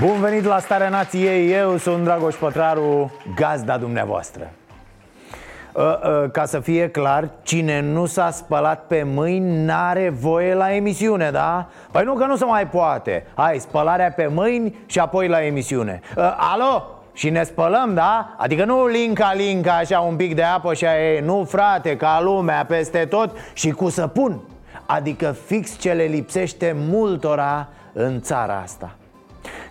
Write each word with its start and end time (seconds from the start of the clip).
Bun 0.00 0.20
venit 0.20 0.44
la 0.44 0.58
Starea 0.58 0.88
Nației, 0.88 1.52
eu 1.52 1.76
sunt 1.76 2.04
Dragoș 2.04 2.34
Pătraru, 2.34 3.12
gazda 3.34 3.78
dumneavoastră. 3.78 4.50
Uh, 5.72 5.82
uh, 5.84 6.30
Ca 6.30 6.44
să 6.44 6.60
fie 6.60 6.88
clar, 6.88 7.30
cine 7.42 7.80
nu 7.80 8.06
s-a 8.06 8.30
spălat 8.30 8.86
pe 8.86 9.02
mâini 9.02 9.64
n-are 9.64 10.08
voie 10.08 10.54
la 10.54 10.74
emisiune, 10.74 11.30
da? 11.30 11.68
Păi 11.90 12.04
nu 12.04 12.14
că 12.14 12.24
nu 12.24 12.36
se 12.36 12.44
mai 12.44 12.66
poate. 12.66 13.26
Hai, 13.34 13.58
spălarea 13.58 14.12
pe 14.12 14.26
mâini 14.26 14.76
și 14.86 14.98
apoi 14.98 15.28
la 15.28 15.44
emisiune. 15.44 16.00
Uh, 16.16 16.36
Alo? 16.36 16.86
Și 17.12 17.30
ne 17.30 17.42
spălăm, 17.42 17.94
da? 17.94 18.34
Adică 18.36 18.64
nu 18.64 18.86
linca, 18.86 19.32
linca, 19.32 19.72
așa 19.76 19.98
un 20.00 20.16
pic 20.16 20.34
de 20.34 20.42
apă 20.42 20.74
și 20.74 20.86
aia 20.86 21.14
e. 21.14 21.20
Nu, 21.20 21.44
frate, 21.44 21.96
ca 21.96 22.20
lumea, 22.22 22.64
peste 22.64 23.04
tot. 23.04 23.36
Și 23.52 23.70
cu 23.70 23.88
săpun. 23.88 24.40
Adică 24.86 25.36
fix 25.46 25.78
ce 25.78 25.92
le 25.92 26.04
lipsește 26.04 26.76
multora 26.88 27.68
în 27.92 28.20
țara 28.20 28.60
asta 28.64 28.97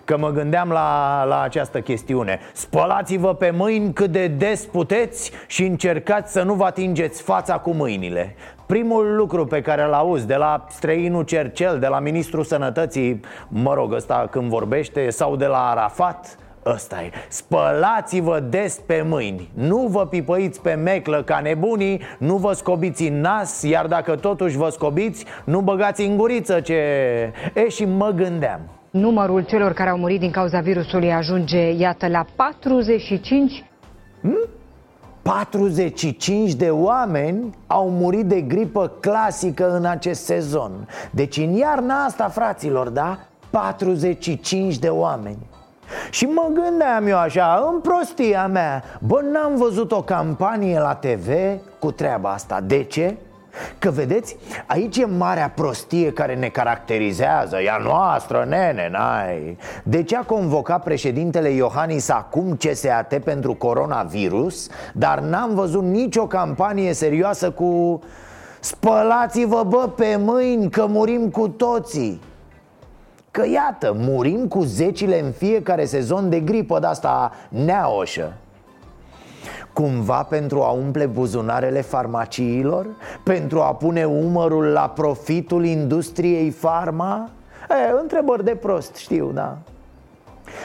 Că 0.08 0.18
mă 0.18 0.30
gândeam 0.30 0.70
la, 0.70 1.24
la 1.24 1.42
această 1.42 1.82
chestiune. 1.82 2.40
Spălați-vă 2.54 3.34
pe 3.34 3.52
mâini 3.58 3.94
cât 3.94 4.12
de 4.12 4.28
des 4.28 4.66
puteți 4.66 5.32
Și 5.48 5.66
încercați 5.66 6.32
să 6.32 6.44
nu 6.44 6.54
vă 6.54 6.64
atingeți 6.64 7.22
fața 7.22 7.58
cu 7.58 7.72
mâinile. 7.72 8.36
Primul 8.66 9.16
lucru 9.16 9.46
pe 9.46 9.62
care 9.62 9.84
îl 9.84 9.94
auzi 9.94 10.28
de 10.28 10.36
la 10.36 10.66
străinul 10.70 11.24
Cercel, 11.24 11.80
de 11.80 11.88
la 11.88 12.00
Ministrul 12.00 12.44
Sănătății 12.44 13.20
Mă 13.48 13.74
rog, 13.74 13.94
ăsta 13.94 14.28
când 14.32 14.50
vorbește, 14.50 15.10
sau 15.10 15.36
de 15.36 15.46
la 15.46 15.70
Arafat 15.70 16.38
Ăsta 16.66 17.02
e. 17.02 17.12
Spălați-vă 17.28 18.40
des 18.40 18.80
pe 18.86 19.06
mâini. 19.08 19.50
Nu 19.54 19.88
vă 19.88 20.06
pipăiți 20.06 20.62
pe 20.62 20.74
meclă 20.74 21.24
ca 21.24 21.40
nebunii 21.40 22.02
Nu 22.18 22.36
vă 22.36 22.54
scobiți 22.54 23.08
în 23.08 23.22
nas 23.22 23.62
Iar 23.62 23.88
dacă 23.88 24.16
totuși 24.16 24.58
vă 24.58 24.70
scobiți 24.70 25.26
Nu 25.44 25.62
băgați 25.62 26.02
în 26.02 26.18
guriță 26.18 26.60
ce... 26.60 26.82
E 27.54 27.70
și 27.70 27.86
mă 27.86 28.10
gândeam 28.10 28.60
Numărul 29.00 29.46
celor 29.46 29.74
care 29.74 29.90
au 29.90 29.98
murit 29.98 30.20
din 30.20 30.32
cauza 30.32 30.60
virusului 30.60 31.14
ajunge, 31.14 31.72
iată, 31.72 32.08
la 32.08 32.26
45 32.36 33.64
45 35.22 36.54
de 36.54 36.70
oameni 36.70 37.58
au 37.68 37.90
murit 37.90 38.26
de 38.26 38.42
gripă 38.42 38.92
clasică 39.00 39.76
în 39.76 39.86
acest 39.86 40.24
sezon. 40.24 40.88
Deci 41.12 41.38
în 41.38 41.54
iarna 41.54 42.04
asta, 42.04 42.28
fraților, 42.28 42.90
da? 42.90 43.20
45 43.50 44.78
de 44.78 44.90
oameni. 44.90 45.50
Și 46.10 46.26
mă 46.26 46.50
gândeam 46.54 47.08
eu 47.08 47.18
așa, 47.18 47.70
în 47.74 47.80
prostia 47.80 48.48
mea 48.48 48.84
Bă, 49.00 49.22
n-am 49.32 49.56
văzut 49.56 49.92
o 49.92 50.02
campanie 50.02 50.80
la 50.80 50.96
TV 50.96 51.30
cu 51.80 51.92
treaba 51.92 52.30
asta. 52.30 52.62
De 52.62 52.84
ce? 52.84 53.18
Că 53.80 53.92
vedeți, 53.92 54.38
aici 54.66 54.98
e 54.98 55.06
marea 55.06 55.52
prostie 55.56 56.12
care 56.12 56.36
ne 56.36 56.48
caracterizează. 56.48 57.62
Ea 57.62 57.78
noastră, 57.84 58.46
nene, 58.50 58.90
n-ai. 58.92 59.58
De 59.84 60.04
ce 60.04 60.16
a 60.18 60.24
convocat 60.24 60.84
președintele 60.84 61.50
Iohannis 61.50 62.10
acum 62.10 62.56
CSAT 62.56 63.20
pentru 63.24 63.54
coronavirus 63.54 64.68
Dar 64.94 65.20
n-am 65.20 65.56
văzut 65.56 65.84
nicio 65.84 66.28
campanie 66.28 66.94
serioasă 66.94 67.52
cu 67.52 68.02
Spălați-vă, 68.60 69.64
bă, 69.68 69.90
pe 69.96 70.16
mâini, 70.20 70.70
că 70.70 70.86
murim 70.88 71.30
cu 71.30 71.48
toții 71.48 72.22
Că 73.32 73.46
iată, 73.48 73.96
murim 73.98 74.48
cu 74.48 74.64
zecile 74.64 75.20
în 75.20 75.32
fiecare 75.32 75.86
sezon 75.86 76.30
de 76.30 76.40
gripă 76.40 76.80
de 76.80 76.88
asta 76.88 77.32
neaoșă 77.50 78.34
Cumva 79.78 80.24
pentru 80.24 80.62
a 80.62 80.70
umple 80.70 81.06
buzunarele 81.06 81.82
farmaciilor? 81.82 82.86
Pentru 83.24 83.62
a 83.62 83.74
pune 83.74 84.04
umărul 84.06 84.66
la 84.66 84.90
profitul 84.96 85.66
industriei 85.66 86.50
farma? 86.50 87.30
E, 87.70 88.00
întrebări 88.02 88.44
de 88.44 88.56
prost, 88.56 88.96
știu, 88.96 89.32
da 89.34 89.58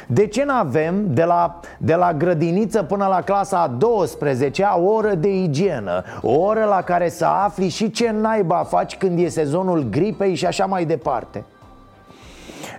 de 0.07 0.27
ce 0.27 0.45
nu 0.45 0.53
avem 0.53 1.15
de 1.15 1.25
la, 1.25 1.61
de 1.79 1.95
la 1.95 2.13
grădiniță 2.13 2.83
până 2.83 3.07
la 3.07 3.23
clasa 3.23 3.61
a 3.61 3.67
12 3.67 4.63
o 4.63 4.93
oră 4.93 5.15
de 5.15 5.29
igienă 5.29 6.05
O 6.23 6.33
oră 6.33 6.65
la 6.65 6.83
care 6.83 7.09
să 7.09 7.25
afli 7.25 7.69
și 7.69 7.91
ce 7.91 8.11
naiba 8.11 8.65
faci 8.65 8.97
când 8.97 9.19
e 9.19 9.29
sezonul 9.29 9.87
gripei 9.91 10.35
și 10.35 10.47
așa 10.47 10.67
mai 10.67 10.85
departe 10.85 11.45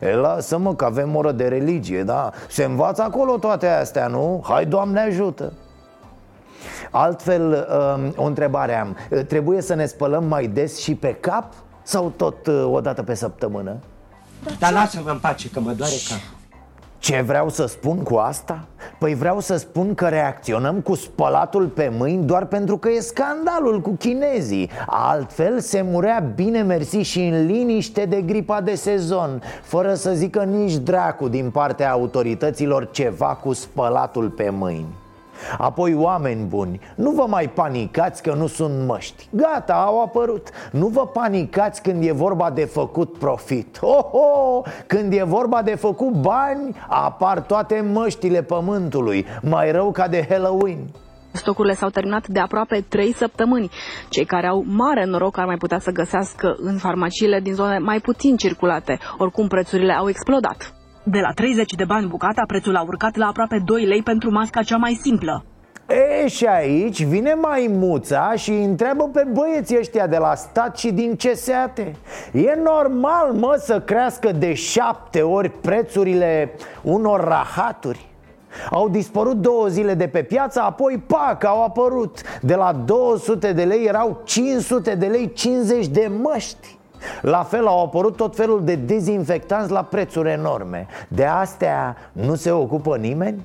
E, 0.01 0.15
lasă-mă 0.15 0.75
că 0.75 0.85
avem 0.85 1.15
oră 1.15 1.31
de 1.31 1.47
religie, 1.47 2.03
da? 2.03 2.31
Se 2.49 2.63
învață 2.63 3.01
acolo 3.01 3.37
toate 3.37 3.67
astea, 3.67 4.07
nu? 4.07 4.43
Hai, 4.47 4.65
Doamne 4.65 4.99
ajută! 4.99 5.53
Altfel, 6.95 7.67
um, 7.95 8.13
o 8.15 8.25
întrebare 8.25 8.79
am 8.79 8.97
Trebuie 9.27 9.61
să 9.61 9.73
ne 9.73 9.85
spălăm 9.85 10.23
mai 10.23 10.47
des 10.47 10.79
și 10.79 10.95
pe 10.95 11.13
cap? 11.19 11.53
Sau 11.83 12.13
tot 12.15 12.47
uh, 12.47 12.67
o 12.71 12.81
dată 12.81 13.03
pe 13.03 13.13
săptămână? 13.13 13.75
Dar 14.59 14.71
lasă-mă 14.71 15.09
în 15.09 15.17
pace 15.17 15.49
că 15.49 15.59
mă 15.59 15.71
doare 15.71 15.93
cap. 16.09 16.19
Ce 16.97 17.21
vreau 17.21 17.49
să 17.49 17.65
spun 17.65 17.97
cu 17.97 18.15
asta? 18.15 18.65
Păi 18.99 19.15
vreau 19.15 19.39
să 19.39 19.55
spun 19.55 19.93
că 19.93 20.07
reacționăm 20.07 20.79
cu 20.79 20.95
spălatul 20.95 21.67
pe 21.67 21.91
mâini 21.97 22.25
doar 22.25 22.45
pentru 22.45 22.77
că 22.77 22.89
e 22.89 22.99
scandalul 22.99 23.81
cu 23.81 23.89
chinezii 23.89 24.69
Altfel 24.85 25.59
se 25.59 25.81
murea 25.81 26.31
bine 26.35 26.61
mersi 26.61 26.97
și 26.97 27.19
în 27.19 27.45
liniște 27.45 28.05
de 28.05 28.21
gripa 28.21 28.61
de 28.61 28.75
sezon 28.75 29.41
Fără 29.61 29.93
să 29.93 30.11
zică 30.13 30.43
nici 30.43 30.75
dracu 30.75 31.27
din 31.27 31.49
partea 31.49 31.91
autorităților 31.91 32.91
ceva 32.91 33.39
cu 33.43 33.53
spălatul 33.53 34.29
pe 34.29 34.49
mâini 34.49 35.01
Apoi, 35.57 35.93
oameni 35.93 36.45
buni, 36.45 36.79
nu 36.95 37.11
vă 37.11 37.25
mai 37.27 37.49
panicați 37.49 38.23
că 38.23 38.33
nu 38.33 38.47
sunt 38.47 38.85
măști 38.87 39.27
Gata, 39.29 39.73
au 39.73 40.01
apărut 40.01 40.49
Nu 40.71 40.87
vă 40.87 41.07
panicați 41.07 41.81
când 41.81 42.03
e 42.03 42.11
vorba 42.11 42.49
de 42.49 42.65
făcut 42.65 43.17
profit 43.17 43.77
oh, 43.81 44.05
oh, 44.11 44.65
Când 44.87 45.13
e 45.13 45.23
vorba 45.23 45.61
de 45.61 45.75
făcut 45.75 46.11
bani, 46.11 46.75
apar 46.87 47.41
toate 47.41 47.85
măștile 47.93 48.41
pământului 48.41 49.25
Mai 49.41 49.71
rău 49.71 49.91
ca 49.91 50.07
de 50.07 50.25
Halloween 50.29 50.89
Stocurile 51.35 51.73
s-au 51.73 51.89
terminat 51.89 52.27
de 52.27 52.39
aproape 52.39 52.85
3 52.89 53.13
săptămâni. 53.13 53.69
Cei 54.09 54.25
care 54.25 54.47
au 54.47 54.63
mare 54.67 55.05
noroc 55.05 55.37
ar 55.37 55.45
mai 55.45 55.57
putea 55.57 55.79
să 55.79 55.91
găsească 55.91 56.55
în 56.57 56.77
farmaciile 56.77 57.39
din 57.39 57.53
zone 57.53 57.77
mai 57.77 57.99
puțin 57.99 58.35
circulate. 58.37 58.99
Oricum, 59.17 59.47
prețurile 59.47 59.93
au 59.93 60.09
explodat. 60.09 60.73
De 61.05 61.19
la 61.19 61.31
30 61.31 61.73
de 61.73 61.83
bani 61.85 62.07
bucata, 62.07 62.43
prețul 62.47 62.75
a 62.75 62.83
urcat 62.87 63.15
la 63.15 63.25
aproape 63.25 63.61
2 63.65 63.85
lei 63.85 64.01
pentru 64.01 64.31
masca 64.31 64.61
cea 64.61 64.77
mai 64.77 64.99
simplă. 65.01 65.43
E, 65.87 66.27
și 66.27 66.45
aici 66.45 67.03
vine 67.03 67.33
maimuța 67.33 68.33
și 68.35 68.49
îi 68.49 68.63
întreabă 68.63 69.09
pe 69.13 69.27
băieții 69.31 69.77
ăștia 69.79 70.07
de 70.07 70.17
la 70.17 70.35
stat 70.35 70.77
și 70.77 70.91
din 70.91 71.15
CSAT 71.15 71.77
E 72.31 72.59
normal, 72.63 73.33
mă, 73.33 73.55
să 73.59 73.81
crească 73.81 74.31
de 74.31 74.53
șapte 74.53 75.21
ori 75.21 75.49
prețurile 75.49 76.51
unor 76.81 77.23
rahaturi? 77.23 78.05
Au 78.71 78.89
dispărut 78.89 79.37
două 79.37 79.67
zile 79.67 79.93
de 79.93 80.07
pe 80.07 80.23
piață, 80.23 80.61
apoi, 80.61 81.03
pac, 81.07 81.43
au 81.43 81.63
apărut 81.63 82.21
De 82.41 82.55
la 82.55 82.73
200 82.85 83.53
de 83.53 83.63
lei 83.63 83.85
erau 83.85 84.21
500 84.23 84.95
de 84.95 85.05
lei 85.05 85.33
50 85.33 85.87
de 85.87 86.11
măști 86.21 86.77
la 87.21 87.43
fel 87.43 87.67
au 87.67 87.83
apărut 87.83 88.15
tot 88.15 88.35
felul 88.35 88.63
de 88.63 88.75
dezinfectanți 88.75 89.71
la 89.71 89.83
prețuri 89.83 90.29
enorme 90.29 90.87
De 91.07 91.25
astea 91.25 91.95
nu 92.11 92.35
se 92.35 92.51
ocupă 92.51 92.97
nimeni? 92.97 93.41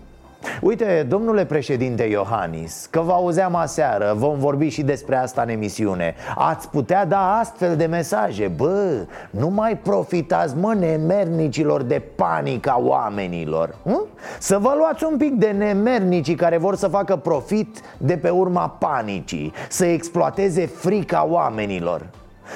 Uite, 0.60 1.06
domnule 1.08 1.44
președinte 1.44 2.02
Iohannis, 2.02 2.86
că 2.90 3.00
vă 3.00 3.12
auzeam 3.12 3.54
aseară, 3.54 4.14
vom 4.16 4.38
vorbi 4.38 4.68
și 4.68 4.82
despre 4.82 5.16
asta 5.16 5.42
în 5.42 5.48
emisiune 5.48 6.14
Ați 6.36 6.68
putea 6.68 7.06
da 7.06 7.38
astfel 7.38 7.76
de 7.76 7.86
mesaje 7.86 8.48
Bă, 8.56 9.06
nu 9.30 9.48
mai 9.48 9.76
profitați, 9.76 10.56
mă, 10.56 10.74
nemernicilor 10.74 11.82
de 11.82 12.02
panica 12.16 12.80
oamenilor 12.80 13.74
hm? 13.82 14.06
Să 14.38 14.58
vă 14.58 14.74
luați 14.78 15.04
un 15.04 15.16
pic 15.16 15.34
de 15.34 15.50
nemernicii 15.50 16.34
care 16.34 16.58
vor 16.58 16.76
să 16.76 16.88
facă 16.88 17.16
profit 17.16 17.80
de 17.96 18.16
pe 18.16 18.28
urma 18.28 18.68
panicii 18.68 19.52
Să 19.68 19.84
exploateze 19.84 20.66
frica 20.66 21.26
oamenilor 21.30 22.06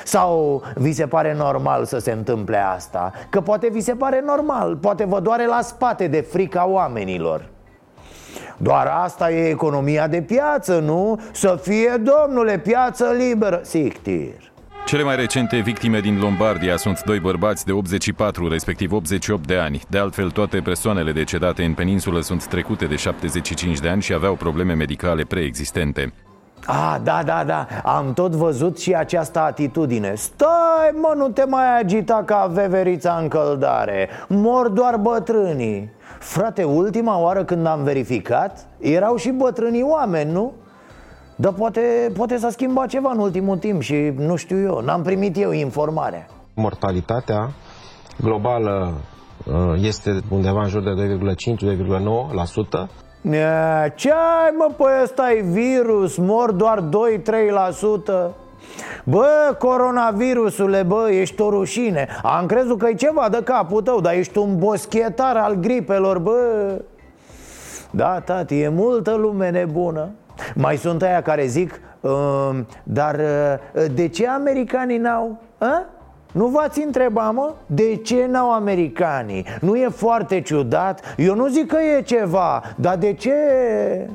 sau 0.04 0.62
vi 0.74 0.92
se 0.92 1.06
pare 1.06 1.34
normal 1.34 1.84
să 1.84 1.98
se 1.98 2.10
întâmple 2.10 2.56
asta? 2.56 3.12
Că 3.30 3.40
poate 3.40 3.68
vi 3.72 3.80
se 3.80 3.94
pare 3.94 4.22
normal, 4.26 4.76
poate 4.76 5.04
vă 5.04 5.20
doare 5.20 5.46
la 5.46 5.60
spate 5.60 6.06
de 6.06 6.20
frica 6.20 6.66
oamenilor 6.68 7.50
doar 8.56 8.86
asta 8.86 9.30
e 9.30 9.48
economia 9.48 10.06
de 10.06 10.22
piață, 10.22 10.78
nu? 10.78 11.20
Să 11.32 11.58
fie, 11.62 12.02
domnule, 12.02 12.58
piață 12.58 13.14
liberă 13.18 13.60
Sictir 13.62 14.52
Cele 14.86 15.02
mai 15.02 15.16
recente 15.16 15.58
victime 15.58 16.00
din 16.00 16.18
Lombardia 16.18 16.76
sunt 16.76 17.02
doi 17.02 17.20
bărbați 17.20 17.64
de 17.64 17.72
84, 17.72 18.48
respectiv 18.48 18.92
88 18.92 19.46
de 19.46 19.56
ani. 19.56 19.80
De 19.88 19.98
altfel, 19.98 20.30
toate 20.30 20.60
persoanele 20.60 21.12
decedate 21.12 21.64
în 21.64 21.74
peninsulă 21.74 22.20
sunt 22.20 22.46
trecute 22.46 22.84
de 22.84 22.96
75 22.96 23.78
de 23.78 23.88
ani 23.88 24.02
și 24.02 24.12
aveau 24.12 24.34
probleme 24.34 24.72
medicale 24.72 25.22
preexistente. 25.22 26.12
Ah, 26.66 26.96
da, 27.02 27.22
da, 27.24 27.44
da, 27.44 27.66
am 27.84 28.12
tot 28.12 28.32
văzut 28.32 28.78
și 28.78 28.94
această 28.94 29.40
atitudine. 29.40 30.14
Stai, 30.14 30.90
mă, 31.00 31.14
nu 31.16 31.28
te 31.28 31.44
mai 31.44 31.80
agita 31.80 32.22
ca 32.26 32.50
veverița 32.52 33.18
în 33.22 33.28
căldare. 33.28 34.08
Mor 34.28 34.68
doar 34.68 34.96
bătrânii. 34.96 35.90
Frate, 36.18 36.64
ultima 36.64 37.18
oară 37.18 37.44
când 37.44 37.66
am 37.66 37.82
verificat 37.82 38.66
Erau 38.78 39.16
și 39.16 39.30
bătrânii 39.30 39.82
oameni, 39.82 40.32
nu? 40.32 40.52
Dar 41.36 41.52
poate, 41.52 42.12
poate 42.16 42.36
s-a 42.36 42.50
schimbat 42.50 42.88
ceva 42.88 43.10
în 43.12 43.18
ultimul 43.18 43.58
timp 43.58 43.80
și 43.80 44.12
nu 44.16 44.36
știu 44.36 44.60
eu, 44.60 44.80
n-am 44.80 45.02
primit 45.02 45.36
eu 45.36 45.52
informarea. 45.52 46.26
Mortalitatea 46.54 47.50
globală 48.20 48.92
uh, 49.46 49.54
este 49.82 50.20
undeva 50.28 50.62
în 50.62 50.68
jur 50.68 50.82
de 50.82 50.90
2,5-2,9% 50.90 52.88
ce 53.94 54.10
ai 54.10 54.54
mă, 54.56 54.68
păi 54.76 54.92
ăsta 55.02 55.32
e 55.32 55.40
virus, 55.40 56.16
mor 56.16 56.50
doar 56.50 56.80
2-3% 56.80 58.32
Bă, 59.04 59.56
coronavirusule, 59.58 60.82
bă, 60.82 61.08
ești 61.10 61.40
o 61.40 61.50
rușine 61.50 62.08
Am 62.22 62.46
crezut 62.46 62.78
că 62.78 62.88
e 62.88 62.94
ceva 62.94 63.28
de 63.28 63.40
capul 63.44 63.82
tău, 63.82 64.00
dar 64.00 64.14
ești 64.14 64.38
un 64.38 64.58
boschetar 64.58 65.36
al 65.36 65.54
gripelor, 65.54 66.18
bă 66.18 66.40
Da, 67.90 68.20
tati, 68.20 68.60
e 68.60 68.68
multă 68.68 69.14
lume 69.14 69.50
nebună 69.50 70.08
Mai 70.54 70.76
sunt 70.76 71.02
aia 71.02 71.22
care 71.22 71.46
zic, 71.46 71.80
uh, 72.00 72.10
dar 72.82 73.14
uh, 73.74 73.84
de 73.94 74.08
ce 74.08 74.28
americanii 74.28 74.98
n-au? 74.98 75.38
A? 75.58 75.84
Nu 76.32 76.46
v-ați 76.46 76.82
întrebat, 76.82 77.32
mă? 77.32 77.54
De 77.66 77.96
ce 77.96 78.26
n-au 78.30 78.52
americanii? 78.52 79.46
Nu 79.60 79.76
e 79.76 79.88
foarte 79.88 80.40
ciudat? 80.40 81.14
Eu 81.16 81.34
nu 81.34 81.48
zic 81.48 81.66
că 81.66 81.76
e 81.98 82.02
ceva, 82.02 82.62
dar 82.76 82.96
de 82.96 83.12
ce? 83.12 83.32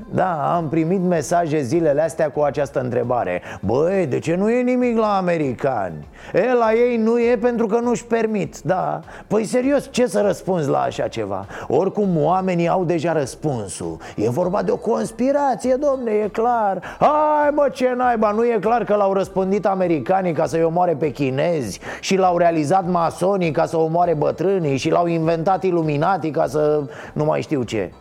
Da, 0.10 0.56
am 0.56 0.70
primit 0.70 1.02
mesaje 1.02 1.62
zilele 1.62 2.02
astea 2.02 2.30
cu 2.30 2.42
această 2.42 2.80
întrebare 2.80 3.42
Băi, 3.62 4.06
de 4.06 4.20
ce 4.20 4.36
nu 4.36 4.50
e 4.50 4.62
nimic 4.62 4.98
la 4.98 5.18
americani? 5.18 6.08
E, 6.34 6.54
la 6.54 6.74
ei 6.74 6.98
nu 6.98 7.20
e 7.20 7.38
pentru 7.42 7.66
că 7.66 7.80
nu-și 7.80 8.06
permit, 8.06 8.60
da 8.60 9.00
Păi 9.28 9.44
serios, 9.44 9.88
ce 9.92 10.08
să 10.08 10.22
răspunzi 10.22 10.70
la 10.70 10.80
așa 10.80 11.08
ceva? 11.08 11.46
Oricum 11.68 12.10
oamenii 12.18 12.68
au 12.68 12.84
deja 12.84 13.14
răspunsul 13.14 13.98
E 14.16 14.30
vorba 14.30 14.64
de 14.64 14.72
o 14.72 14.78
conspirație, 14.78 15.76
domne, 15.76 16.12
e 16.12 16.28
clar 16.28 16.96
Hai 17.00 17.50
mă, 17.54 17.70
ce 17.74 17.94
naiba, 17.98 18.32
nu 18.32 18.46
e 18.46 18.58
clar 18.62 18.84
că 18.84 18.96
l-au 18.96 19.14
răspândit 19.14 19.66
americanii 19.66 20.34
ca 20.34 20.46
să-i 20.46 20.64
omoare 20.64 20.96
pe 20.96 21.12
chinezi 21.12 21.80
și 22.08 22.16
l-au 22.16 22.38
realizat 22.38 22.86
masonii 22.86 23.52
ca 23.52 23.66
să 23.66 23.78
omoare 23.78 24.14
bătrânii 24.14 24.78
Și 24.78 24.90
l-au 24.90 25.08
inventat 25.08 25.64
iluminatii 25.64 26.32
ca 26.32 26.48
să 26.48 26.82
nu 27.14 27.24
mai 27.24 27.42
știu 27.42 27.64
ce 27.64 27.92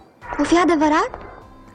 O 0.41 0.43
fi 0.43 0.59
adevărat? 0.59 1.11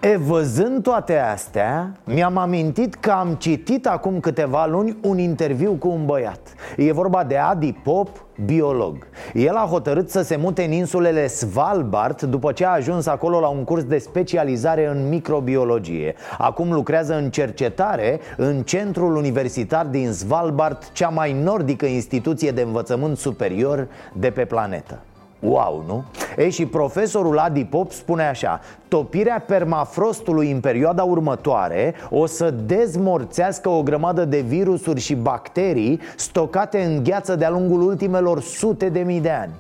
E, 0.03 0.18
văzând 0.18 0.83
toate 0.83 1.18
astea, 1.18 1.92
mi-am 2.03 2.38
amintit 2.38 2.95
că 2.95 3.12
am 3.12 3.33
citit 3.33 3.88
acum 3.88 4.19
câteva 4.19 4.65
luni 4.65 4.98
un 5.01 5.18
interviu 5.18 5.74
cu 5.74 5.88
un 5.88 6.06
băiat. 6.06 6.39
E 6.77 6.92
vorba 6.92 7.24
de 7.24 7.38
Adi 7.38 7.74
Pop, 7.74 8.25
biolog. 8.45 9.07
El 9.33 9.56
a 9.56 9.68
hotărât 9.69 10.09
să 10.09 10.21
se 10.21 10.36
mute 10.36 10.63
în 10.63 10.71
insulele 10.71 11.27
Svalbard 11.27 12.21
după 12.21 12.51
ce 12.51 12.65
a 12.65 12.69
ajuns 12.69 13.06
acolo 13.06 13.39
la 13.39 13.48
un 13.48 13.63
curs 13.63 13.83
de 13.83 13.98
specializare 13.98 14.88
în 14.88 15.09
microbiologie. 15.09 16.15
Acum 16.38 16.71
lucrează 16.71 17.15
în 17.15 17.30
cercetare 17.30 18.19
în 18.38 18.62
centrul 18.63 19.15
universitar 19.15 19.86
din 19.86 20.12
Svalbard, 20.12 20.92
cea 20.92 21.09
mai 21.09 21.33
nordică 21.33 21.86
instituție 21.86 22.51
de 22.51 22.62
învățământ 22.62 23.18
superior 23.18 23.88
de 24.13 24.30
pe 24.30 24.45
planetă 24.45 25.00
Wow, 25.41 25.83
nu? 25.88 26.03
E 26.38 26.49
și 26.49 26.65
profesorul 26.65 27.38
Adi 27.38 27.65
Pop 27.65 27.91
spune 27.91 28.27
așa 28.27 28.59
Topirea 28.88 29.43
permafrostului 29.47 30.51
în 30.51 30.59
perioada 30.59 31.03
următoare 31.03 31.93
o 32.09 32.25
să 32.25 32.51
dezmorțească 32.51 33.69
o 33.69 33.83
grămadă 33.83 34.25
de 34.25 34.39
virusuri 34.39 34.99
și 34.99 35.15
bacterii 35.15 35.99
stocate 36.15 36.83
în 36.83 37.03
gheață 37.03 37.35
de-a 37.35 37.49
lungul 37.49 37.81
ultimelor 37.81 38.41
sute 38.41 38.89
de 38.89 38.99
mii 38.99 39.19
de 39.19 39.29
ani 39.29 39.51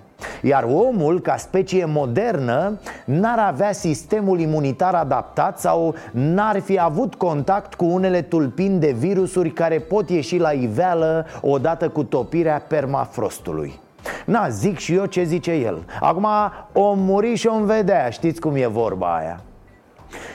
iar 0.41 0.63
omul, 0.63 1.19
ca 1.19 1.37
specie 1.37 1.85
modernă, 1.85 2.79
n-ar 3.05 3.39
avea 3.39 3.71
sistemul 3.71 4.39
imunitar 4.39 4.93
adaptat 4.93 5.59
sau 5.59 5.95
n-ar 6.11 6.59
fi 6.59 6.79
avut 6.79 7.15
contact 7.15 7.73
cu 7.73 7.85
unele 7.85 8.21
tulpini 8.21 8.79
de 8.79 8.91
virusuri 8.91 9.51
care 9.51 9.79
pot 9.79 10.09
ieși 10.09 10.37
la 10.37 10.51
iveală 10.51 11.25
odată 11.41 11.89
cu 11.89 12.03
topirea 12.03 12.63
permafrostului. 12.67 13.79
Na, 14.25 14.49
zic 14.49 14.77
și 14.77 14.93
eu 14.93 15.05
ce 15.05 15.23
zice 15.23 15.51
el 15.51 15.85
Acum 15.99 16.27
o 16.73 16.93
muri 16.93 17.35
și 17.35 17.47
o 17.47 17.63
vedea, 17.63 18.09
știți 18.09 18.41
cum 18.41 18.55
e 18.55 18.67
vorba 18.67 19.15
aia 19.15 19.41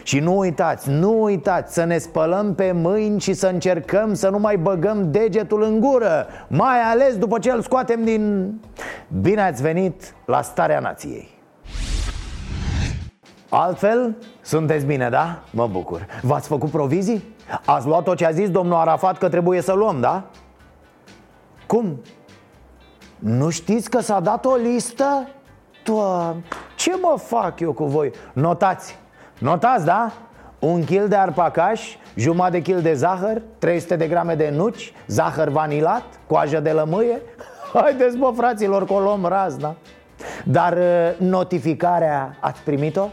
și 0.03 0.19
nu 0.19 0.39
uitați, 0.39 0.91
nu 0.91 1.23
uitați 1.23 1.75
să 1.75 1.85
ne 1.85 1.99
spălăm 1.99 2.55
pe 2.55 2.73
mâini 2.73 3.21
și 3.21 3.33
să 3.33 3.47
încercăm 3.47 4.15
să 4.15 4.29
nu 4.29 4.39
mai 4.39 4.57
băgăm 4.57 5.11
degetul 5.11 5.63
în 5.63 5.81
gură 5.81 6.27
Mai 6.49 6.81
ales 6.81 7.17
după 7.17 7.39
ce 7.39 7.51
îl 7.51 7.63
scoatem 7.63 8.05
din... 8.05 8.53
Bine 9.21 9.43
ați 9.43 9.63
venit 9.63 10.15
la 10.25 10.43
Starea 10.43 10.81
Nației 10.81 11.29
Altfel, 13.49 14.17
sunteți 14.41 14.87
bine, 14.87 15.09
da? 15.09 15.43
Mă 15.51 15.67
bucur 15.67 16.07
V-ați 16.23 16.49
făcut 16.49 16.71
provizii? 16.71 17.35
Ați 17.65 17.87
luat 17.87 18.03
tot 18.03 18.17
ce 18.17 18.27
a 18.27 18.31
zis 18.31 18.51
domnul 18.51 18.77
Arafat 18.77 19.19
că 19.19 19.29
trebuie 19.29 19.61
să 19.61 19.73
luăm, 19.73 20.01
da? 20.01 20.25
Cum? 21.67 22.01
Nu 23.19 23.51
știți 23.51 23.91
că 23.91 24.01
s-a 24.01 24.21
dat 24.21 24.45
o 24.45 24.55
listă? 24.55 25.29
Doamne, 25.85 26.43
ce 26.77 26.93
mă 27.01 27.19
fac 27.19 27.61
eu 27.61 27.73
cu 27.73 27.85
voi? 27.85 28.13
Notați, 28.33 28.99
notați, 29.39 29.85
da? 29.85 30.13
Un 30.59 30.85
kil 30.85 31.09
de 31.09 31.17
arpacaș, 31.17 31.97
jumătate 32.15 32.57
de 32.57 32.63
kil 32.63 32.81
de 32.81 32.95
zahăr, 32.95 33.43
300 33.59 33.97
de 33.97 34.07
grame 34.07 34.35
de 34.35 34.53
nuci, 34.55 34.93
zahăr 35.07 35.49
vanilat, 35.49 36.05
coajă 36.27 36.61
de 36.61 36.71
lămâie 36.71 37.21
Haideți 37.75 38.17
bă 38.17 38.33
fraților 38.37 38.85
că 38.85 38.93
o 38.93 39.01
luăm 39.01 39.27
razna 39.27 39.77
Dar 40.45 40.73
uh, 40.73 41.19
notificarea 41.19 42.37
ați 42.41 42.61
primit-o? 42.61 43.09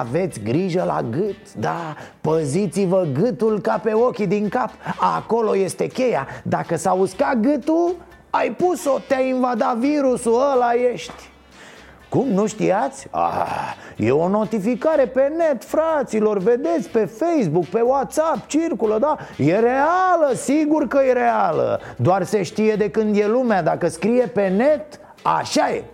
Aveți 0.00 0.40
grijă 0.40 0.84
la 0.86 1.02
gât, 1.10 1.54
da, 1.54 1.96
păziți-vă 2.20 3.06
gâtul 3.12 3.60
ca 3.60 3.78
pe 3.82 3.92
ochii 3.92 4.26
din 4.26 4.48
cap 4.48 4.70
Acolo 5.16 5.56
este 5.56 5.86
cheia 5.86 6.26
Dacă 6.42 6.76
s-a 6.76 6.92
uscat 6.92 7.36
gâtul, 7.36 7.94
ai 8.36 8.50
pus-o, 8.50 8.98
te-a 9.08 9.20
invadat 9.20 9.76
virusul, 9.76 10.40
ăla 10.52 10.72
ești 10.92 11.34
cum, 12.08 12.28
nu 12.28 12.46
știați? 12.46 13.06
Ah, 13.10 13.74
e 13.96 14.10
o 14.10 14.28
notificare 14.28 15.06
pe 15.06 15.32
net, 15.36 15.64
fraților, 15.64 16.38
vedeți, 16.38 16.88
pe 16.88 17.04
Facebook, 17.04 17.64
pe 17.64 17.80
WhatsApp, 17.80 18.48
circulă, 18.48 18.98
da? 18.98 19.16
E 19.36 19.58
reală, 19.58 20.34
sigur 20.34 20.86
că 20.88 21.00
e 21.08 21.12
reală 21.12 21.80
Doar 21.96 22.22
se 22.22 22.42
știe 22.42 22.74
de 22.74 22.90
când 22.90 23.16
e 23.16 23.26
lumea, 23.26 23.62
dacă 23.62 23.88
scrie 23.88 24.26
pe 24.26 24.48
net, 24.48 25.00
așa 25.22 25.70
e 25.70 25.84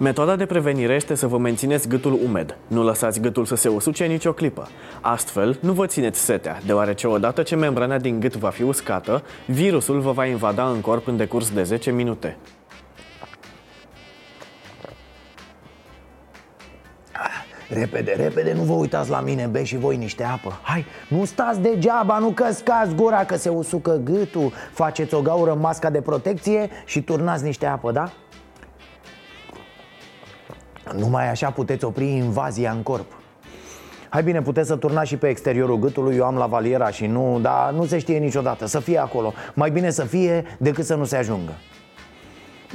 Metoda 0.00 0.36
de 0.36 0.46
prevenire 0.46 0.94
este 0.94 1.14
să 1.14 1.26
vă 1.26 1.38
mențineți 1.38 1.88
gâtul 1.88 2.18
umed. 2.24 2.56
Nu 2.66 2.82
lăsați 2.82 3.20
gâtul 3.20 3.44
să 3.44 3.54
se 3.54 3.68
usuce 3.68 4.04
nicio 4.04 4.32
clipă. 4.32 4.68
Astfel, 5.00 5.58
nu 5.60 5.72
vă 5.72 5.86
țineți 5.86 6.20
setea, 6.20 6.58
deoarece 6.66 7.06
odată 7.06 7.42
ce 7.42 7.56
membrana 7.56 7.98
din 7.98 8.20
gât 8.20 8.36
va 8.36 8.48
fi 8.48 8.62
uscată, 8.62 9.22
virusul 9.46 10.00
vă 10.00 10.12
va 10.12 10.26
invada 10.26 10.68
în 10.68 10.80
corp 10.80 11.06
în 11.06 11.16
decurs 11.16 11.50
de 11.50 11.62
10 11.62 11.90
minute. 11.90 12.36
Repede, 17.68 18.12
repede, 18.12 18.52
nu 18.52 18.62
vă 18.62 18.72
uitați 18.72 19.10
la 19.10 19.20
mine, 19.20 19.46
beți 19.46 19.66
și 19.66 19.76
voi 19.76 19.96
niște 19.96 20.24
apă 20.24 20.60
Hai, 20.62 20.84
nu 21.08 21.24
stați 21.24 21.60
degeaba, 21.60 22.18
nu 22.18 22.30
căscați 22.30 22.94
gura 22.94 23.24
că 23.24 23.36
se 23.36 23.48
usucă 23.48 24.00
gâtul 24.04 24.52
Faceți 24.72 25.14
o 25.14 25.20
gaură 25.20 25.54
masca 25.54 25.90
de 25.90 26.00
protecție 26.00 26.70
și 26.84 27.02
turnați 27.02 27.44
niște 27.44 27.66
apă, 27.66 27.92
da? 27.92 28.12
Numai 30.96 31.30
așa 31.30 31.50
puteți 31.50 31.84
opri 31.84 32.10
invazia 32.10 32.70
în 32.70 32.82
corp. 32.82 33.12
Hai 34.08 34.22
bine, 34.22 34.42
puteți 34.42 34.68
să 34.68 34.76
turnați 34.76 35.08
și 35.08 35.16
pe 35.16 35.28
exteriorul 35.28 35.78
gâtului 35.78 36.16
Eu 36.16 36.24
am 36.24 36.36
la 36.36 36.46
valiera 36.46 36.90
și 36.90 37.06
nu, 37.06 37.38
dar 37.42 37.72
nu 37.72 37.84
se 37.84 37.98
știe 37.98 38.18
niciodată. 38.18 38.66
Să 38.66 38.80
fie 38.80 38.98
acolo. 38.98 39.32
Mai 39.54 39.70
bine 39.70 39.90
să 39.90 40.04
fie 40.04 40.44
decât 40.58 40.84
să 40.84 40.94
nu 40.94 41.04
se 41.04 41.16
ajungă 41.16 41.52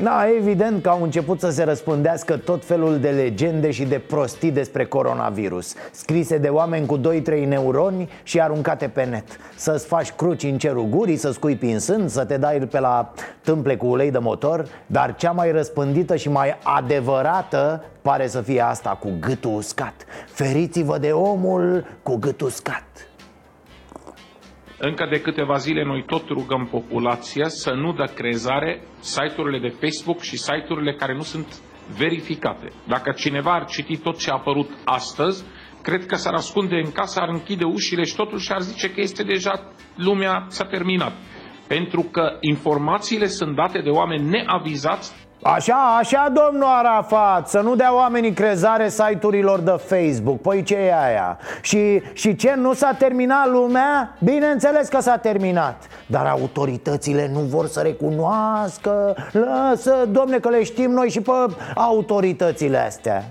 da, 0.01 0.27
evident 0.37 0.81
că 0.81 0.89
au 0.89 1.03
început 1.03 1.39
să 1.39 1.49
se 1.49 1.63
răspândească 1.63 2.37
tot 2.37 2.65
felul 2.65 2.99
de 2.99 3.09
legende 3.09 3.71
și 3.71 3.83
de 3.83 3.99
prostii 3.99 4.51
despre 4.51 4.85
coronavirus 4.85 5.73
Scrise 5.91 6.37
de 6.37 6.47
oameni 6.47 6.85
cu 6.85 6.99
2-3 6.99 7.01
neuroni 7.47 8.09
și 8.23 8.41
aruncate 8.41 8.87
pe 8.87 9.03
net. 9.03 9.23
Să-ți 9.55 9.85
faci 9.85 10.11
cruci 10.11 10.43
în 10.43 10.57
cerul 10.57 10.85
gurii, 10.85 11.15
să 11.15 11.31
scuipi 11.31 11.65
în 11.65 11.79
sân, 11.79 12.07
să 12.07 12.25
te 12.25 12.37
dai 12.37 12.59
pe 12.59 12.79
la 12.79 13.13
tâmple 13.41 13.75
cu 13.75 13.85
ulei 13.85 14.11
de 14.11 14.17
motor 14.17 14.67
Dar 14.85 15.15
cea 15.15 15.31
mai 15.31 15.51
răspândită 15.51 16.15
și 16.15 16.29
mai 16.29 16.57
adevărată 16.63 17.83
pare 18.01 18.27
să 18.27 18.41
fie 18.41 18.61
asta 18.61 18.89
cu 18.89 19.09
gâtul 19.19 19.55
uscat. 19.55 19.93
Feriți-vă 20.27 20.97
de 20.97 21.11
omul 21.11 21.85
cu 22.03 22.15
gâtul 22.15 22.47
uscat 22.47 22.83
încă 24.77 25.07
de 25.11 25.21
câteva 25.21 25.57
zile 25.57 25.83
noi 25.83 26.03
tot 26.05 26.27
rugăm 26.27 26.67
populația 26.71 27.47
să 27.47 27.71
nu 27.71 27.93
dă 27.93 28.11
crezare 28.15 28.81
site-urile 28.99 29.59
de 29.59 29.75
Facebook 29.87 30.21
și 30.21 30.37
site-urile 30.37 30.93
care 30.93 31.13
nu 31.13 31.21
sunt 31.21 31.47
verificate. 31.97 32.67
Dacă 32.87 33.11
cineva 33.11 33.53
ar 33.53 33.65
citi 33.65 33.97
tot 33.97 34.17
ce 34.17 34.29
a 34.29 34.33
apărut 34.33 34.69
astăzi, 34.85 35.43
cred 35.81 36.05
că 36.05 36.15
s-ar 36.15 36.33
ascunde 36.33 36.75
în 36.75 36.91
casă, 36.91 37.19
ar 37.19 37.29
închide 37.29 37.63
ușile 37.63 38.03
și 38.03 38.15
totul 38.15 38.39
și 38.39 38.51
ar 38.51 38.61
zice 38.61 38.91
că 38.93 39.01
este 39.01 39.23
deja 39.23 39.71
lumea 39.95 40.45
s-a 40.49 40.65
terminat. 40.65 41.13
Pentru 41.67 42.01
că 42.01 42.37
informațiile 42.39 43.27
sunt 43.27 43.55
date 43.55 43.79
de 43.81 43.89
oameni 43.89 44.29
neavizați 44.29 45.13
Așa, 45.43 45.97
așa, 45.99 46.31
domnul 46.33 46.67
Arafat, 46.67 47.49
să 47.49 47.59
nu 47.59 47.75
dea 47.75 47.95
oamenii 47.95 48.33
crezare 48.33 48.89
site-urilor 48.89 49.59
de 49.59 49.71
Facebook 49.71 50.41
Păi 50.41 50.63
ce 50.63 50.75
e 50.75 50.93
aia? 51.03 51.37
Și, 51.61 52.01
și 52.13 52.35
ce, 52.35 52.53
nu 52.57 52.73
s-a 52.73 52.95
terminat 52.97 53.49
lumea? 53.49 54.17
Bineînțeles 54.23 54.87
că 54.87 55.01
s-a 55.01 55.17
terminat 55.17 55.83
Dar 56.05 56.25
autoritățile 56.25 57.29
nu 57.33 57.39
vor 57.39 57.67
să 57.67 57.79
recunoască 57.79 59.15
Lasă, 59.31 59.95
domne, 60.11 60.39
că 60.39 60.49
le 60.49 60.63
știm 60.63 60.91
noi 60.91 61.09
și 61.09 61.21
pe 61.21 61.31
autoritățile 61.75 62.77
astea 62.77 63.23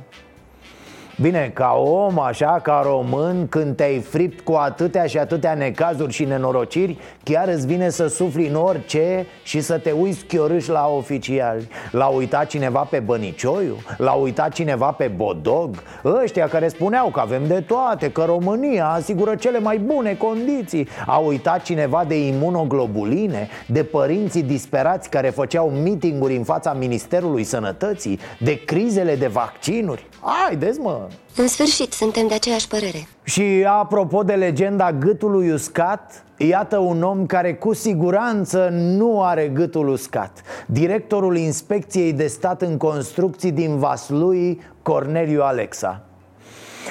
Bine, 1.22 1.50
ca 1.54 1.72
om, 1.76 2.18
așa, 2.18 2.60
ca 2.62 2.82
român, 2.84 3.46
când 3.48 3.76
te-ai 3.76 3.98
fript 3.98 4.40
cu 4.40 4.52
atâtea 4.52 5.06
și 5.06 5.18
atâtea 5.18 5.54
necazuri 5.54 6.12
și 6.12 6.24
nenorociri 6.24 6.98
Chiar 7.24 7.48
îți 7.48 7.66
vine 7.66 7.88
să 7.88 8.06
sufli 8.06 8.46
în 8.46 8.54
orice 8.54 9.26
și 9.42 9.60
să 9.60 9.78
te 9.78 9.90
uiți 9.90 10.24
chiorâș 10.24 10.66
la 10.66 10.86
oficiali 10.86 11.68
L-a 11.90 12.06
uitat 12.06 12.46
cineva 12.46 12.80
pe 12.80 12.98
Bănicioiu? 12.98 13.76
L-a 13.96 14.12
uitat 14.12 14.52
cineva 14.52 14.90
pe 14.90 15.10
Bodog? 15.16 15.82
Ăștia 16.04 16.48
care 16.48 16.68
spuneau 16.68 17.08
că 17.08 17.20
avem 17.20 17.46
de 17.46 17.60
toate, 17.60 18.10
că 18.10 18.22
România 18.24 18.86
asigură 18.86 19.34
cele 19.34 19.58
mai 19.58 19.78
bune 19.78 20.14
condiții 20.14 20.88
A 21.06 21.16
uitat 21.16 21.62
cineva 21.62 22.04
de 22.04 22.26
imunoglobuline? 22.26 23.48
De 23.66 23.84
părinții 23.84 24.42
disperați 24.42 25.10
care 25.10 25.28
făceau 25.28 25.70
mitinguri 25.70 26.36
în 26.36 26.44
fața 26.44 26.72
Ministerului 26.72 27.44
Sănătății? 27.44 28.18
De 28.38 28.64
crizele 28.64 29.16
de 29.16 29.26
vaccinuri? 29.26 30.06
Haideți 30.20 30.80
mă! 30.80 31.08
În 31.36 31.48
sfârșit, 31.48 31.92
suntem 31.92 32.26
de 32.28 32.34
aceeași 32.34 32.68
părere. 32.68 33.08
Și 33.22 33.64
apropo 33.66 34.22
de 34.22 34.32
legenda 34.32 34.92
gâtului 34.92 35.50
uscat 35.50 36.24
Iată 36.48 36.78
un 36.78 37.02
om 37.02 37.26
care 37.26 37.54
cu 37.54 37.74
siguranță 37.74 38.68
nu 38.72 39.22
are 39.22 39.50
gâtul 39.54 39.88
uscat. 39.88 40.42
Directorul 40.66 41.36
Inspecției 41.36 42.12
de 42.12 42.26
Stat 42.26 42.62
în 42.62 42.76
Construcții 42.76 43.52
din 43.52 43.76
Vaslui, 43.78 44.60
Corneliu 44.82 45.42
Alexa. 45.42 46.04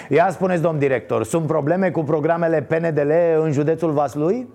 Ia 0.10 0.30
spuneți, 0.32 0.62
domn 0.62 0.80
director, 0.80 1.24
sunt 1.24 1.46
probleme 1.46 1.92
cu 1.92 2.04
programele 2.04 2.62
PNDL 2.62 3.12
în 3.44 3.52
județul 3.52 3.92
Vaslui? 3.92 4.48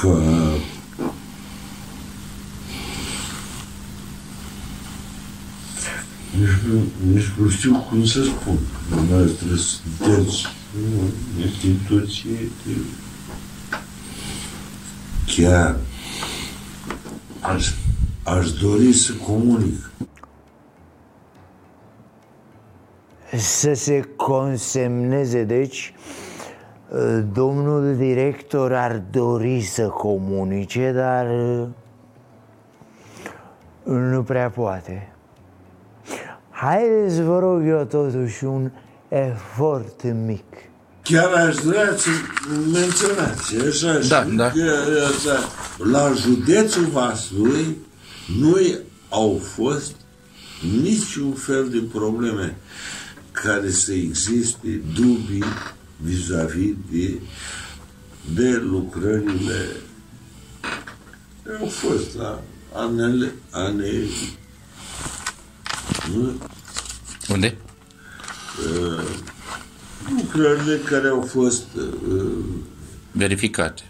Că 0.00 0.08
nici 6.38 6.58
nu, 6.72 6.80
nici 7.12 7.32
nu 7.38 7.48
știu 7.48 7.86
cum 7.88 8.04
să 8.04 8.22
spun. 8.22 8.58
Dumneavoastră 8.90 9.46
sunteți 9.56 10.46
o 10.76 11.04
instituție 11.40 12.38
de... 12.64 12.72
Chiar 15.26 15.76
aș, 17.40 17.72
aș 18.22 18.50
dori 18.52 18.92
să 18.92 19.12
comunic. 19.12 19.90
Să 23.36 23.74
se 23.74 24.00
consemneze, 24.16 25.44
deci, 25.44 25.94
domnul 27.32 27.96
director 27.96 28.72
ar 28.72 29.02
dori 29.10 29.60
să 29.60 29.86
comunice, 29.86 30.92
dar 30.92 31.26
nu 33.82 34.22
prea 34.22 34.50
poate. 34.50 35.12
Haideți, 36.60 37.22
vă 37.22 37.38
rog 37.38 37.66
eu, 37.66 37.84
totuși, 37.84 38.44
un 38.44 38.70
efort 39.08 40.02
mic. 40.26 40.44
Chiar 41.02 41.32
aș 41.32 41.54
vrea 41.54 41.96
să 41.96 42.08
menționați, 42.72 43.56
așa, 43.56 43.98
Da, 44.08 44.24
și 44.24 44.36
da. 44.36 44.50
Că, 44.50 44.84
așa, 45.08 45.38
la 45.78 46.12
județul 46.12 46.84
Vaslui 46.84 47.76
nu 48.40 48.56
au 49.08 49.40
fost 49.54 49.94
niciun 50.82 51.32
fel 51.32 51.68
de 51.68 51.82
probleme 51.92 52.56
care 53.32 53.70
să 53.70 53.92
existe 53.92 54.82
dubii 54.94 55.44
vis-a-vis 55.96 56.74
de, 56.90 57.20
de 58.34 58.56
lucrările 58.56 59.66
au 61.60 61.66
fost 61.66 62.16
la 62.16 62.42
anele, 62.72 63.32
ane, 63.50 63.90
nu? 63.90 64.47
Unde? 67.28 67.56
Uh, 68.58 69.04
lucrările 70.16 70.76
care 70.76 71.08
au 71.08 71.20
fost 71.20 71.64
uh, 71.76 72.28
Verificate. 73.12 73.82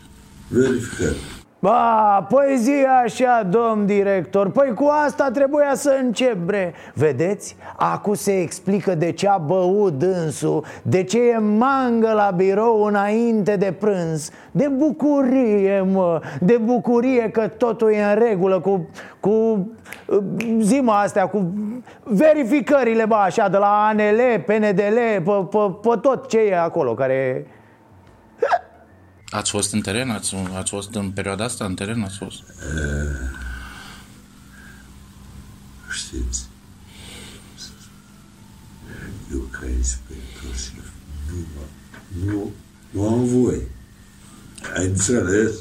verificate. 0.48 1.16
Ba, 1.60 2.26
păi 2.28 2.56
zi 2.56 2.72
așa, 3.04 3.42
domn 3.50 3.86
director 3.86 4.50
Păi 4.50 4.74
cu 4.74 4.90
asta 5.04 5.30
trebuia 5.30 5.72
să 5.74 5.98
încep, 6.02 6.34
bre 6.34 6.74
Vedeți? 6.94 7.56
Acum 7.76 8.14
se 8.14 8.40
explică 8.40 8.94
de 8.94 9.12
ce 9.12 9.28
a 9.28 9.36
băut 9.36 9.92
dânsul 9.92 10.64
De 10.82 11.02
ce 11.02 11.18
e 11.28 11.38
mangă 11.38 12.12
la 12.12 12.32
birou 12.36 12.82
înainte 12.82 13.56
de 13.56 13.74
prânz 13.78 14.30
De 14.50 14.68
bucurie, 14.68 15.80
mă 15.92 16.20
De 16.40 16.56
bucurie 16.56 17.30
că 17.30 17.48
totul 17.48 17.92
e 17.92 18.02
în 18.02 18.18
regulă 18.18 18.60
Cu, 18.60 18.88
cu 19.20 19.68
zima 20.60 21.00
astea 21.00 21.26
Cu 21.26 21.52
verificările, 22.02 23.04
ba, 23.04 23.16
așa 23.16 23.48
De 23.48 23.56
la 23.56 23.86
ANL, 23.86 24.42
PNDL 24.46 24.98
Pe, 25.24 25.46
pe, 25.50 25.58
pe 25.80 25.96
tot 26.00 26.28
ce 26.28 26.38
e 26.38 26.58
acolo 26.58 26.94
Care 26.94 27.46
Ați 29.30 29.50
fost 29.50 29.72
în 29.72 29.80
teren? 29.80 30.10
Ați, 30.10 30.34
ați 30.34 30.70
fost 30.70 30.94
în 30.94 31.10
perioada 31.10 31.44
asta 31.44 31.64
în 31.64 31.74
teren? 31.74 32.02
Ați 32.02 32.16
fost? 32.16 32.42
Știți, 35.90 36.46
eu 39.32 39.38
ca 39.38 39.66
inspector 39.66 40.54
șef 40.54 40.90
nu, 41.30 41.36
nu, 42.24 42.52
nu 42.90 43.08
am 43.08 43.24
voie. 43.24 43.68
Ai 44.76 44.86
înțeles? 44.86 45.52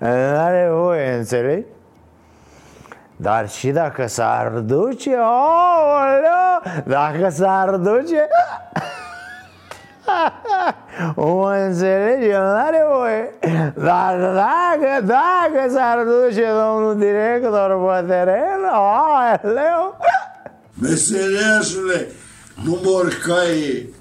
N-are 0.00 0.68
voie, 0.70 1.12
înțelegi? 1.12 1.66
Dar 3.16 3.48
și 3.48 3.70
dacă 3.70 4.06
s-ar 4.06 4.48
duce, 4.48 5.16
aoleu, 5.16 6.82
dacă 6.84 7.28
s-ar 7.30 7.76
duce 7.76 8.26
Mă 11.16 11.52
înțelegi, 11.66 12.26
el 12.28 12.42
n-are 12.42 12.84
voie 12.92 13.32
Dar 13.74 14.18
dacă, 14.20 15.04
dacă 15.04 15.68
s-ar 15.72 16.04
duce 16.04 16.44
domnul 16.64 16.96
director 16.98 17.70
pe 18.00 18.06
teren, 18.06 18.64
aoleu 18.72 19.96
Meseriașule, 20.80 22.08
nu 22.64 22.80
mor 22.84 23.08
caii 23.26 23.94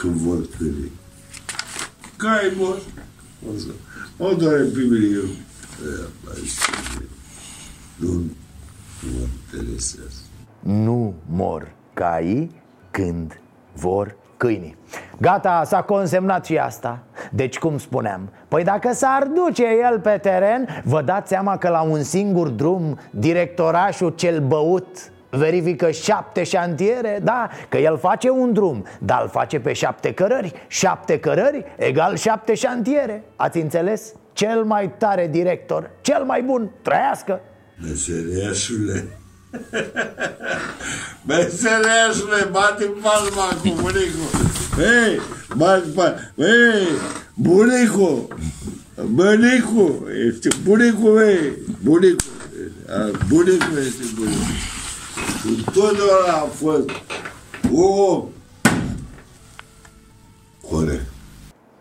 când 0.00 0.14
vor 0.14 0.36
târi. 0.58 0.90
Cai 2.16 2.52
mor. 2.58 2.76
O 3.48 3.58
să- 3.58 3.74
O 4.18 4.34
doare 4.34 4.56
pe 4.62 4.78
mine 4.90 5.06
eu. 5.14 5.24
Nu, 8.00 8.08
nu 8.08 9.10
mă 9.18 9.26
interesează. 9.44 10.20
Nu 10.60 11.14
mor 11.26 11.72
caii 11.94 12.50
când 12.90 13.40
vor 13.72 14.16
câinii. 14.36 14.76
Gata, 15.20 15.62
s-a 15.64 15.82
consemnat 15.82 16.44
și 16.44 16.58
asta. 16.58 16.98
Deci 17.30 17.58
cum 17.58 17.78
spuneam 17.78 18.28
Păi 18.48 18.64
dacă 18.64 18.92
s-ar 18.92 19.26
duce 19.34 19.64
el 19.90 20.00
pe 20.00 20.18
teren 20.22 20.82
Vă 20.84 21.02
dați 21.02 21.28
seama 21.28 21.56
că 21.56 21.68
la 21.68 21.80
un 21.82 22.02
singur 22.02 22.48
drum 22.48 22.98
Directorașul 23.10 24.10
cel 24.10 24.40
băut 24.40 25.12
Verifică 25.30 25.90
șapte 25.90 26.42
șantiere 26.42 27.18
Da, 27.22 27.48
că 27.68 27.78
el 27.78 27.98
face 27.98 28.30
un 28.30 28.52
drum 28.52 28.84
Dar 28.98 29.22
îl 29.22 29.28
face 29.28 29.60
pe 29.60 29.72
șapte 29.72 30.12
cărări. 30.14 30.52
Șapte 30.66 31.18
cărări 31.18 31.64
egal 31.76 32.16
șapte 32.16 32.54
șantiere. 32.54 33.24
Ați 33.36 33.58
înțeles? 33.58 34.14
Cel 34.32 34.64
mai 34.64 34.90
tare 34.98 35.26
director 35.26 35.90
Cel 36.00 36.24
mai 36.24 36.42
bun, 36.42 36.70
trăiască 36.82 37.40
Meseriașule. 37.82 39.18
Meseriașule, 41.26 42.48
bate 42.50 42.84
palma 42.84 43.58
cu 43.62 43.68
bunicul. 43.80 44.30
Hei, 44.76 45.20
bate 45.56 45.88
palma. 45.94 46.16
Hei, 46.36 46.86
bunicul. 47.34 48.38
Bunicul. 49.04 50.08
Este 50.28 50.48
bunicul 50.62 51.12
meu. 51.12 51.52
Bunicul. 51.82 52.30
A, 52.88 53.10
Bunicul 53.28 53.78
este 53.78 54.04
bunicul. 54.14 54.46
Întotdeauna 55.44 56.32
a 56.32 56.48
fost 56.54 56.90
om 57.72 58.28
corect. 60.70 61.09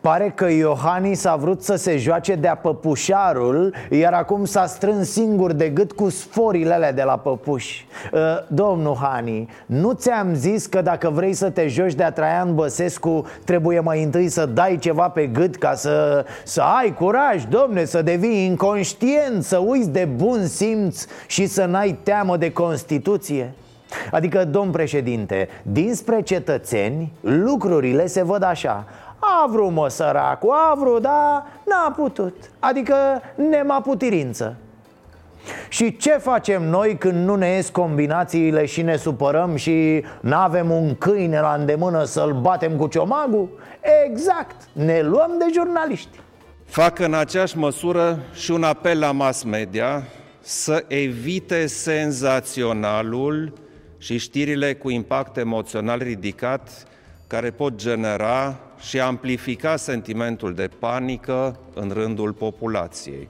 Pare 0.01 0.31
că 0.35 0.49
Iohannis 0.51 1.25
a 1.25 1.35
vrut 1.35 1.63
să 1.63 1.75
se 1.75 1.97
joace 1.97 2.35
de-a 2.35 2.55
păpușarul 2.55 3.73
Iar 3.89 4.13
acum 4.13 4.45
s-a 4.45 4.65
strâns 4.65 5.11
singur 5.11 5.51
de 5.51 5.69
gât 5.69 5.91
cu 5.91 6.09
sforile 6.09 6.73
alea 6.73 6.91
de 6.93 7.03
la 7.03 7.17
păpuși. 7.17 7.87
Uh, 8.11 8.19
Domnul 8.47 8.97
Hani, 9.01 9.49
nu 9.65 9.91
ți-am 9.91 10.33
zis 10.33 10.65
că 10.65 10.81
dacă 10.81 11.09
vrei 11.09 11.33
să 11.33 11.49
te 11.49 11.67
joci 11.67 11.93
de-a 11.93 12.11
Traian 12.11 12.55
Băsescu 12.55 13.25
Trebuie 13.43 13.79
mai 13.79 14.03
întâi 14.03 14.29
să 14.29 14.45
dai 14.45 14.77
ceva 14.77 15.09
pe 15.09 15.27
gât 15.27 15.55
ca 15.55 15.73
să, 15.75 16.25
să 16.43 16.61
ai 16.61 16.93
curaj, 16.93 17.43
domne 17.43 17.85
Să 17.85 18.01
devii 18.01 18.45
inconștient, 18.45 19.43
să 19.43 19.57
uiți 19.57 19.89
de 19.89 20.07
bun 20.15 20.47
simț 20.47 21.05
și 21.27 21.45
să 21.45 21.65
n-ai 21.65 21.99
teamă 22.03 22.37
de 22.37 22.51
Constituție? 22.51 23.53
Adică, 24.11 24.45
domn 24.45 24.71
președinte, 24.71 25.47
dinspre 25.61 26.21
cetățeni 26.21 27.11
lucrurile 27.21 28.07
se 28.07 28.23
văd 28.23 28.43
așa 28.43 28.85
a 29.43 29.47
vrut 29.47 29.71
mă 29.71 29.87
săracul, 29.87 30.51
a 30.51 30.75
vrut, 30.77 31.01
dar 31.01 31.45
n-a 31.65 31.93
putut. 31.95 32.35
Adică 32.59 32.95
nema 33.35 33.81
putirință 33.81 34.55
și 35.69 35.97
ce 35.97 36.09
facem 36.11 36.63
noi 36.63 36.97
când 36.97 37.25
nu 37.25 37.35
ne 37.35 37.47
ies 37.47 37.69
combinațiile 37.69 38.65
și 38.65 38.81
ne 38.81 38.95
supărăm 38.95 39.55
și 39.55 40.03
nu 40.21 40.35
avem 40.35 40.71
un 40.71 40.95
câine 40.95 41.39
la 41.39 41.55
îndemână 41.59 42.03
să-l 42.03 42.39
batem 42.41 42.75
cu 42.75 42.87
ciomagul? 42.87 43.49
Exact, 44.05 44.55
ne 44.71 45.01
luăm 45.01 45.31
de 45.37 45.45
jurnaliști. 45.53 46.19
Fac 46.65 46.99
în 46.99 47.13
aceeași 47.13 47.57
măsură 47.57 48.19
și 48.33 48.51
un 48.51 48.63
apel 48.63 48.99
la 48.99 49.11
mass 49.11 49.43
media 49.43 50.03
să 50.39 50.83
evite 50.87 51.67
senzaționalul 51.67 53.53
și 53.97 54.17
știrile 54.17 54.73
cu 54.73 54.89
impact 54.89 55.37
emoțional 55.37 55.99
ridicat 55.99 56.69
care 57.27 57.51
pot 57.51 57.75
genera 57.75 58.55
și 58.81 58.99
amplifica 58.99 59.75
sentimentul 59.75 60.53
de 60.53 60.69
panică 60.79 61.59
în 61.73 61.89
rândul 61.89 62.33
populației. 62.33 63.27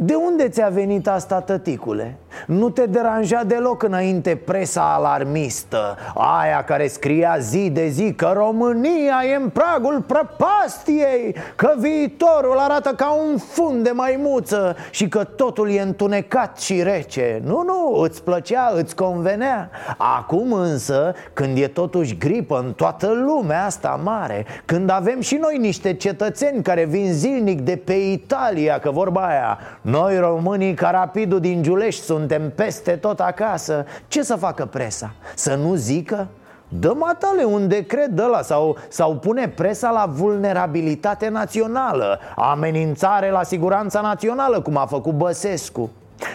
De 0.00 0.14
unde 0.14 0.48
ți-a 0.48 0.68
venit 0.68 1.08
asta, 1.08 1.40
tăticule? 1.40 2.16
Nu 2.46 2.70
te 2.70 2.86
deranja 2.86 3.42
deloc 3.44 3.82
înainte 3.82 4.36
presa 4.36 4.94
alarmistă 4.94 5.96
Aia 6.14 6.64
care 6.64 6.86
scria 6.86 7.36
zi 7.38 7.70
de 7.70 7.86
zi 7.86 8.12
că 8.12 8.32
România 8.34 9.22
e 9.30 9.34
în 9.34 9.48
pragul 9.48 10.04
prăpastiei 10.06 11.34
Că 11.56 11.74
viitorul 11.78 12.58
arată 12.58 12.90
ca 12.96 13.12
un 13.12 13.38
fund 13.38 13.84
de 13.84 13.90
maimuță 13.90 14.76
Și 14.90 15.08
că 15.08 15.24
totul 15.24 15.70
e 15.70 15.80
întunecat 15.80 16.58
și 16.58 16.82
rece 16.82 17.40
Nu, 17.44 17.62
nu, 17.66 18.00
îți 18.02 18.22
plăcea, 18.22 18.72
îți 18.74 18.94
convenea 18.94 19.70
Acum 19.96 20.52
însă, 20.52 21.14
când 21.32 21.58
e 21.58 21.66
totuși 21.66 22.16
gripă 22.16 22.62
în 22.66 22.72
toată 22.72 23.12
lumea 23.26 23.64
asta 23.64 24.00
mare 24.04 24.46
Când 24.64 24.90
avem 24.90 25.20
și 25.20 25.34
noi 25.34 25.58
niște 25.58 25.94
cetățeni 25.94 26.62
care 26.62 26.84
vin 26.84 27.12
zilnic 27.12 27.60
de 27.60 27.76
pe 27.84 27.94
Italia 27.94 28.78
Că 28.78 28.90
vorba 28.90 29.26
aia 29.26 29.58
noi 29.88 30.18
românii 30.18 30.74
ca 30.74 30.90
rapidul 30.90 31.40
din 31.40 31.62
Giulești 31.62 32.02
suntem 32.02 32.52
peste 32.54 32.90
tot 32.90 33.20
acasă. 33.20 33.84
Ce 34.08 34.22
să 34.22 34.36
facă 34.36 34.66
presa? 34.66 35.14
Să 35.34 35.54
nu 35.54 35.74
zică? 35.74 36.28
Dă 36.68 36.92
matale 36.96 37.44
un 37.44 37.68
decret 37.68 38.08
de 38.08 38.22
ăla 38.22 38.42
sau, 38.42 38.76
sau 38.88 39.16
pune 39.16 39.48
presa 39.48 39.90
la 39.90 40.06
vulnerabilitate 40.08 41.28
națională 41.28 42.18
Amenințare 42.36 43.30
la 43.30 43.42
siguranța 43.42 44.00
națională, 44.00 44.60
cum 44.60 44.76
a 44.76 44.86
făcut 44.86 45.12
Băsescu. 45.12 45.90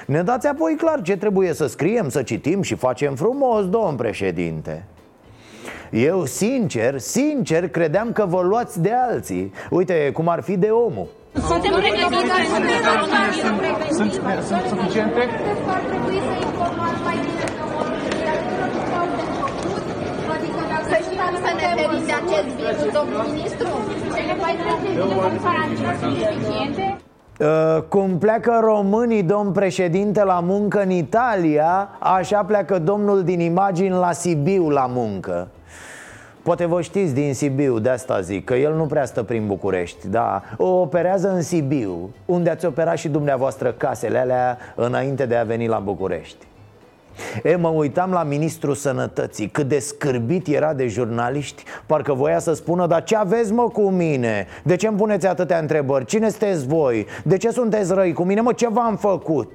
Ne 0.05 0.21
dați 0.21 0.47
apoi 0.47 0.75
clar 0.75 1.01
ce 1.01 1.17
trebuie 1.17 1.53
să 1.53 1.67
scriem, 1.67 2.09
să 2.09 2.21
citim 2.21 2.61
și 2.61 2.75
facem 2.75 3.15
frumos, 3.15 3.69
domn 3.69 3.95
președinte. 3.95 4.85
Eu, 5.91 6.25
sincer, 6.25 6.97
sincer, 6.99 7.69
credeam 7.69 8.11
că 8.11 8.25
vă 8.25 8.41
luați 8.41 8.81
de 8.81 8.91
alții. 9.09 9.53
Uite, 9.69 10.11
cum 10.13 10.27
ar 10.27 10.41
fi 10.41 10.57
de 10.57 10.69
omul 10.69 11.07
suntem 11.49 11.71
pregătiți 11.81 12.23
sunt, 13.97 14.11
sunt 14.49 14.63
suficiente? 14.67 15.19
Cred 15.19 15.59
că 15.65 15.71
ar 15.77 15.83
trebui 15.89 16.17
să 16.27 16.33
informați 16.47 17.01
mai 17.07 17.17
bine 17.23 17.45
să 20.89 20.95
știm 21.03 21.21
să 21.45 21.51
ne 21.59 21.67
ferim 21.75 22.05
de 22.05 22.13
acest 22.21 22.47
virus, 22.55 22.93
domnul 22.93 23.25
ministru? 23.33 23.67
Cele 24.15 24.33
14 24.33 24.77
zile 24.81 25.03
cum 25.23 25.35
sunt 25.99 26.15
suficiente? 26.21 26.97
Uh, 27.39 27.81
cum 27.89 28.17
pleacă 28.17 28.59
românii, 28.61 29.23
domn 29.23 29.51
președinte, 29.51 30.23
la 30.23 30.39
muncă 30.39 30.81
în 30.81 30.89
Italia 30.89 31.89
Așa 31.99 32.43
pleacă 32.43 32.79
domnul 32.79 33.23
din 33.23 33.39
imagini 33.39 33.89
la 33.89 34.11
Sibiu 34.11 34.69
la 34.69 34.85
muncă 34.89 35.47
Poate 36.43 36.65
vă 36.65 36.81
știți 36.81 37.13
din 37.13 37.33
Sibiu, 37.33 37.79
de 37.79 37.89
asta 37.89 38.21
zic, 38.21 38.45
că 38.45 38.53
el 38.53 38.75
nu 38.75 38.85
prea 38.85 39.05
stă 39.05 39.23
prin 39.23 39.47
București 39.47 40.07
Da, 40.07 40.41
o 40.57 40.65
operează 40.65 41.31
în 41.31 41.41
Sibiu, 41.41 42.09
unde 42.25 42.49
ați 42.49 42.65
operat 42.65 42.97
și 42.97 43.07
dumneavoastră 43.07 43.71
casele 43.71 44.17
alea 44.17 44.57
înainte 44.75 45.25
de 45.25 45.35
a 45.35 45.43
veni 45.43 45.67
la 45.67 45.79
București 45.79 46.45
E, 47.43 47.55
mă 47.55 47.67
uitam 47.67 48.11
la 48.11 48.23
ministrul 48.23 48.75
sănătății 48.75 49.47
Cât 49.47 49.67
de 49.67 49.79
scârbit 49.79 50.47
era 50.47 50.73
de 50.73 50.87
jurnaliști 50.87 51.63
Parcă 51.85 52.13
voia 52.13 52.39
să 52.39 52.53
spună 52.53 52.87
Dar 52.87 53.03
ce 53.03 53.15
aveți 53.15 53.51
mă 53.51 53.69
cu 53.69 53.89
mine? 53.89 54.47
De 54.63 54.75
ce 54.75 54.87
îmi 54.87 54.97
puneți 54.97 55.27
atâtea 55.27 55.57
întrebări? 55.57 56.05
Cine 56.05 56.29
sunteți 56.29 56.67
voi? 56.67 57.05
De 57.23 57.37
ce 57.37 57.49
sunteți 57.49 57.93
răi 57.93 58.13
cu 58.13 58.23
mine? 58.23 58.41
Mă, 58.41 58.53
ce 58.53 58.69
v-am 58.69 58.95
făcut? 58.95 59.51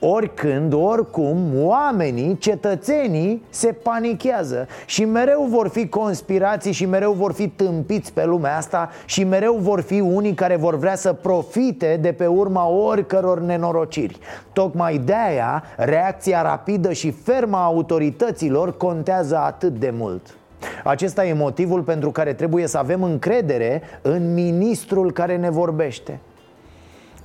Oricând, 0.00 0.72
oricum, 0.72 1.38
oamenii, 1.54 2.38
cetățenii 2.38 3.42
se 3.48 3.72
panichează 3.72 4.66
Și 4.86 5.04
mereu 5.04 5.46
vor 5.50 5.68
fi 5.68 5.88
conspirații 5.88 6.72
și 6.72 6.86
mereu 6.86 7.12
vor 7.12 7.32
fi 7.32 7.48
tâmpiți 7.48 8.12
pe 8.12 8.24
lumea 8.24 8.56
asta 8.56 8.90
Și 9.04 9.24
mereu 9.24 9.54
vor 9.54 9.80
fi 9.80 10.00
unii 10.00 10.34
care 10.34 10.56
vor 10.56 10.78
vrea 10.78 10.96
să 10.96 11.12
profite 11.12 11.98
de 12.00 12.12
pe 12.12 12.26
urma 12.26 12.68
oricăror 12.68 13.40
nenorociri. 13.40 14.18
Tocmai 14.52 14.98
de-aia, 14.98 15.62
reacția 15.76 16.42
rapidă 16.42 16.92
și 16.92 17.10
fermă 17.10 17.56
a 17.56 17.64
autorităților 17.64 18.76
contează 18.76 19.36
atât 19.36 19.78
de 19.78 19.92
mult. 19.96 20.36
Acesta 20.84 21.26
e 21.26 21.32
motivul 21.32 21.82
pentru 21.82 22.10
care 22.10 22.32
trebuie 22.32 22.66
să 22.66 22.78
avem 22.78 23.02
încredere 23.02 23.82
în 24.02 24.34
ministrul 24.34 25.12
care 25.12 25.36
ne 25.36 25.50
vorbește 25.50 26.20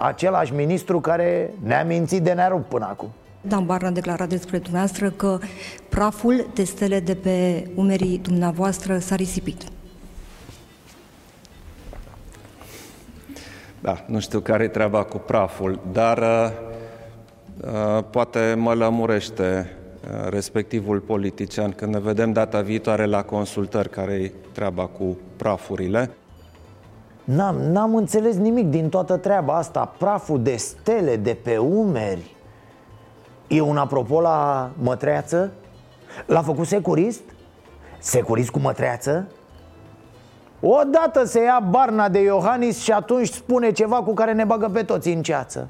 același 0.01 0.53
ministru 0.53 0.99
care 0.99 1.53
ne-a 1.63 1.83
mințit 1.83 2.21
de 2.21 2.31
nerup 2.31 2.69
până 2.69 2.85
acum. 2.89 3.09
Dan 3.41 3.65
Barna 3.65 3.87
a 3.87 3.91
declarat 3.91 4.29
despre 4.29 4.57
dumneavoastră 4.57 5.09
că 5.09 5.37
praful 5.89 6.47
de 6.53 6.63
stele 6.63 6.99
de 6.99 7.15
pe 7.15 7.67
umerii 7.75 8.17
dumneavoastră 8.17 8.97
s-a 8.97 9.15
risipit. 9.15 9.63
Da, 13.79 14.03
nu 14.05 14.19
știu 14.19 14.39
care 14.39 14.63
e 14.63 14.67
treaba 14.67 15.03
cu 15.03 15.17
praful, 15.17 15.79
dar 15.91 16.17
uh, 16.17 16.51
uh, 17.61 18.03
poate 18.09 18.53
mă 18.57 18.73
lămurește 18.73 19.69
uh, 20.03 20.29
respectivul 20.29 20.99
politician 20.99 21.71
când 21.71 21.93
ne 21.93 21.99
vedem 21.99 22.31
data 22.31 22.61
viitoare 22.61 23.05
la 23.05 23.23
consultări 23.23 23.89
care 23.89 24.13
e 24.13 24.31
treaba 24.51 24.85
cu 24.85 25.17
prafurile. 25.35 26.11
N-am, 27.23 27.55
n-am 27.55 27.95
înțeles 27.95 28.36
nimic 28.36 28.67
din 28.67 28.89
toată 28.89 29.17
treaba 29.17 29.55
asta 29.55 29.93
Praful 29.97 30.41
de 30.41 30.55
stele 30.55 31.15
de 31.15 31.38
pe 31.43 31.57
umeri 31.57 32.36
E 33.47 33.62
un 33.62 33.77
apropo 33.77 34.21
la 34.21 34.69
mătreață? 34.81 35.51
L-a 36.25 36.41
făcut 36.41 36.67
securist? 36.67 37.21
Securist 37.99 38.49
cu 38.49 38.60
mătreață? 38.60 39.27
Odată 40.60 41.23
se 41.23 41.43
ia 41.43 41.67
barna 41.69 42.10
de 42.10 42.19
Iohannis 42.19 42.79
și 42.79 42.91
atunci 42.91 43.27
spune 43.27 43.71
ceva 43.71 44.03
cu 44.03 44.13
care 44.13 44.34
ne 44.34 44.43
bagă 44.43 44.69
pe 44.73 44.84
toți 44.84 45.10
în 45.10 45.21
ceață 45.21 45.69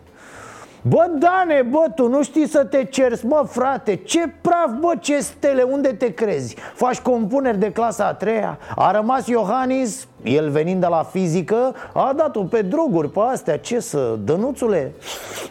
Bă, 0.83 1.11
Dane, 1.19 1.61
bă, 1.69 1.85
tu 1.95 2.07
nu 2.07 2.23
știi 2.23 2.47
să 2.47 2.63
te 2.63 2.83
cerți, 2.83 3.25
mă, 3.25 3.43
frate. 3.47 3.95
Ce 3.95 4.19
praf, 4.41 4.71
bă, 4.79 4.93
ce 4.99 5.19
stele, 5.19 5.61
unde 5.61 5.87
te 5.87 6.13
crezi? 6.13 6.55
Faci 6.73 6.99
compuneri 6.99 7.59
de 7.59 7.71
clasa 7.71 8.05
a 8.05 8.13
treia? 8.13 8.57
A 8.75 8.91
rămas 8.91 9.27
Iohannis, 9.27 10.07
el 10.23 10.49
venind 10.49 10.81
de 10.81 10.87
la 10.87 11.03
fizică 11.03 11.75
A 11.93 12.13
dat-o 12.15 12.43
pe 12.43 12.61
droguri, 12.61 13.09
pe 13.09 13.19
astea, 13.31 13.57
ce 13.57 13.79
să, 13.79 14.17
dănuțule? 14.23 14.91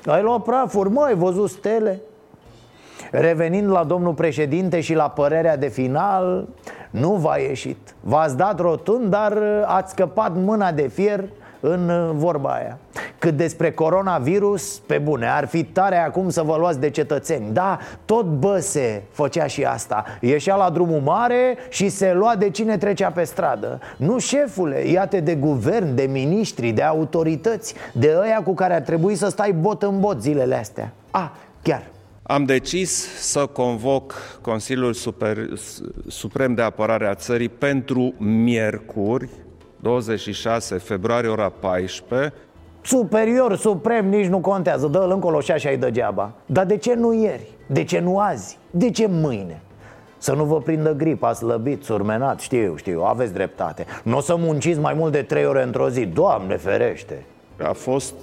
Ai 0.07 0.23
luat 0.23 0.43
prafuri, 0.43 0.91
mă, 0.91 1.03
ai 1.03 1.15
văzut 1.15 1.51
stele? 1.51 2.01
Revenind 3.11 3.71
la 3.71 3.85
domnul 3.85 4.13
președinte 4.13 4.81
și 4.81 4.95
la 4.95 5.09
părerea 5.09 5.57
de 5.57 5.69
final 5.69 6.49
Nu 6.91 7.15
v-a 7.15 7.37
ieșit. 7.37 7.95
V-ați 8.01 8.37
dat 8.37 8.61
rotund, 8.61 9.11
dar 9.11 9.39
ați 9.67 9.91
scăpat 9.91 10.33
mâna 10.35 10.73
de 10.73 10.89
fier 10.89 11.25
în 11.61 11.89
uh, 11.89 12.11
vorba 12.15 12.51
aia 12.51 12.79
Cât 13.21 13.37
despre 13.37 13.71
coronavirus, 13.71 14.79
pe 14.87 14.99
bune, 14.99 15.29
ar 15.29 15.47
fi 15.47 15.65
tare 15.65 15.97
acum 15.97 16.31
să 16.31 16.43
vă 16.43 16.57
luați 16.57 16.81
de 16.81 16.91
cetățeni. 16.91 17.53
Da, 17.53 17.79
tot 18.05 18.25
Băse 18.25 19.03
făcea 19.11 19.47
și 19.47 19.65
asta. 19.65 20.05
Ieșea 20.21 20.57
la 20.57 20.71
drumul 20.71 21.01
mare 21.01 21.57
și 21.69 21.89
se 21.89 22.13
lua 22.13 22.37
de 22.37 22.51
cine 22.51 22.77
trecea 22.79 23.11
pe 23.11 23.25
stradă. 23.25 23.81
Nu 23.97 24.19
șefule, 24.19 24.87
iate 24.87 25.21
de 25.21 25.35
guvern, 25.35 25.95
de 25.95 26.03
miniștri, 26.03 26.71
de 26.71 26.83
autorități 26.83 27.75
De 27.93 28.17
ăia 28.21 28.43
cu 28.43 28.55
care 28.55 28.75
ar 28.75 28.81
trebui 28.81 29.15
să 29.15 29.29
stai 29.29 29.53
bot 29.53 29.83
în 29.83 30.01
bot 30.01 30.23
zilele 30.23 30.55
astea. 30.55 30.93
A, 31.11 31.37
chiar. 31.63 31.83
Am 32.23 32.45
decis 32.45 33.07
să 33.19 33.47
convoc 33.47 34.15
Consiliul 34.41 34.93
Super, 34.93 35.49
Suprem 36.09 36.55
de 36.55 36.63
Apărare 36.63 37.07
a 37.07 37.15
Țării 37.15 37.49
pentru 37.49 38.15
miercuri, 38.19 39.29
26 39.81 40.79
februarie, 40.79 41.29
ora 41.31 41.49
14, 41.49 42.33
Superior, 42.91 43.57
suprem, 43.57 44.09
nici 44.09 44.27
nu 44.27 44.39
contează. 44.39 44.87
Dă-l 44.87 45.11
încolo 45.11 45.41
și 45.41 45.51
așa-i 45.51 45.77
degeaba. 45.77 46.33
Dar 46.47 46.67
de 46.67 46.77
ce 46.77 46.95
nu 46.95 47.13
ieri? 47.13 47.49
De 47.67 47.85
ce 47.85 47.99
nu 47.99 48.19
azi? 48.19 48.59
De 48.71 48.91
ce 48.91 49.07
mâine? 49.11 49.61
Să 50.19 50.35
nu 50.35 50.45
vă 50.45 50.61
prindă 50.61 50.95
gripa, 50.95 51.33
slăbit, 51.33 51.85
surmenat. 51.85 52.41
Știu, 52.41 52.77
știu, 52.77 53.03
aveți 53.03 53.33
dreptate. 53.33 53.87
Nu 54.03 54.17
o 54.17 54.21
să 54.21 54.37
munciți 54.39 54.81
mai 54.81 54.95
mult 54.95 55.13
de 55.13 55.23
trei 55.23 55.45
ore 55.47 55.63
într-o 55.63 55.89
zi. 55.89 56.07
Doamne 56.07 56.57
ferește! 56.57 57.25
A 57.69 57.73
fost 57.73 58.15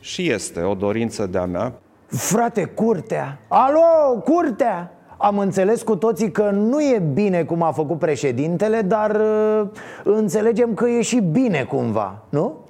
și 0.00 0.30
este 0.30 0.60
o 0.60 0.74
dorință 0.74 1.26
de-a 1.26 1.44
mea. 1.44 1.72
Frate, 2.06 2.64
curtea! 2.64 3.38
Alo, 3.48 4.20
curtea! 4.24 4.92
Am 5.16 5.38
înțeles 5.38 5.82
cu 5.82 5.96
toții 5.96 6.30
că 6.30 6.50
nu 6.50 6.80
e 6.80 7.02
bine 7.12 7.44
cum 7.44 7.62
a 7.62 7.72
făcut 7.72 7.98
președintele 7.98 8.80
Dar 8.80 9.10
uh, 9.10 9.68
înțelegem 10.04 10.74
că 10.74 10.88
e 10.88 11.02
și 11.02 11.20
bine 11.20 11.62
cumva, 11.62 12.22
nu? 12.28 12.66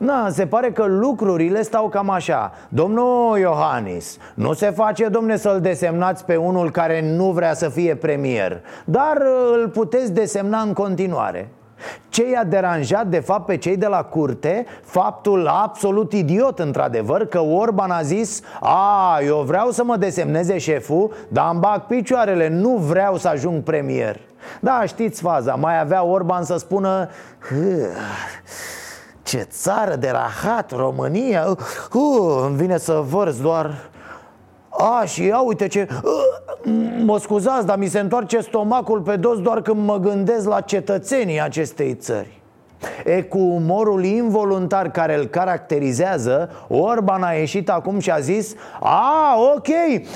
Na, 0.00 0.30
se 0.30 0.46
pare 0.46 0.72
că 0.72 0.84
lucrurile 0.84 1.62
stau 1.62 1.88
cam 1.88 2.10
așa. 2.10 2.52
Domnul 2.68 3.38
Iohannis, 3.38 4.16
nu 4.34 4.52
se 4.52 4.70
face, 4.70 5.08
domne, 5.08 5.36
să-l 5.36 5.60
desemnați 5.60 6.24
pe 6.24 6.36
unul 6.36 6.70
care 6.70 7.14
nu 7.16 7.30
vrea 7.30 7.54
să 7.54 7.68
fie 7.68 7.94
premier 7.94 8.62
Dar 8.84 9.16
uh, 9.16 9.60
îl 9.60 9.68
puteți 9.68 10.12
desemna 10.12 10.60
în 10.60 10.72
continuare. 10.72 11.48
Ce 12.08 12.30
i-a 12.30 12.44
deranjat 12.44 13.06
de 13.06 13.18
fapt 13.18 13.46
pe 13.46 13.56
cei 13.56 13.76
de 13.76 13.86
la 13.86 14.02
curte? 14.02 14.66
Faptul 14.82 15.46
absolut 15.46 16.12
idiot 16.12 16.58
într-adevăr 16.58 17.26
că 17.26 17.40
Orban 17.40 17.90
a 17.90 18.02
zis 18.02 18.42
A, 18.60 19.18
eu 19.26 19.36
vreau 19.36 19.70
să 19.70 19.84
mă 19.84 19.96
desemneze 19.96 20.58
șeful, 20.58 21.12
dar 21.28 21.48
îmi 21.50 21.60
bag 21.60 21.80
picioarele, 21.80 22.48
nu 22.48 22.76
vreau 22.76 23.16
să 23.16 23.28
ajung 23.28 23.62
premier. 23.62 24.20
Da, 24.60 24.82
știți 24.86 25.22
faza, 25.22 25.54
mai 25.54 25.80
avea 25.80 26.04
Orban 26.04 26.44
să 26.44 26.56
spună 26.56 27.08
ce 29.30 29.46
țară 29.50 29.96
de 29.96 30.10
rahat, 30.12 30.76
România. 30.76 31.46
Uh, 31.92 32.42
Îmi 32.46 32.56
vine 32.56 32.78
să 32.78 33.02
vărs 33.08 33.40
doar. 33.40 33.90
A, 34.68 35.04
și 35.04 35.24
ia 35.24 35.40
uite 35.40 35.66
ce... 35.66 35.88
Uh, 35.90 36.72
mă 37.04 37.18
scuzați, 37.18 37.66
dar 37.66 37.78
mi 37.78 37.86
se 37.86 37.98
întoarce 37.98 38.40
stomacul 38.40 39.00
pe 39.00 39.16
dos 39.16 39.40
doar 39.40 39.62
când 39.62 39.84
mă 39.86 39.96
gândesc 39.98 40.48
la 40.48 40.60
cetățenii 40.60 41.42
acestei 41.42 41.94
țări. 41.94 42.42
E 43.04 43.22
cu 43.22 43.38
umorul 43.38 44.04
involuntar 44.04 44.90
care 44.90 45.18
îl 45.18 45.24
caracterizează 45.24 46.50
Orban 46.68 47.22
a 47.22 47.32
ieșit 47.32 47.70
acum 47.70 47.98
și 47.98 48.10
a 48.10 48.18
zis 48.18 48.54
A, 48.80 49.36
ok, 49.54 49.68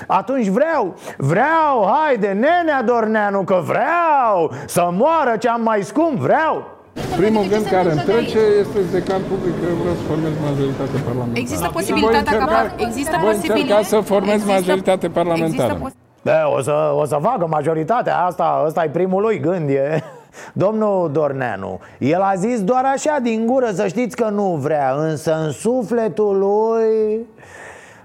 atunci 0.07 0.47
vreau 0.47 0.95
Vreau, 1.17 1.93
haide, 1.93 2.27
nenea 2.27 2.83
Dorneanu 2.85 3.43
Că 3.43 3.63
vreau 3.65 4.51
să 4.67 4.89
moară 4.93 5.37
ce 5.37 5.49
am 5.49 5.63
mai 5.63 5.83
scump 5.83 6.19
Vreau 6.19 6.74
Primul 7.17 7.45
gând 7.49 7.67
care 7.67 7.91
îmi 7.91 8.01
trece 8.01 8.39
este 8.61 8.79
de 8.91 9.03
can 9.03 9.21
public 9.29 9.55
că 9.61 9.67
vreau 9.81 9.95
să 9.95 10.03
formez 10.09 10.33
majoritate 10.43 10.99
parlamentară. 11.05 11.39
Există 11.39 11.69
posibilitatea 11.73 12.39
ca... 12.39 12.75
Există 12.77 13.17
voi 13.23 13.35
încerca 13.35 13.83
să 13.83 14.01
formez 14.01 14.35
există, 14.35 14.53
majoritate 14.53 15.09
parlamentară. 15.09 15.93
Da, 16.23 16.49
o 16.57 16.61
să, 16.61 16.93
o 16.97 17.05
să 17.05 17.19
facă 17.23 17.47
majoritatea 17.47 18.17
asta, 18.19 18.63
ăsta 18.67 18.85
e 18.85 18.89
primul 18.89 19.23
lui 19.23 19.41
gând 19.41 19.69
e. 19.69 20.03
Domnul 20.65 21.11
Dorneanu, 21.13 21.81
el 21.99 22.21
a 22.21 22.35
zis 22.35 22.63
doar 22.63 22.85
așa 22.85 23.19
din 23.23 23.47
gură 23.47 23.71
să 23.73 23.87
știți 23.87 24.17
că 24.17 24.29
nu 24.29 24.59
vrea 24.63 24.95
Însă 24.99 25.39
în 25.45 25.51
sufletul 25.51 26.39
lui 26.39 27.27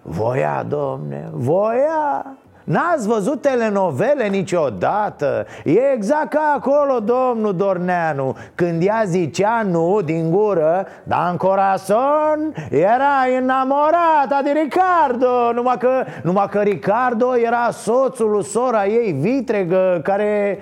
voia, 0.02 0.66
domne, 0.68 1.30
voia 1.34 2.26
N-ați 2.70 3.08
văzut 3.08 3.42
telenovele 3.42 4.28
niciodată? 4.28 5.46
E 5.64 5.80
exact 5.94 6.30
ca 6.30 6.54
acolo, 6.56 7.00
domnul 7.00 7.56
Dorneanu. 7.56 8.36
Când 8.56 8.84
ea 8.84 9.04
zicea 9.06 9.62
nu 9.62 10.02
din 10.06 10.32
gură 10.32 10.88
Dar 11.04 11.30
în 11.32 11.38
corazon 11.38 12.54
era 12.70 13.38
înamorată 13.42 14.40
de 14.44 14.52
Ricardo. 14.64 15.52
Numai 15.54 15.78
că, 15.78 16.04
numai 16.24 16.48
că 16.50 16.60
Ricardo 16.60 17.38
era 17.38 17.70
soțul 17.72 18.30
lui 18.30 18.44
sora 18.44 18.86
ei, 18.86 19.12
Vitregă 19.12 20.00
Care... 20.04 20.60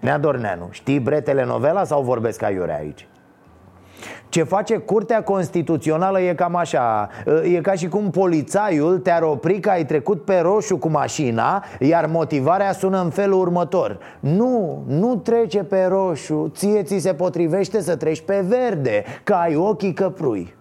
Nea 0.00 0.18
Dorneanu, 0.18 0.68
știi 0.70 1.00
bre 1.00 1.20
telenovela 1.20 1.84
sau 1.84 2.02
vorbesc 2.02 2.42
aiurea 2.42 2.76
aici? 2.76 3.06
Ce 4.32 4.42
face 4.42 4.76
Curtea 4.76 5.22
Constituțională 5.22 6.20
e 6.20 6.34
cam 6.34 6.56
așa. 6.56 7.08
E 7.42 7.60
ca 7.60 7.72
și 7.72 7.88
cum 7.88 8.10
polițaiul 8.10 8.98
te-ar 8.98 9.22
opri 9.22 9.60
că 9.60 9.70
ai 9.70 9.84
trecut 9.84 10.24
pe 10.24 10.38
roșu 10.38 10.76
cu 10.76 10.88
mașina 10.88 11.64
Iar 11.78 12.06
motivarea 12.06 12.72
sună 12.72 13.02
în 13.02 13.10
felul 13.10 13.40
următor. 13.40 13.98
Nu, 14.20 14.82
nu 14.86 15.16
trece 15.16 15.62
pe 15.62 15.84
roșu 15.84 16.52
Ție 16.54 16.82
ți 16.82 16.98
se 16.98 17.14
potrivește 17.14 17.80
să 17.80 17.96
treci 17.96 18.20
pe 18.20 18.44
verde 18.48 19.04
Că 19.24 19.32
ai 19.32 19.56
ochii 19.56 19.92
căprui. 19.92 20.54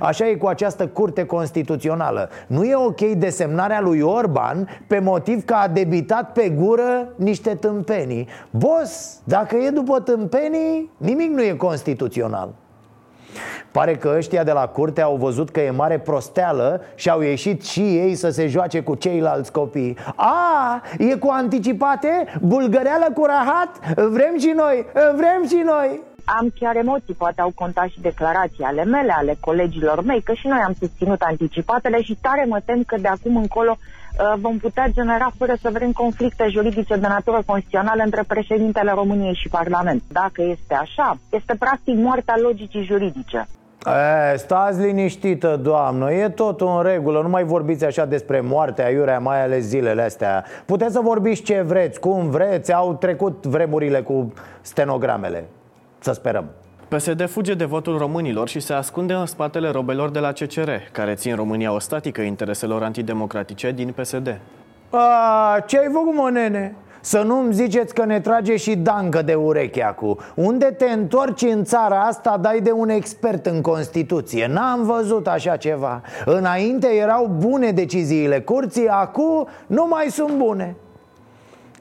Așa 0.00 0.28
e 0.28 0.34
cu 0.34 0.46
această 0.46 0.86
curte 0.86 1.24
constituțională. 1.24 2.28
Nu 2.46 2.64
e 2.64 2.74
ok 2.74 3.00
desemnarea 3.00 3.80
lui 3.80 4.00
Orban 4.00 4.68
Pe 4.86 4.98
motiv 4.98 5.44
că 5.44 5.54
a 5.54 5.68
debitat 5.68 6.32
pe 6.32 6.48
gură 6.48 7.08
niște 7.16 7.54
tâmpenii. 7.54 8.28
Bos, 8.50 9.20
dacă 9.24 9.56
e 9.56 9.70
după 9.70 10.00
tâmpenii 10.00 10.90
Nimic 10.96 11.30
nu 11.30 11.42
e 11.42 11.52
constituțional 11.52 12.54
Pare 13.70 13.96
că 13.96 14.14
ăștia 14.16 14.44
de 14.44 14.52
la 14.52 14.66
curte 14.66 15.00
au 15.00 15.16
văzut 15.16 15.50
că 15.50 15.60
e 15.60 15.70
mare 15.70 15.98
prosteală 15.98 16.82
și 16.94 17.10
au 17.10 17.20
ieșit 17.20 17.64
și 17.64 17.80
ei 17.80 18.14
să 18.14 18.30
se 18.30 18.46
joace 18.46 18.80
cu 18.80 18.94
ceilalți 18.94 19.52
copii 19.52 19.96
A, 20.16 20.82
e 20.98 21.14
cu 21.14 21.28
anticipate? 21.30 22.38
Bulgăreală 22.40 23.06
cu 23.14 23.24
rahat? 23.24 23.94
Vrem 23.94 24.38
și 24.38 24.52
noi, 24.56 24.86
vrem 24.92 25.46
și 25.48 25.62
noi 25.64 26.06
am 26.38 26.52
chiar 26.58 26.76
emoții, 26.76 27.14
poate 27.14 27.40
au 27.40 27.52
contat 27.54 27.88
și 27.88 28.00
declarații 28.00 28.64
ale 28.64 28.84
mele, 28.84 29.12
ale 29.12 29.36
colegilor 29.40 30.02
mei, 30.02 30.22
că 30.22 30.32
și 30.32 30.46
noi 30.46 30.58
am 30.66 30.74
susținut 30.78 31.20
anticipatele 31.20 32.02
și 32.02 32.18
tare 32.20 32.44
mă 32.48 32.60
tem 32.64 32.82
că 32.82 32.96
de 33.00 33.08
acum 33.08 33.36
încolo 33.36 33.76
uh, 33.78 33.97
vom 34.36 34.58
putea 34.58 34.86
genera 34.90 35.30
fără 35.38 35.54
să 35.62 35.70
vrem 35.72 35.92
conflicte 35.92 36.46
juridice 36.48 36.96
de 36.96 37.06
natură 37.06 37.42
constituțională 37.46 38.02
între 38.04 38.22
președintele 38.26 38.90
României 38.94 39.34
și 39.34 39.48
Parlament. 39.48 40.02
Dacă 40.08 40.42
este 40.42 40.74
așa, 40.74 41.18
este 41.30 41.54
practic 41.58 41.94
moartea 41.96 42.34
logicii 42.42 42.84
juridice. 42.84 43.48
E, 44.32 44.36
stați 44.36 44.80
liniștită, 44.80 45.56
doamnă, 45.62 46.12
e 46.12 46.28
tot 46.28 46.60
în 46.60 46.82
regulă. 46.82 47.22
Nu 47.22 47.28
mai 47.28 47.44
vorbiți 47.44 47.84
așa 47.84 48.04
despre 48.04 48.40
moartea 48.40 48.84
aiurea, 48.84 49.18
mai 49.18 49.42
ales 49.42 49.64
zilele 49.64 50.02
astea. 50.02 50.44
Puteți 50.66 50.92
să 50.92 51.00
vorbiți 51.00 51.42
ce 51.42 51.60
vreți, 51.60 52.00
cum 52.00 52.30
vreți. 52.30 52.72
Au 52.72 52.94
trecut 52.94 53.46
vremurile 53.46 54.00
cu 54.00 54.32
stenogramele. 54.60 55.44
Să 55.98 56.12
sperăm 56.12 56.50
PSD 56.88 57.28
fuge 57.28 57.54
de 57.54 57.64
votul 57.64 57.98
românilor 57.98 58.48
și 58.48 58.60
se 58.60 58.72
ascunde 58.72 59.12
în 59.12 59.26
spatele 59.26 59.70
robelor 59.70 60.10
de 60.10 60.18
la 60.18 60.32
CCR, 60.32 60.70
care 60.92 61.14
țin 61.14 61.34
România 61.34 61.72
o 61.72 61.78
statică 61.78 62.20
intereselor 62.20 62.82
antidemocratice 62.82 63.72
din 63.72 63.94
PSD. 63.96 64.40
A, 64.90 65.64
ce 65.66 65.78
ai 65.78 65.90
făcut, 65.92 66.14
mă, 66.14 66.30
nene? 66.30 66.74
Să 67.00 67.22
nu-mi 67.22 67.52
ziceți 67.52 67.94
că 67.94 68.04
ne 68.04 68.20
trage 68.20 68.56
și 68.56 68.76
dancă 68.76 69.22
de 69.22 69.34
ureche 69.34 69.84
acum 69.84 70.18
Unde 70.34 70.64
te 70.64 70.84
întorci 70.84 71.42
în 71.42 71.64
țara 71.64 72.00
asta, 72.00 72.38
dai 72.40 72.60
de 72.60 72.70
un 72.70 72.88
expert 72.88 73.46
în 73.46 73.60
Constituție 73.60 74.46
N-am 74.46 74.84
văzut 74.84 75.26
așa 75.26 75.56
ceva 75.56 76.02
Înainte 76.24 76.86
erau 76.86 77.26
bune 77.38 77.70
deciziile 77.70 78.40
curții, 78.40 78.88
acum 78.88 79.48
nu 79.66 79.86
mai 79.86 80.06
sunt 80.10 80.32
bune 80.36 80.76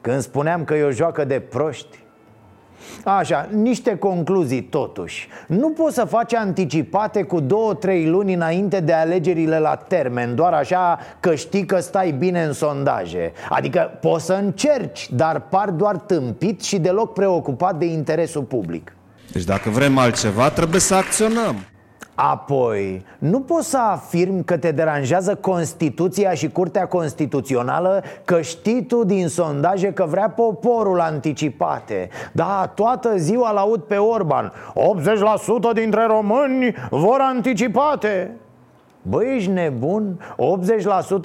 Când 0.01 0.21
spuneam 0.21 0.63
că 0.63 0.73
e 0.73 0.83
o 0.83 0.91
joacă 0.91 1.25
de 1.25 1.39
proști 1.39 2.05
Așa, 3.03 3.49
niște 3.51 3.97
concluzii 3.97 4.63
totuși. 4.63 5.27
Nu 5.47 5.69
poți 5.69 5.95
să 5.95 6.05
faci 6.05 6.33
anticipate 6.33 7.23
cu 7.23 7.39
două, 7.39 7.73
trei 7.73 8.07
luni 8.07 8.33
înainte 8.33 8.79
de 8.79 8.93
alegerile 8.93 9.59
la 9.59 9.75
termen 9.75 10.35
Doar 10.35 10.53
așa 10.53 10.99
că 11.19 11.35
știi 11.35 11.65
că 11.65 11.79
stai 11.79 12.11
bine 12.11 12.43
în 12.43 12.53
sondaje. 12.53 13.31
Adică 13.49 13.97
poți 14.01 14.25
să 14.25 14.33
încerci, 14.33 15.09
dar 15.11 15.39
par 15.39 15.69
doar 15.69 15.97
tâmpit 15.97 16.61
și 16.61 16.79
deloc 16.79 17.13
preocupat 17.13 17.75
de 17.75 17.85
interesul 17.85 18.43
public. 18.43 18.93
Deci 19.31 19.43
dacă 19.43 19.69
vrem 19.69 19.97
altceva, 19.97 20.49
trebuie 20.49 20.81
să 20.81 20.95
acționăm 20.95 21.55
Apoi, 22.19 23.05
nu 23.17 23.39
poți 23.39 23.69
să 23.69 23.77
afirmi 23.77 24.43
că 24.43 24.57
te 24.57 24.71
deranjează 24.71 25.35
Constituția 25.35 26.33
și 26.33 26.49
Curtea 26.49 26.87
Constituțională 26.87 28.03
Că 28.25 28.41
știi 28.41 28.85
tu 28.85 29.03
din 29.03 29.27
sondaje 29.27 29.93
că 29.93 30.05
vrea 30.05 30.29
poporul 30.29 30.99
anticipate 30.99 32.09
Da, 32.31 32.71
toată 32.75 33.17
ziua 33.17 33.51
l-aud 33.51 33.81
pe 33.81 33.95
Orban 33.95 34.53
80% 35.71 35.73
dintre 35.73 36.05
români 36.05 36.75
vor 36.89 37.17
anticipate 37.19 38.31
Băi, 39.01 39.35
ești 39.35 39.51
nebun? 39.51 40.19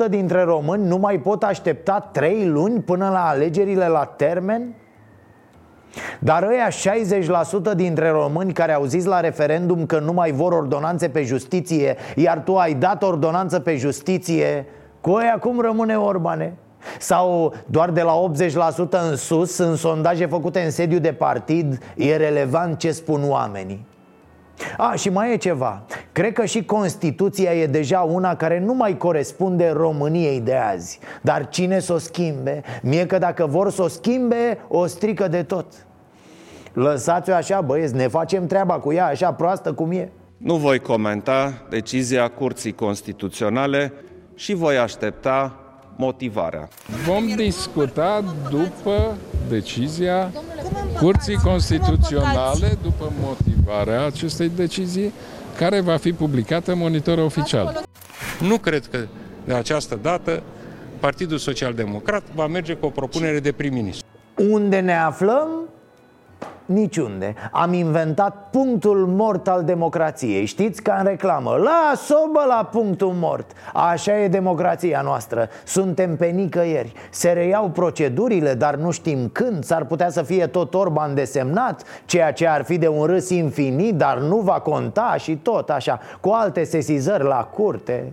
80% 0.07 0.09
dintre 0.09 0.42
români 0.42 0.87
nu 0.87 0.96
mai 0.96 1.18
pot 1.18 1.42
aștepta 1.42 2.09
3 2.12 2.46
luni 2.46 2.81
până 2.81 3.09
la 3.09 3.28
alegerile 3.28 3.87
la 3.87 4.05
termen? 4.05 4.74
Dar 6.18 6.42
ăia 6.42 6.68
60% 7.72 7.74
dintre 7.76 8.09
români 8.09 8.52
care 8.52 8.72
au 8.72 8.85
zis 8.85 9.05
la 9.05 9.20
referendum 9.20 9.87
că 9.87 9.98
nu 9.98 10.12
mai 10.12 10.31
vor 10.31 10.52
ordonanțe 10.52 11.09
pe 11.09 11.22
justiție 11.22 11.96
Iar 12.16 12.38
tu 12.38 12.57
ai 12.57 12.74
dat 12.74 13.02
ordonanță 13.02 13.61
pe 13.61 13.76
justiție 13.76 14.66
Cu 15.00 15.11
aia 15.11 15.38
cum 15.40 15.61
rămâne 15.61 15.96
Orbane? 15.96 16.55
Sau 16.98 17.55
doar 17.66 17.90
de 17.90 18.02
la 18.02 18.31
80% 19.07 19.11
în 19.11 19.16
sus, 19.16 19.59
în 19.59 19.76
sondaje 19.76 20.26
făcute 20.26 20.61
în 20.61 20.70
sediu 20.70 20.98
de 20.98 21.12
partid, 21.12 21.78
e 21.96 22.16
relevant 22.16 22.78
ce 22.78 22.90
spun 22.90 23.20
oamenii 23.28 23.87
a, 24.76 24.94
și 24.94 25.08
mai 25.08 25.32
e 25.32 25.36
ceva. 25.36 25.82
Cred 26.12 26.32
că 26.32 26.44
și 26.44 26.64
Constituția 26.64 27.54
e 27.54 27.66
deja 27.66 28.00
una 28.00 28.36
care 28.36 28.60
nu 28.60 28.74
mai 28.74 28.96
corespunde 28.96 29.70
României 29.70 30.40
de 30.40 30.54
azi. 30.54 30.98
Dar 31.20 31.48
cine 31.48 31.78
să 31.78 31.92
o 31.92 31.98
schimbe? 31.98 32.62
Mie 32.82 33.06
că 33.06 33.18
dacă 33.18 33.46
vor 33.46 33.70
să 33.70 33.82
o 33.82 33.88
schimbe, 33.88 34.58
o 34.68 34.86
strică 34.86 35.28
de 35.28 35.42
tot. 35.42 35.66
Lăsați-o 36.72 37.34
așa, 37.34 37.60
băieți, 37.60 37.94
ne 37.94 38.08
facem 38.08 38.46
treaba 38.46 38.78
cu 38.78 38.92
ea 38.92 39.06
așa 39.06 39.32
proastă 39.32 39.72
cum 39.72 39.90
e. 39.90 40.10
Nu 40.36 40.56
voi 40.56 40.78
comenta 40.78 41.66
decizia 41.70 42.28
Curții 42.28 42.72
Constituționale 42.72 43.92
și 44.34 44.54
voi 44.54 44.78
aștepta 44.78 45.62
motivarea. 46.02 46.68
Vom 47.06 47.26
discuta 47.36 48.24
după 48.50 49.16
decizia 49.48 50.32
Curții 51.00 51.36
Constituționale, 51.36 52.78
după 52.82 53.12
motivarea 53.20 54.06
acestei 54.06 54.50
decizii, 54.56 55.12
care 55.56 55.80
va 55.80 55.96
fi 55.96 56.12
publicată 56.12 56.72
în 56.72 56.78
monitor 56.78 57.18
oficial. 57.18 57.82
Nu 58.40 58.58
cred 58.58 58.86
că 58.86 58.98
de 59.44 59.54
această 59.54 59.98
dată 60.02 60.42
Partidul 61.00 61.38
Social 61.38 61.72
Democrat 61.74 62.22
va 62.34 62.46
merge 62.46 62.74
cu 62.74 62.86
o 62.86 62.88
propunere 62.88 63.40
de 63.40 63.52
prim-ministru. 63.52 64.06
Unde 64.36 64.80
ne 64.80 64.96
aflăm? 64.96 65.48
Niciunde. 66.72 67.35
Am 67.52 67.72
inventat 67.72 68.48
punctul 68.50 69.06
mort 69.06 69.48
al 69.48 69.64
democrației. 69.64 70.44
Știți 70.44 70.82
ca 70.82 70.94
în 70.98 71.04
reclamă 71.04 71.50
Las-o 71.50 72.30
bă 72.32 72.44
la 72.48 72.68
punctul 72.72 73.12
mort. 73.14 73.50
Așa 73.72 74.18
e 74.18 74.28
democrația 74.28 75.00
noastră. 75.00 75.48
Suntem 75.64 76.16
pe 76.16 76.26
nicăieri. 76.26 76.92
Se 77.11 77.30
reiau 77.30 77.68
procedurile, 77.68 78.54
dar 78.54 78.74
nu 78.74 78.90
știm 78.90 79.28
când. 79.32 79.64
S-ar 79.64 79.85
putea 79.85 80.11
să 80.11 80.22
fie 80.22 80.46
tot 80.46 80.74
Orban 80.74 81.14
desemnat 81.14 81.82
Ceea 82.04 82.32
ce 82.32 82.46
ar 82.48 82.64
fi 82.64 82.78
de 82.78 82.88
un 82.88 83.04
râs 83.04 83.30
infinit 83.30 83.94
Dar 83.94 84.18
nu 84.18 84.37
va 84.37 84.61
conta 84.61 85.14
și 85.18 85.37
tot 85.37 85.70
așa. 85.70 86.00
Cu 86.20 86.30
alte 86.30 86.64
sesizări 86.64 87.24
la 87.24 87.44
curte 87.44 88.12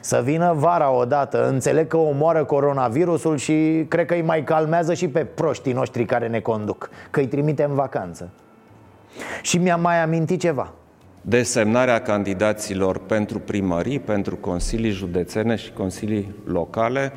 să 0.00 0.20
vină 0.24 0.52
vara 0.56 0.90
odată. 0.90 1.48
Înțeleg 1.48 1.86
că 1.86 1.96
omoară 1.96 2.44
coronavirusul 2.44 3.36
și 3.36 3.84
cred 3.88 4.06
că 4.06 4.14
îi 4.14 4.22
mai 4.22 4.44
calmează 4.44 4.94
și 4.94 5.08
pe 5.08 5.24
proștii 5.24 5.72
noștri 5.72 6.04
care 6.04 6.28
ne 6.28 6.40
conduc 6.40 6.90
Că 7.10 7.20
îi 7.20 7.26
trimite 7.26 7.62
în 7.62 7.74
vacanță. 7.74 8.30
Și 9.42 9.58
mi-a 9.58 9.76
mai 9.76 10.02
amintit 10.02 10.40
ceva. 10.40 10.72
Desemnarea 11.20 12.02
candidaților 12.02 12.98
pentru 12.98 13.38
primării, 13.38 13.98
pentru 13.98 14.36
consilii 14.36 14.90
județene 14.90 15.56
și 15.56 15.72
consilii 15.72 16.34
locale 16.44 17.12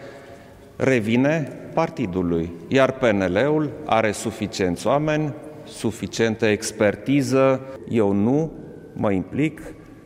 revine 0.75 1.51
partidului, 1.73 2.51
iar 2.67 2.91
PNL-ul 2.91 3.69
are 3.85 4.11
suficienți 4.11 4.87
oameni, 4.87 5.33
suficientă 5.63 6.45
expertiză. 6.45 7.61
Eu 7.89 8.11
nu 8.11 8.51
mă 8.93 9.11
implic 9.11 9.61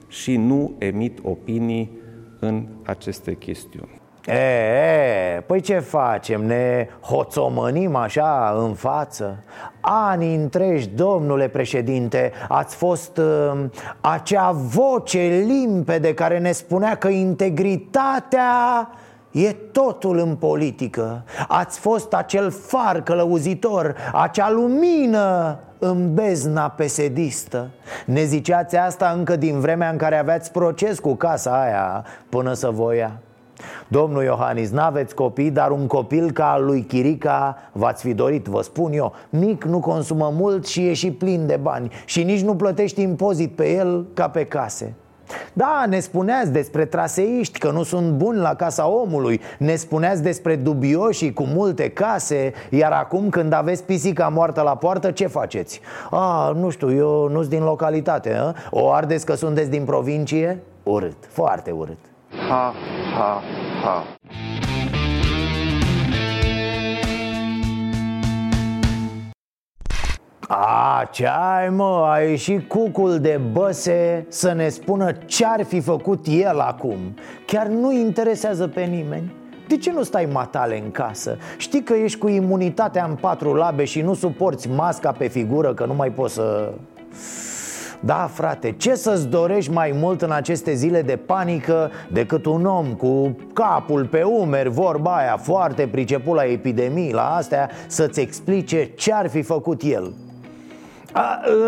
și 0.08 0.36
nu 0.36 0.76
emit 0.78 1.20
opinii 1.22 1.92
în 2.40 2.68
aceste 2.86 3.34
chestiuni. 3.34 4.02
E, 4.26 4.34
e, 4.34 5.44
păi 5.46 5.62
ce 5.62 5.80
facem? 5.80 6.46
Ne 6.46 6.88
hoțomănim 7.02 7.96
așa 7.96 8.56
în 8.60 8.74
față? 8.74 9.44
Ani 9.82 10.36
întregi, 10.36 10.88
domnule 10.88 11.48
președinte, 11.48 12.32
ați 12.48 12.76
fost 12.76 13.18
uh, 13.18 13.66
acea 14.02 14.52
voce 14.52 15.44
limpede 15.46 16.14
care 16.14 16.40
ne 16.40 16.52
spunea 16.52 16.96
că 16.96 17.08
integritatea 17.08 18.90
e 19.32 19.52
totul 19.52 20.18
în 20.18 20.36
politică. 20.36 21.24
Ați 21.48 21.80
fost 21.80 22.14
acel 22.14 22.52
far 22.52 23.02
călăuzitor, 23.02 23.96
acea 24.14 24.52
lumină 24.52 25.60
în 25.80 26.14
bezna 26.14 26.70
pesedistă. 26.70 27.70
Ne 28.06 28.24
ziceați 28.24 28.76
asta 28.76 29.14
încă 29.18 29.36
din 29.36 29.60
vremea 29.60 29.90
în 29.90 29.98
care 29.98 30.18
aveați 30.18 30.52
proces 30.52 31.00
cu 31.00 31.16
casa 31.16 31.62
aia 31.62 32.06
până 32.30 32.54
să 32.54 32.70
voia. 32.70 33.20
Domnul 33.88 34.24
Iohannis, 34.24 34.70
n-aveți 34.70 35.16
copii, 35.16 35.52
dar 35.52 35.72
un 35.72 35.88
copil 35.88 36.32
ca 36.32 36.52
al 36.52 36.66
lui 36.66 36.82
Chirica 36.82 37.58
v-ați 37.72 38.04
fi 38.04 38.14
dorit, 38.14 38.46
vă 38.46 38.62
spun 38.62 38.94
eu. 38.94 39.14
Mic, 39.30 39.64
nu 39.64 39.80
consumă 39.80 40.32
mult 40.36 40.68
și 40.68 40.88
e 40.88 40.94
și 40.94 41.12
plin 41.12 41.48
de 41.48 41.60
bani. 41.62 41.92
Și 42.06 42.24
nici 42.24 42.42
nu 42.42 42.56
plătești 42.56 43.02
impozit 43.02 43.56
pe 43.56 43.70
el 43.74 44.06
ca 44.14 44.30
pe 44.30 44.46
case 44.46 44.96
da, 45.54 45.86
ne 45.90 46.00
spuneați 46.00 46.52
despre 46.52 46.86
traseiști 46.86 47.60
că 47.60 47.72
nu 47.72 47.84
sunt 47.84 48.12
buni 48.12 48.40
la 48.40 48.56
casa 48.56 48.88
omului 48.88 49.42
Ne 49.58 49.76
spuneați 49.76 50.22
despre 50.22 50.56
dubioși 50.56 51.34
cu 51.34 51.44
multe 51.44 51.90
case 51.90 52.54
Iar 52.70 52.92
acum 52.92 53.30
când 53.30 53.54
aveți 53.54 53.84
pisica 53.84 54.28
moartă 54.28 54.62
la 54.62 54.76
poartă, 54.76 55.12
ce 55.12 55.28
faceți? 55.28 55.82
A, 56.12 56.52
nu 56.56 56.70
știu, 56.70 56.96
eu 56.96 57.28
nu 57.28 57.40
sunt 57.40 57.50
din 57.50 57.64
localitate 57.64 58.34
a? 58.34 58.54
O 58.70 58.92
ardeți 58.92 59.26
că 59.26 59.34
sunteți 59.36 59.70
din 59.70 59.84
provincie? 59.84 60.64
Urât, 60.84 61.18
foarte 61.28 61.72
urât 61.72 61.98
Ha, 62.50 62.74
ha, 63.18 63.42
ha 63.84 64.04
A, 70.50 71.08
ce 71.12 71.28
ai 71.28 71.70
mă, 71.70 72.08
a 72.12 72.20
ieșit 72.20 72.68
cucul 72.68 73.20
de 73.20 73.40
băse 73.52 74.26
să 74.30 74.54
ne 74.54 74.70
spună 74.70 75.12
ce-ar 75.26 75.64
fi 75.64 75.80
făcut 75.80 76.26
el 76.28 76.60
acum 76.60 76.98
Chiar 77.46 77.68
nu 77.68 77.92
interesează 77.92 78.68
pe 78.68 78.82
nimeni 78.82 79.36
de 79.68 79.78
ce 79.78 79.92
nu 79.92 80.04
stai 80.04 80.28
matale 80.32 80.82
în 80.84 80.92
casă? 80.92 81.38
Știi 81.58 81.84
că 81.84 81.94
ești 81.94 82.18
cu 82.18 82.28
imunitatea 82.28 83.06
în 83.06 83.16
patru 83.16 83.54
labe 83.54 83.84
și 83.84 84.02
nu 84.02 84.14
suporți 84.14 84.70
masca 84.70 85.12
pe 85.12 85.28
figură 85.28 85.74
că 85.74 85.86
nu 85.86 85.94
mai 85.94 86.10
poți 86.10 86.34
să... 86.34 86.74
Da, 88.00 88.30
frate, 88.34 88.72
ce 88.72 88.96
să-ți 88.96 89.28
dorești 89.28 89.72
mai 89.72 89.92
mult 89.96 90.22
în 90.22 90.32
aceste 90.32 90.74
zile 90.74 91.02
de 91.02 91.16
panică 91.16 91.92
decât 92.12 92.46
un 92.46 92.66
om 92.66 92.94
cu 92.94 93.36
capul 93.54 94.06
pe 94.06 94.24
umeri, 94.24 94.70
vorba 94.70 95.16
aia, 95.16 95.38
foarte 95.38 95.88
priceput 95.88 96.36
la 96.36 96.44
epidemii, 96.44 97.14
la 97.14 97.36
astea, 97.36 97.70
să-ți 97.88 98.20
explice 98.20 98.92
ce 98.96 99.14
ar 99.14 99.30
fi 99.30 99.42
făcut 99.42 99.82
el? 99.84 100.14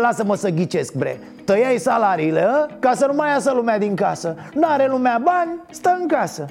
Lasă-mă 0.00 0.34
să 0.34 0.48
ghicesc, 0.48 0.94
bre. 0.94 1.20
Tăiai 1.44 1.78
salariile, 1.78 2.42
a? 2.42 2.66
ca 2.78 2.94
să 2.94 3.06
nu 3.06 3.14
mai 3.14 3.28
iasă 3.28 3.52
lumea 3.54 3.78
din 3.78 3.94
casă. 3.94 4.36
N-are 4.54 4.88
lumea 4.88 5.20
bani, 5.24 5.60
stă 5.70 5.96
în 6.00 6.06
casă. 6.06 6.46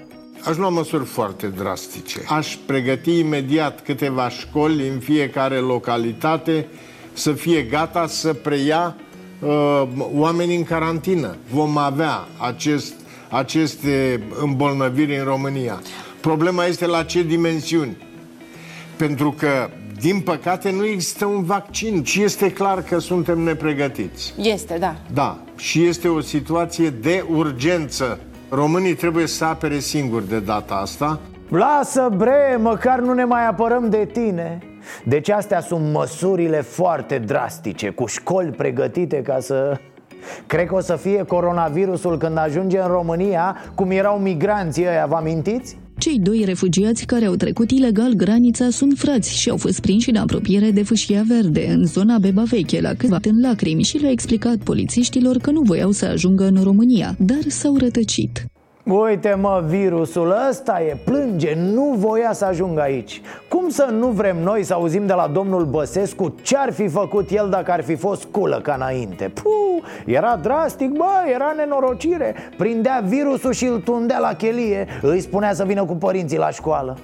Aș 0.47 0.56
lua 0.56 0.69
măsuri 0.69 1.06
foarte 1.06 1.47
drastice. 1.47 2.21
Aș 2.28 2.58
pregăti 2.65 3.19
imediat 3.19 3.82
câteva 3.82 4.30
școli 4.30 4.88
în 4.88 4.99
fiecare 4.99 5.56
localitate 5.56 6.67
Să 7.13 7.32
fie 7.32 7.62
gata 7.62 8.08
să 8.08 8.34
preia 8.34 8.95
uh, 9.39 9.84
oameni 10.13 10.56
în 10.56 10.63
carantină. 10.63 11.36
Vom 11.52 11.78
avea 11.78 12.28
acest, 12.38 12.93
aceste 13.30 14.23
îmbolnăviri 14.41 15.17
în 15.17 15.23
România. 15.23 15.82
Problema 16.21 16.65
este 16.65 16.86
la 16.86 17.04
ce 17.04 17.23
dimensiuni? 17.23 17.97
Pentru 18.97 19.32
că 19.32 19.69
din 19.99 20.21
păcate 20.21 20.71
nu 20.71 20.85
există 20.85 21.25
un 21.25 21.43
vaccin 21.43 22.03
și 22.03 22.23
este 22.23 22.51
clar 22.51 22.81
că 22.81 22.99
suntem 22.99 23.39
nepregătiți. 23.39 24.33
Este, 24.38 24.77
da. 24.79 24.95
Da, 25.13 25.38
și 25.55 25.85
este 25.85 26.07
o 26.07 26.19
situație 26.19 26.89
de 26.89 27.25
urgență. 27.35 28.19
Românii 28.49 28.95
trebuie 28.95 29.27
să 29.27 29.45
apere 29.45 29.79
singuri 29.79 30.29
de 30.29 30.39
data 30.39 30.73
asta. 30.73 31.19
Lasă 31.49 32.09
bre, 32.17 32.57
măcar 32.62 32.99
nu 32.99 33.13
ne 33.13 33.23
mai 33.23 33.47
apărăm 33.47 33.89
de 33.89 34.09
tine 34.12 34.59
Deci 35.03 35.29
astea 35.29 35.59
sunt 35.62 35.91
măsurile 35.91 36.62
foarte 36.62 37.17
drastice 37.17 37.89
Cu 37.89 38.05
școli 38.05 38.49
pregătite 38.49 39.21
ca 39.21 39.39
să... 39.39 39.77
Cred 40.47 40.67
că 40.67 40.75
o 40.75 40.79
să 40.79 40.95
fie 40.95 41.23
coronavirusul 41.23 42.17
când 42.17 42.38
ajunge 42.38 42.79
în 42.79 42.88
România 42.88 43.57
Cum 43.75 43.91
erau 43.91 44.17
migranții 44.17 44.88
ăia, 44.88 45.05
vă 45.05 45.15
amintiți? 45.15 45.77
Cei 45.99 46.19
doi 46.19 46.43
refugiați 46.45 47.05
care 47.05 47.25
au 47.25 47.35
trecut 47.35 47.71
ilegal 47.71 48.13
granița 48.13 48.69
sunt 48.69 48.97
frați 48.97 49.39
și 49.39 49.49
au 49.49 49.57
fost 49.57 49.79
prinși 49.79 50.09
în 50.09 50.15
apropiere 50.15 50.71
de 50.71 50.83
fâșia 50.83 51.23
verde, 51.27 51.67
în 51.69 51.85
zona 51.85 52.17
Beba 52.17 52.43
Veche, 52.43 52.81
la 52.81 52.93
câțiva 52.93 53.19
în 53.23 53.39
lacrimi 53.41 53.83
și 53.83 53.97
le-au 53.97 54.12
explicat 54.12 54.57
polițiștilor 54.57 55.38
că 55.38 55.51
nu 55.51 55.62
voiau 55.62 55.91
să 55.91 56.05
ajungă 56.05 56.47
în 56.47 56.63
România, 56.63 57.15
dar 57.19 57.41
s-au 57.47 57.77
rătăcit. 57.77 58.45
Uite 58.89 59.34
mă, 59.34 59.63
virusul 59.65 60.36
ăsta 60.49 60.82
e, 60.82 60.97
plânge, 61.06 61.54
nu 61.56 61.93
voia 61.97 62.34
să 62.34 62.45
ajungă 62.45 62.82
aici. 62.82 63.21
Cum 63.47 63.69
să 63.69 63.89
nu 63.91 64.08
vrem 64.08 64.38
noi 64.38 64.63
să 64.63 64.73
auzim 64.73 65.06
de 65.06 65.13
la 65.13 65.28
domnul 65.28 65.65
Băsescu 65.65 66.36
ce-ar 66.41 66.73
fi 66.73 66.88
făcut 66.88 67.30
el 67.30 67.49
dacă 67.49 67.71
ar 67.71 67.84
fi 67.84 67.95
fost 67.95 68.23
culă 68.23 68.60
ca 68.62 68.73
înainte? 68.73 69.32
Puh, 69.34 69.89
era 70.06 70.36
drastic, 70.36 70.89
bă, 70.89 71.12
era 71.34 71.54
nenorocire. 71.58 72.36
Prindea 72.58 73.04
virusul 73.06 73.52
și 73.52 73.65
îl 73.65 73.80
tundea 73.80 74.19
la 74.19 74.34
chelie. 74.34 74.88
Îi 75.02 75.19
spunea 75.19 75.54
să 75.54 75.63
vină 75.63 75.86
cu 75.86 75.95
părinții 75.95 76.38
la 76.38 76.49
școală. 76.49 76.97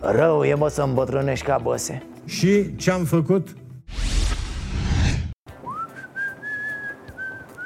Rău 0.00 0.42
e 0.42 0.54
mă 0.54 0.68
să 0.68 0.82
îmbătrânești 0.82 1.46
ca 1.46 1.60
băse. 1.62 2.02
Și 2.24 2.76
ce-am 2.76 3.04
făcut? 3.04 3.48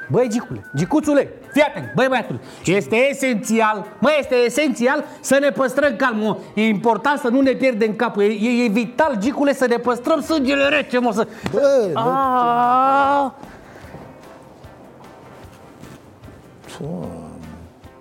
Băi, 0.09 0.27
Gicule, 0.29 0.61
Gicuțule, 0.75 1.29
fii 1.57 1.65
atent, 1.65 1.91
băi, 1.95 2.07
băiatule 2.07 2.39
Este 2.65 2.95
esențial, 3.09 3.85
mă, 3.99 4.09
este 4.19 4.35
esențial 4.35 5.05
să 5.19 5.37
ne 5.41 5.49
păstrăm 5.49 5.95
calmul 5.95 6.39
E 6.53 6.67
important 6.67 7.19
să 7.19 7.27
nu 7.27 7.41
ne 7.41 7.51
pierdem 7.51 7.93
capul 7.95 8.21
E, 8.21 8.25
e, 8.25 8.63
e 8.63 8.67
vital, 8.67 9.17
Gicule, 9.19 9.53
să 9.53 9.65
ne 9.69 9.75
păstrăm 9.77 10.21
sângele 10.21 10.67
rece, 10.67 10.99
mă, 10.99 11.11
să... 11.13 11.27
Bă, 11.51 11.89
bă. 11.93 11.99
Aaaa! 11.99 13.35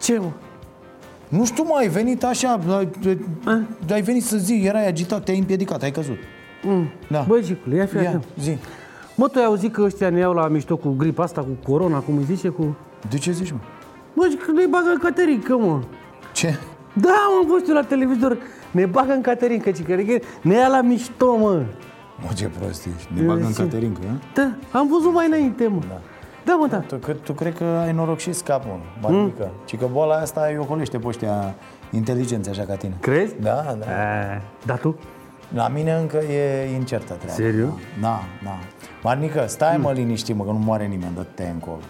Ce, 0.02 0.18
mă? 0.18 0.30
Nu 1.28 1.44
știu, 1.44 1.64
mă, 1.64 1.74
ai 1.78 1.88
venit 1.88 2.24
așa 2.24 2.60
ai, 2.68 2.88
ai 3.90 4.02
venit 4.02 4.24
să 4.24 4.36
zi, 4.36 4.62
erai 4.64 4.86
agitat, 4.86 5.24
te-ai 5.24 5.38
împiedicat, 5.38 5.82
ai 5.82 5.90
căzut 5.90 6.16
Mm. 6.62 6.90
Da. 7.08 7.24
Băi, 7.28 7.42
Gicule, 7.42 7.76
ia 7.76 7.86
fi 7.86 7.96
Ia, 7.96 8.08
atent. 8.08 8.24
zi 8.40 8.56
Mă, 9.14 9.28
tu 9.28 9.38
ai 9.38 9.44
auzit 9.44 9.72
că 9.72 9.82
ăștia 9.82 10.10
ne 10.10 10.18
iau 10.18 10.32
la 10.32 10.48
mișto 10.48 10.76
cu 10.76 10.88
gripa 10.88 11.22
asta, 11.22 11.40
cu 11.40 11.70
corona, 11.70 11.98
cum 11.98 12.16
îi 12.16 12.24
zice, 12.24 12.48
cu... 12.48 12.76
De 13.08 13.18
ce 13.18 13.30
zici, 13.30 13.50
mă? 13.50 13.58
Bă, 14.14 14.26
zic 14.30 14.44
că 14.44 14.52
ne 14.52 14.66
bagă 14.66 14.88
în 14.88 14.98
caterincă, 14.98 15.56
mă. 15.56 15.82
Ce? 16.32 16.58
Da, 16.92 17.08
mă, 17.08 17.38
am 17.42 17.46
văzut 17.48 17.68
eu 17.68 17.74
la 17.74 17.82
televizor. 17.82 18.38
Ne 18.70 18.86
bagă 18.86 19.12
în 19.12 19.20
caterincă, 19.20 19.70
ci 19.70 19.82
că 19.82 19.96
ne 20.42 20.54
ia 20.54 20.68
la 20.68 20.80
mișto, 20.80 21.36
mă. 21.36 21.62
Mă, 22.22 22.28
ce 22.34 22.46
prost 22.58 22.86
ești, 22.96 23.08
ne 23.14 23.22
bagă 23.22 23.44
în 23.44 23.52
Ce? 23.52 23.62
caterincă, 23.62 24.00
a? 24.10 24.20
Da, 24.34 24.78
am 24.78 24.88
văzut 24.88 25.12
mai 25.12 25.26
înainte, 25.26 25.66
mă. 25.66 25.80
Da. 25.88 26.00
Da, 26.44 26.54
mă, 26.54 26.66
da. 26.66 26.78
Tu, 26.78 26.96
că, 26.96 27.12
tu 27.12 27.32
cred 27.32 27.54
că 27.56 27.64
ai 27.64 27.92
noroc 27.92 28.18
și 28.18 28.32
scap, 28.32 28.64
mă, 28.64 28.78
Barbică 29.00 29.50
mm. 29.52 29.60
Ci 29.64 29.76
că 29.76 29.88
boala 29.92 30.14
asta 30.14 30.46
îi 30.50 30.58
ocolește 30.58 30.98
pe 30.98 31.06
ăștia 31.06 31.54
inteligenți 31.90 32.48
așa 32.48 32.62
ca 32.62 32.74
tine 32.74 32.94
Crezi? 33.00 33.34
Da, 33.40 33.76
da 33.78 33.86
A, 33.86 34.42
da, 34.66 34.74
tu? 34.74 34.96
La 35.54 35.68
mine 35.68 35.92
încă 35.92 36.16
e 36.16 36.74
incertă 36.74 37.12
treaba 37.12 37.32
Serios? 37.32 37.70
Da, 38.00 38.22
da 38.44 38.58
Marnică, 39.02 39.44
stai 39.46 39.76
mă 39.76 39.92
liniștit, 39.92 40.36
mă, 40.36 40.44
că 40.44 40.50
nu 40.50 40.58
moare 40.58 40.86
nimeni, 40.86 41.14
dă-te 41.14 41.50
încolo 41.52 41.80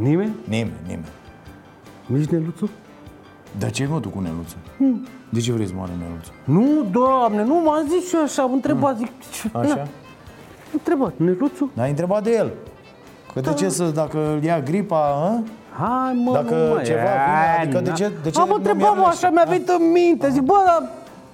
Nimeni? 0.00 0.34
Nimeni, 0.48 0.72
nimeni 0.86 1.08
Nici 2.06 2.28
Neluțu? 2.28 2.70
De 3.58 3.70
ce 3.70 3.86
mă 3.90 4.00
tu 4.00 4.08
cu 4.08 4.20
Neluțu? 4.20 4.56
Hmm. 4.76 5.06
De 5.28 5.40
ce 5.40 5.52
vrei 5.52 5.66
să 5.66 5.72
moară 5.76 5.90
Neluțu? 5.98 6.30
Nu, 6.44 6.84
doamne, 6.90 7.44
nu 7.44 7.54
m-am 7.64 7.86
zis 7.88 8.08
și 8.08 8.14
eu 8.16 8.22
așa, 8.22 8.42
am 8.42 8.52
întrebat, 8.52 8.96
zic... 8.96 9.08
Așa? 9.52 9.74
Na, 9.74 9.80
am 9.80 9.88
întrebat, 10.72 11.12
Neluțu? 11.16 11.70
N-ai 11.72 11.88
întrebat 11.90 12.22
de 12.22 12.30
el 12.36 12.50
Că 13.34 13.40
de 13.40 13.52
ce 13.52 13.68
să, 13.68 13.84
dacă 13.84 14.32
îl 14.36 14.42
ia 14.42 14.60
gripa, 14.60 14.96
a? 15.06 15.42
Hai, 15.82 16.22
mă, 16.24 16.32
Dacă 16.32 16.54
nu 16.54 16.74
mai 16.74 16.82
ceva 16.84 17.00
vine, 17.00 17.62
adică 17.62 17.80
de 17.80 17.90
ce- 17.92 18.12
de 18.22 18.30
ce 18.30 18.40
Am 18.40 18.48
nu 18.48 18.54
întrebat, 18.54 18.80
mi-a 18.94 19.00
mă, 19.02 19.06
așa 19.06 19.30
mi-a 19.30 19.44
venit 19.48 19.68
în 19.68 19.90
minte, 19.92 20.30
zic, 20.30 20.42
bă, 20.42 20.54
dar 20.66 20.90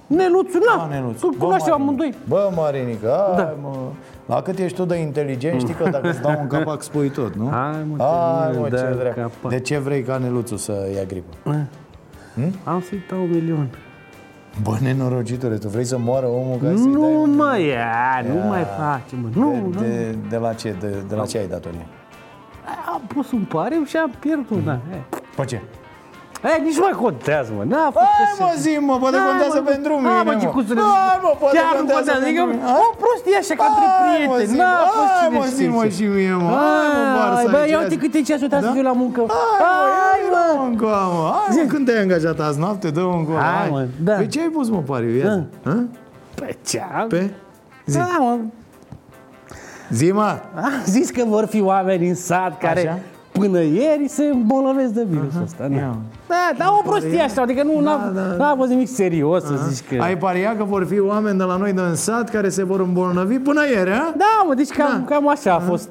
Neluțu, 0.07 0.57
na, 0.75 0.83
A, 0.83 0.87
Neluțu. 0.87 1.25
îl 1.27 1.31
Bă, 1.37 1.37
cunoaștem 1.43 1.71
Marin. 1.71 1.83
amândoi. 1.85 2.13
Bă, 2.27 2.51
Marinică, 2.55 3.23
hai, 3.35 3.43
Da. 3.43 3.53
mă. 3.61 3.75
La 4.27 4.41
cât 4.41 4.59
ești 4.59 4.77
tu 4.77 4.85
de 4.85 4.95
inteligent, 4.95 5.59
știi 5.61 5.73
că 5.73 5.89
dacă 5.89 6.09
îți 6.09 6.21
dau 6.21 6.37
un 6.41 6.47
capac 6.47 6.81
spui 6.81 7.09
tot, 7.09 7.35
nu? 7.35 7.49
Hai, 7.49 7.75
mă, 7.95 8.03
Hai, 8.03 8.51
te 8.51 8.57
mă, 8.59 8.69
dai 8.69 8.79
ce 8.79 8.85
un 8.91 8.97
vrea. 8.97 9.13
capac. 9.13 9.49
De 9.51 9.59
ce 9.59 9.77
vrei 9.77 10.01
ca 10.01 10.17
Neluțu 10.17 10.57
să 10.57 10.87
ia 10.95 11.03
gripă? 11.03 11.33
Hm? 12.35 12.53
Am 12.63 12.81
să-i 12.81 13.03
dau 13.09 13.21
un 13.21 13.29
milion. 13.29 13.69
Bă, 14.61 14.77
nenorocitule, 14.81 15.55
tu 15.57 15.67
vrei 15.67 15.83
să 15.83 15.97
moară 15.97 16.25
omul 16.25 16.57
ca 16.63 16.67
să-i 16.67 16.75
dai 16.75 16.91
Nu 16.91 17.21
un 17.21 17.35
mai 17.35 17.65
ia, 17.65 18.23
nu 18.27 18.35
Ia. 18.35 18.43
mai 18.45 18.63
face, 18.77 19.15
mă. 19.21 19.27
Nu, 19.33 19.51
de, 19.51 19.59
nu. 19.59 19.81
de, 19.81 20.15
de, 20.29 20.37
la 20.37 20.53
ce, 20.53 20.75
de, 20.79 21.03
de 21.07 21.15
la 21.15 21.25
ce 21.25 21.37
ai 21.37 21.47
datorie? 21.47 21.85
Am 22.93 23.01
pus 23.07 23.31
un 23.31 23.43
pariu 23.43 23.83
și 23.83 23.97
am 23.97 24.11
pierdut, 24.19 24.63
da. 24.65 24.79
Pe 25.35 25.45
ce? 25.45 25.61
E, 26.49 26.49
nici 26.67 26.77
nu 26.79 26.85
mai 26.89 26.97
contează, 27.05 27.49
mă. 27.57 27.63
N-a 27.73 27.89
fost 27.97 28.11
Hai 28.17 28.25
așa. 28.31 28.43
mă 28.43 28.51
zi, 28.63 28.71
mă, 28.89 28.95
poate 29.03 29.17
Hai, 29.17 29.27
contează 29.29 29.59
mă, 29.63 29.69
pentru 29.73 29.91
hai, 29.95 30.01
mine, 30.05 30.21
mă, 30.27 30.31
mă. 30.31 30.39
Gicuțule, 30.43 30.81
Hai, 30.81 31.17
mă, 31.25 31.31
poate 31.41 31.53
chiar 31.57 31.71
nu 31.71 31.77
contează 31.79 31.97
contează. 31.97 32.19
pentru 32.19 32.29
Adică, 32.29 32.43
mine. 32.51 32.63
o 32.83 32.87
prostie 33.01 33.35
așa 33.43 33.53
ca 33.59 33.65
între 33.71 33.85
Hai, 33.87 33.97
mă, 33.99 34.35
prieteni. 34.35 34.49
zi, 34.51 34.55
N-a 34.61 34.73
mă. 34.81 34.87
fost 34.97 35.11
Hai, 35.15 35.21
cine 35.21 35.35
mă, 35.39 35.45
zi, 35.55 35.55
știe 35.55 35.69
mă, 35.77 35.83
ce. 35.87 35.91
și 35.97 36.05
mie, 36.15 36.35
mă. 36.45 36.51
Hai, 36.61 36.87
mă, 36.95 37.03
Barsa, 37.17 37.47
Bă, 37.53 37.59
aici. 37.61 37.71
ia 37.73 37.79
uite 37.83 37.97
câte 38.03 38.19
ceasuri 38.29 38.49
trebuie 38.51 38.67
să 38.69 38.71
Da? 38.71 38.77
fiu 38.77 38.85
la 38.91 38.95
muncă. 39.01 39.21
Hai, 39.35 39.57
Hai, 39.67 40.19
mă, 40.33 40.35
mă. 40.37 40.41
dă 40.57 40.63
încă, 40.69 40.91
mă. 41.15 41.25
Hai, 41.37 41.49
mă, 41.61 41.63
când 41.73 41.83
te-ai 41.87 42.01
angajat 42.05 42.37
azi 42.47 42.59
noapte, 42.65 42.87
dă 42.97 43.03
încă. 43.17 43.33
Hai, 43.47 43.67
mă, 43.75 43.81
da. 44.07 44.15
Pe 44.21 44.25
ce 44.33 44.37
ai 44.45 44.51
pus, 44.57 44.67
mă, 44.75 44.81
pariu? 44.89 45.11
Ia 45.21 45.29
zi. 45.37 45.41
Hă? 45.69 45.75
Pe 46.39 46.49
ce? 46.69 46.81
Pe? 47.13 47.21
Zi. 47.91 47.97
Da, 47.97 48.09
mă. 48.25 48.33
Zi, 49.99 50.07
mă. 50.19 50.29
Am 50.67 50.71
zis 50.95 51.07
că 51.15 51.21
vor 51.35 51.45
fi 51.53 51.59
oameni 51.61 52.07
în 52.11 52.15
sat 52.15 52.53
care 52.65 52.79
Așa? 52.87 52.97
până 53.31 53.59
ieri 53.61 54.05
se 54.07 54.23
îmbolnăvesc 54.25 54.91
de 54.91 55.03
virusul 55.09 55.41
ăsta. 55.43 55.67
Ia. 55.75 55.95
Da, 56.27 56.51
dar 56.57 56.67
o 56.79 56.89
prostie 56.89 57.19
așa, 57.19 57.41
adică 57.41 57.63
nu 57.63 57.79
n-a, 57.79 58.11
n-a 58.37 58.55
fost 58.57 58.69
nimic 58.69 58.87
serios 58.87 59.43
să 59.43 59.53
zici 59.69 59.87
că... 59.89 60.01
Ai 60.03 60.17
pariat 60.17 60.57
că 60.57 60.63
vor 60.63 60.85
fi 60.85 60.99
oameni 60.99 61.37
de 61.37 61.43
la 61.43 61.55
noi 61.57 61.73
din 61.73 61.91
sat 61.93 62.29
care 62.29 62.49
se 62.49 62.63
vor 62.63 62.79
îmbolnăvi 62.79 63.37
până 63.37 63.61
ieri, 63.75 63.89
a? 63.89 64.13
Da, 64.17 64.43
mă, 64.47 64.53
deci 64.53 64.69
cam, 64.69 65.05
cam 65.09 65.29
așa 65.29 65.53
a 65.53 65.59
fost. 65.59 65.89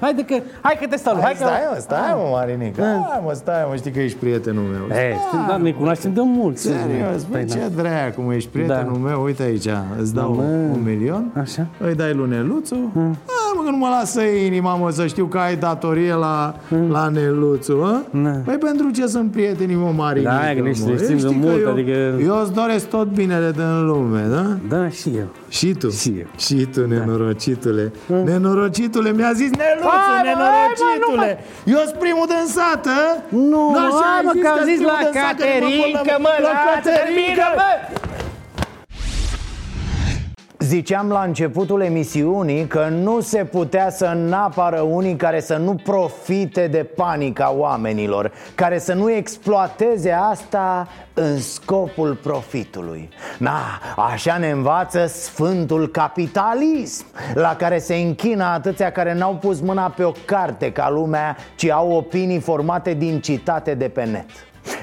Haide 0.00 0.24
că, 0.24 0.34
hai 0.60 0.76
că 0.80 0.86
te 0.86 0.96
salut. 0.96 1.22
Hai, 1.22 1.34
Hai, 1.40 1.46
stai, 1.46 1.60
că... 1.60 1.70
mă, 1.74 1.80
stai, 1.80 2.14
mă, 2.14 2.28
Marinică. 2.32 2.82
Hai, 2.82 3.20
mă, 3.24 3.32
stai, 3.34 3.66
mă, 3.70 3.76
știi 3.76 3.90
că 3.90 4.00
ești 4.00 4.18
prietenul 4.18 4.62
meu. 4.62 4.96
E, 4.98 5.14
știu, 5.26 5.38
da, 5.48 5.56
ne 5.56 5.70
cunoaștem 5.72 6.12
de 6.12 6.20
mult. 6.24 6.58
Serios, 6.58 7.22
bă, 7.30 7.36
Păi, 7.36 7.46
ce 7.46 7.58
da. 7.74 7.82
dracu, 7.82 8.20
mă, 8.20 8.34
ești 8.34 8.48
prietenul 8.50 8.96
meu, 8.96 9.22
uite 9.22 9.42
aici, 9.42 9.68
îți 10.00 10.14
dau 10.14 10.34
Da, 10.36 10.42
mă. 10.42 10.48
un 10.72 10.82
milion, 10.84 11.32
Așa. 11.40 11.66
îi 11.78 11.94
dai 11.94 12.12
lui 12.14 12.28
Neluțu, 12.28 12.76
Hai, 12.94 13.52
mă, 13.56 13.62
că 13.64 13.70
nu 13.70 13.76
mă 13.76 13.88
lasă 13.98 14.20
inima, 14.22 14.74
mă, 14.74 14.90
să 14.90 15.06
știu 15.06 15.24
că 15.26 15.38
ai 15.38 15.56
datorie 15.56 16.12
la, 16.14 16.54
la 16.90 17.08
Neluțu, 17.08 17.72
a? 17.82 18.02
Păi 18.44 18.54
pentru 18.56 18.90
ce 18.90 19.06
sunt 19.06 19.30
prietenii, 19.30 19.74
mă, 19.78 19.90
Marinică, 19.96 20.30
Da, 20.30 20.46
că 20.56 20.60
nici 20.68 20.80
mă? 20.80 20.86
ne 20.90 20.96
știm 20.96 21.16
de 21.16 21.26
Știi 21.26 21.40
că 21.40 21.46
mult, 21.46 21.60
eu, 21.62 21.70
adică- 21.70 22.14
Eu 22.30 22.36
îți 22.42 22.52
doresc 22.60 22.84
tot 22.96 23.06
binele 23.18 23.50
din 23.60 23.72
lume, 23.90 24.22
da? 24.36 24.46
Da, 24.74 24.82
și 24.98 25.08
eu. 25.22 25.28
Și 25.56 25.68
tu? 25.80 25.88
Și 26.00 26.10
eu. 26.22 26.28
Și 26.44 26.54
tu, 26.74 26.80
nenorocitule. 26.86 27.84
Nenorocitule, 28.24 29.10
mi-a 29.18 29.32
zis 29.40 29.50
Neluțu, 29.60 29.88
Hai, 29.88 30.16
mă, 30.16 30.20
nenorocitule. 30.28 31.30
hai, 31.32 31.38
mă, 31.64 31.70
nu 31.70 31.72
Eu 31.76 31.80
sunt 31.88 31.98
primul 32.04 32.26
din 32.34 32.44
sat, 32.56 32.84
a? 33.00 33.02
Nu, 33.52 33.62
N-așa 33.76 34.04
hai, 34.08 34.16
ai 34.18 34.22
mă, 34.28 34.32
că 34.42 34.48
am 34.52 34.56
că-s 34.58 34.66
zis 34.70 34.78
primul 34.80 34.92
la 34.92 34.98
din 35.04 35.12
sat, 35.20 35.34
că 35.38 35.44
ne 35.44 35.50
Caterinca, 35.52 36.00
mă, 36.10 36.16
mă, 36.24 36.32
la 36.46 36.48
la 36.48 36.54
Caterinca, 36.66 36.74
Caterinca, 36.74 37.48
bă! 37.60 37.70
Ziceam 40.68 41.08
la 41.08 41.22
începutul 41.22 41.80
emisiunii 41.80 42.66
că 42.66 42.88
nu 42.88 43.20
se 43.20 43.44
putea 43.44 43.90
să 43.90 44.12
n-apară 44.16 44.80
unii 44.80 45.16
care 45.16 45.40
să 45.40 45.56
nu 45.56 45.74
profite 45.74 46.66
de 46.66 46.84
panica 46.84 47.52
oamenilor 47.52 48.32
Care 48.54 48.78
să 48.78 48.94
nu 48.94 49.10
exploateze 49.10 50.10
asta 50.10 50.88
în 51.14 51.40
scopul 51.40 52.14
profitului. 52.22 53.08
Na, 53.38 53.60
așa 53.96 54.36
ne 54.36 54.50
învață 54.50 55.06
sfântul 55.06 55.88
capitalism 55.88 57.04
La 57.34 57.56
care 57.56 57.78
se 57.78 57.94
închină 57.94 58.44
atâția 58.44 58.92
care 58.92 59.14
n-au 59.14 59.34
pus 59.34 59.60
mâna 59.60 59.88
pe 59.96 60.02
o 60.02 60.12
carte 60.24 60.72
ca 60.72 60.90
lumea 60.90 61.36
Ci 61.56 61.68
au 61.68 61.92
opinii 61.92 62.40
formate 62.40 62.94
din 62.94 63.20
citate 63.20 63.74
de 63.74 63.88
pe 63.88 64.04
net 64.04 64.26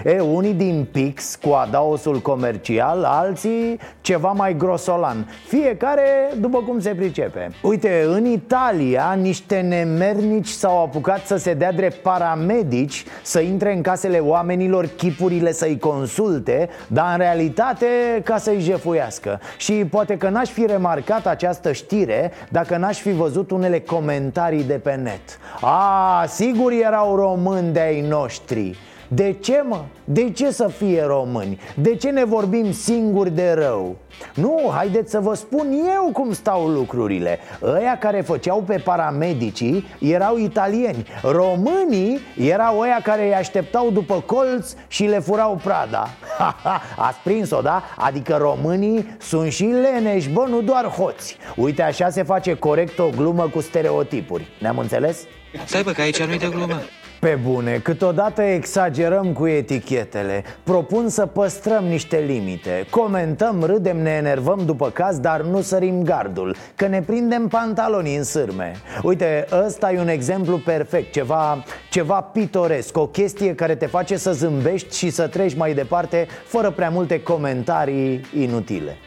E, 0.03 0.19
unii 0.19 0.53
din 0.53 0.87
pix 0.91 1.35
cu 1.35 1.49
adaosul 1.53 2.19
comercial, 2.19 3.03
alții 3.03 3.79
ceva 4.01 4.31
mai 4.31 4.57
grosolan. 4.57 5.29
Fiecare 5.47 6.07
după 6.39 6.57
cum 6.57 6.79
se 6.79 6.89
pricepe. 6.89 7.49
Uite, 7.61 8.05
în 8.07 8.25
Italia 8.25 9.17
niște 9.21 9.59
nemernici 9.59 10.47
s-au 10.47 10.83
apucat 10.83 11.25
să 11.25 11.35
se 11.35 11.53
dea 11.53 11.71
drept 11.71 12.01
paramedici 12.01 13.03
Să 13.21 13.39
intre 13.39 13.73
în 13.73 13.81
casele 13.81 14.17
oamenilor, 14.19 14.85
chipurile 14.85 15.51
să-i 15.51 15.77
consulte 15.79 16.69
Dar 16.87 17.11
în 17.11 17.17
realitate 17.17 17.85
ca 18.23 18.37
să-i 18.37 18.59
jefuiască. 18.59 19.39
Și 19.57 19.73
poate 19.73 20.17
că 20.17 20.29
n-aș 20.29 20.49
fi 20.49 20.65
remarcat 20.65 21.27
această 21.27 21.71
știre 21.71 22.31
Dacă 22.49 22.77
n-aș 22.77 22.99
fi 22.99 23.11
văzut 23.11 23.51
unele 23.51 23.79
comentarii 23.79 24.63
de 24.63 24.73
pe 24.73 24.93
net. 25.03 25.39
A, 25.61 26.25
sigur 26.27 26.71
erau 26.71 27.15
români 27.15 27.73
de-ai 27.73 28.01
noștri 28.01 28.77
de 29.07 29.35
ce, 29.41 29.63
mă? 29.67 29.83
De 30.03 30.31
ce 30.31 30.51
să 30.51 30.67
fie 30.67 31.03
români? 31.03 31.59
De 31.75 31.95
ce 31.95 32.09
ne 32.09 32.23
vorbim 32.23 32.71
singuri 32.71 33.31
de 33.31 33.51
rău? 33.51 33.95
Nu, 34.35 34.69
haideți 34.73 35.11
să 35.11 35.19
vă 35.19 35.33
spun 35.33 35.67
eu 35.95 36.09
cum 36.13 36.33
stau 36.33 36.67
lucrurile 36.67 37.39
Ăia 37.63 37.97
care 37.97 38.21
făceau 38.21 38.61
pe 38.61 38.77
paramedicii 38.77 39.85
erau 39.99 40.37
italieni 40.37 41.07
Românii 41.21 42.19
erau 42.37 42.79
ăia 42.79 42.99
care 43.03 43.25
îi 43.25 43.33
așteptau 43.33 43.89
după 43.91 44.23
colț 44.25 44.73
și 44.87 45.03
le 45.03 45.19
furau 45.19 45.59
prada 45.63 46.07
Ați 47.07 47.17
prins-o, 47.23 47.61
da? 47.61 47.83
Adică 47.97 48.35
românii 48.35 49.15
sunt 49.19 49.51
și 49.51 49.63
leneși, 49.63 50.29
bă, 50.29 50.45
nu 50.49 50.61
doar 50.61 50.85
hoți 50.85 51.37
Uite, 51.55 51.81
așa 51.81 52.09
se 52.09 52.23
face 52.23 52.53
corect 52.53 52.99
o 52.99 53.09
glumă 53.15 53.49
cu 53.53 53.61
stereotipuri 53.61 54.47
Ne-am 54.59 54.77
înțeles? 54.77 55.19
Stai 55.65 55.83
bă, 55.83 55.91
că 55.91 56.01
aici 56.01 56.23
nu-i 56.23 56.37
de 56.37 56.47
glumă. 56.47 56.79
Pe 57.25 57.39
bune, 57.43 57.77
câteodată 57.77 58.41
exagerăm 58.41 59.33
cu 59.33 59.47
etichetele. 59.47 60.43
Propun 60.63 61.09
să 61.09 61.25
păstrăm 61.25 61.83
niște 61.83 62.17
limite. 62.17 62.85
Comentăm, 62.89 63.63
râdem, 63.63 64.01
ne 64.01 64.09
enervăm 64.09 64.61
după 64.65 64.89
caz 64.89 65.19
Dar 65.19 65.41
nu 65.41 65.61
sărim 65.61 66.03
gardul 66.03 66.55
Că 66.75 66.87
ne 66.87 67.01
prindem 67.01 67.47
pantalonii 67.47 68.15
în 68.15 68.23
sârme. 68.23 68.75
Uite, 69.03 69.45
ăsta 69.65 69.91
e 69.91 69.99
un 69.99 70.07
exemplu 70.07 70.57
perfect 70.57 71.11
Ceva, 71.11 71.63
ceva 71.89 72.21
pitoresc 72.21 72.97
O 72.97 73.07
chestie 73.07 73.55
care 73.55 73.75
te 73.75 73.85
face 73.85 74.17
să 74.17 74.31
zâmbești 74.31 74.97
și 74.97 75.09
să 75.09 75.27
treci 75.27 75.55
mai 75.55 75.73
departe 75.73 76.27
Fără 76.45 76.71
prea 76.71 76.89
multe 76.89 77.21
comentarii 77.21 78.21
inutile. 78.39 78.97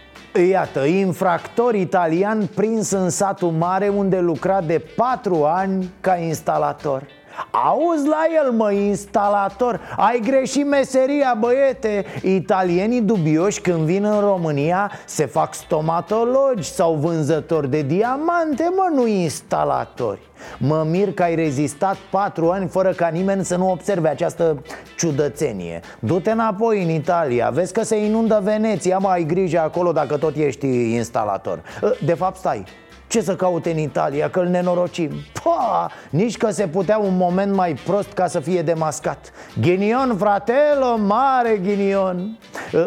Iată, 0.50 0.84
infractor 0.84 1.74
italian 1.74 2.48
prins 2.54 2.90
în 2.90 3.10
satul 3.10 3.50
mare 3.50 3.88
unde 3.88 4.18
lucra 4.18 4.60
de 4.60 4.82
patru 4.96 5.44
ani 5.44 5.90
ca 6.00 6.16
instalator 6.16 7.16
Auzi 7.50 8.06
la 8.06 8.26
el, 8.44 8.50
mă, 8.50 8.72
instalator. 8.72 9.80
Ai 9.96 10.20
greșit 10.24 10.66
meseria, 10.66 11.36
băiete. 11.38 12.04
Italienii 12.22 13.00
dubioși 13.00 13.60
când 13.60 13.78
vin 13.78 14.04
în 14.04 14.20
România 14.20 14.90
Se 15.04 15.26
fac 15.26 15.54
stomatologi 15.54 16.70
sau 16.70 16.94
vânzători 16.94 17.70
de 17.70 17.82
diamante, 17.82 18.70
mă, 18.76 18.90
nu 18.94 19.06
instalatori. 19.06 20.20
Mă 20.58 20.86
mir 20.90 21.12
că 21.12 21.22
ai 21.22 21.34
rezistat 21.34 21.96
patru 22.10 22.50
ani 22.50 22.68
fără 22.68 22.90
ca 22.90 23.08
nimeni 23.08 23.44
să 23.44 23.56
nu 23.56 23.70
observe 23.70 24.08
această 24.08 24.62
ciudățenie. 24.96 25.80
Du-te 25.98 26.30
înapoi 26.30 26.82
în 26.82 26.90
Italia, 26.90 27.50
vezi 27.50 27.72
că 27.72 27.82
se 27.82 27.96
inundă 28.04 28.40
Veneția, 28.42 28.98
mă, 28.98 29.08
ai 29.08 29.24
grijă 29.24 29.60
acolo 29.60 29.92
dacă 29.92 30.16
tot 30.16 30.36
ești 30.36 30.66
instalator. 30.94 31.62
De 32.04 32.14
fapt, 32.14 32.36
stai, 32.36 32.64
ce 33.08 33.20
să 33.20 33.36
caute 33.36 33.70
în 33.70 33.78
Italia, 33.78 34.30
că 34.30 34.40
îl 34.40 34.46
nenorocim? 34.46 35.10
Pa, 35.42 35.90
nici 36.10 36.36
că 36.36 36.50
se 36.50 36.66
putea 36.66 36.98
un 36.98 37.16
moment 37.16 37.54
mai 37.54 37.74
prost 37.84 38.12
ca 38.12 38.26
să 38.26 38.40
fie 38.40 38.62
demascat. 38.62 39.32
Ghinion, 39.60 40.16
fratelo, 40.18 40.96
mare 40.96 41.60
ghinion. 41.62 42.38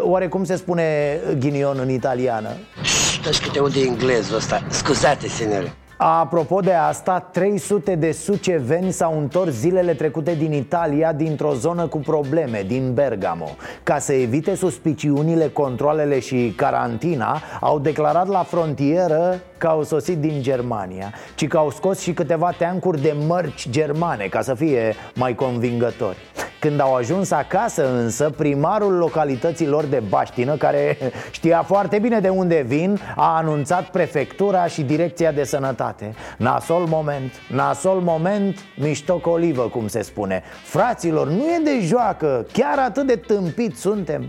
Oare 0.02 0.28
cum 0.28 0.44
se 0.44 0.56
spune 0.56 1.20
ghinion 1.40 1.78
în 1.82 1.90
italiană? 1.90 2.50
Știi 2.84 3.40
câte 3.42 3.60
unde 3.60 3.80
e 3.80 3.86
englezul 3.86 4.36
ăsta? 4.36 4.64
Scuzate, 4.70 5.28
sinele 5.28 5.74
Apropo 6.04 6.60
de 6.60 6.74
asta, 6.74 7.20
300 7.20 7.96
de 7.96 8.12
suceveni 8.12 8.92
s-au 8.92 9.20
întors 9.20 9.52
zilele 9.52 9.94
trecute 9.94 10.36
din 10.36 10.52
Italia 10.52 11.14
dintr-o 11.14 11.54
zonă 11.54 11.88
cu 11.88 11.98
probleme, 11.98 12.64
din 12.68 12.94
Bergamo. 12.94 13.50
Ca 13.84 14.00
să 14.00 14.14
evite 14.14 14.56
suspiciunile, 14.56 15.50
controlele 15.50 16.20
și 16.20 16.54
carantina, 16.56 17.42
au 17.60 17.80
declarat 17.80 18.28
la 18.28 18.44
frontieră 18.44 19.40
că 19.62 19.68
au 19.68 19.84
sosit 19.84 20.18
din 20.18 20.42
Germania 20.42 21.14
Ci 21.36 21.48
că 21.48 21.58
au 21.58 21.70
scos 21.70 22.00
și 22.00 22.14
câteva 22.14 22.52
teancuri 22.58 23.02
de 23.02 23.16
mărci 23.28 23.70
germane, 23.70 24.26
ca 24.26 24.42
să 24.42 24.54
fie 24.54 24.96
mai 25.16 25.36
convingători. 25.36 26.18
Când 26.60 26.80
au 26.80 26.96
ajuns 26.96 27.32
acasă 27.32 27.94
însă, 27.94 28.30
primarul 28.30 28.94
localității 28.94 29.68
lor 29.68 29.86
de 29.86 30.04
baștină 30.10 30.56
Care 30.56 30.98
știa 31.32 31.64
foarte 31.64 32.00
bine 32.00 32.20
de 32.20 32.30
unde 32.30 32.64
vin 32.68 33.00
A 33.16 33.36
anunțat 33.38 33.90
prefectura 33.90 34.66
și 34.66 34.82
direcția 34.82 35.32
de 35.32 35.44
sănătate. 35.44 36.14
Nasol 36.38 36.86
moment, 36.86 37.32
nasol 37.50 38.02
moment, 38.04 38.60
mișto 38.78 39.22
olivă, 39.24 39.62
cum 39.62 39.88
se 39.88 40.02
spune. 40.02 40.44
Fraților, 40.64 41.28
nu 41.28 41.44
e 41.44 41.62
de 41.64 41.86
joacă, 41.86 42.46
chiar 42.52 42.80
atât 42.80 43.08
de 43.08 43.16
tâmpit 43.16 43.78
suntem. 43.78 44.26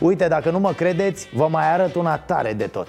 Uite, 0.00 0.28
dacă 0.28 0.50
nu 0.50 0.58
mă 0.58 0.72
credeți, 0.72 1.28
vă 1.34 1.48
mai 1.50 1.72
arăt 1.72 1.94
una 1.94 2.18
tare 2.18 2.52
de 2.52 2.64
tot. 2.66 2.88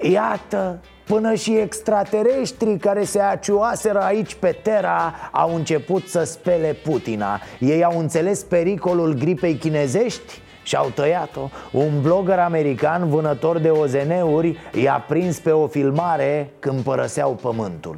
Iată 0.00 0.80
Până 1.08 1.34
și 1.34 1.56
extraterestrii 1.56 2.78
care 2.78 3.04
se 3.04 3.20
aciuaseră 3.20 4.02
aici 4.02 4.34
pe 4.34 4.60
Terra 4.62 5.14
au 5.32 5.54
început 5.54 6.08
să 6.08 6.24
spele 6.24 6.76
Putina. 6.84 7.40
Ei 7.58 7.84
au 7.84 7.98
înțeles 7.98 8.42
pericolul 8.42 9.12
gripei 9.12 9.54
chinezești 9.54 10.40
și 10.62 10.76
au 10.76 10.90
tăiat-o. 10.94 11.48
Un 11.72 12.00
blogger 12.02 12.38
american 12.38 13.08
vânător 13.08 13.58
de 13.58 13.70
OZN-uri 13.70 14.58
i-a 14.72 15.04
prins 15.08 15.38
pe 15.38 15.50
o 15.50 15.66
filmare 15.66 16.50
când 16.58 16.80
părăseau 16.80 17.34
pământul. 17.34 17.96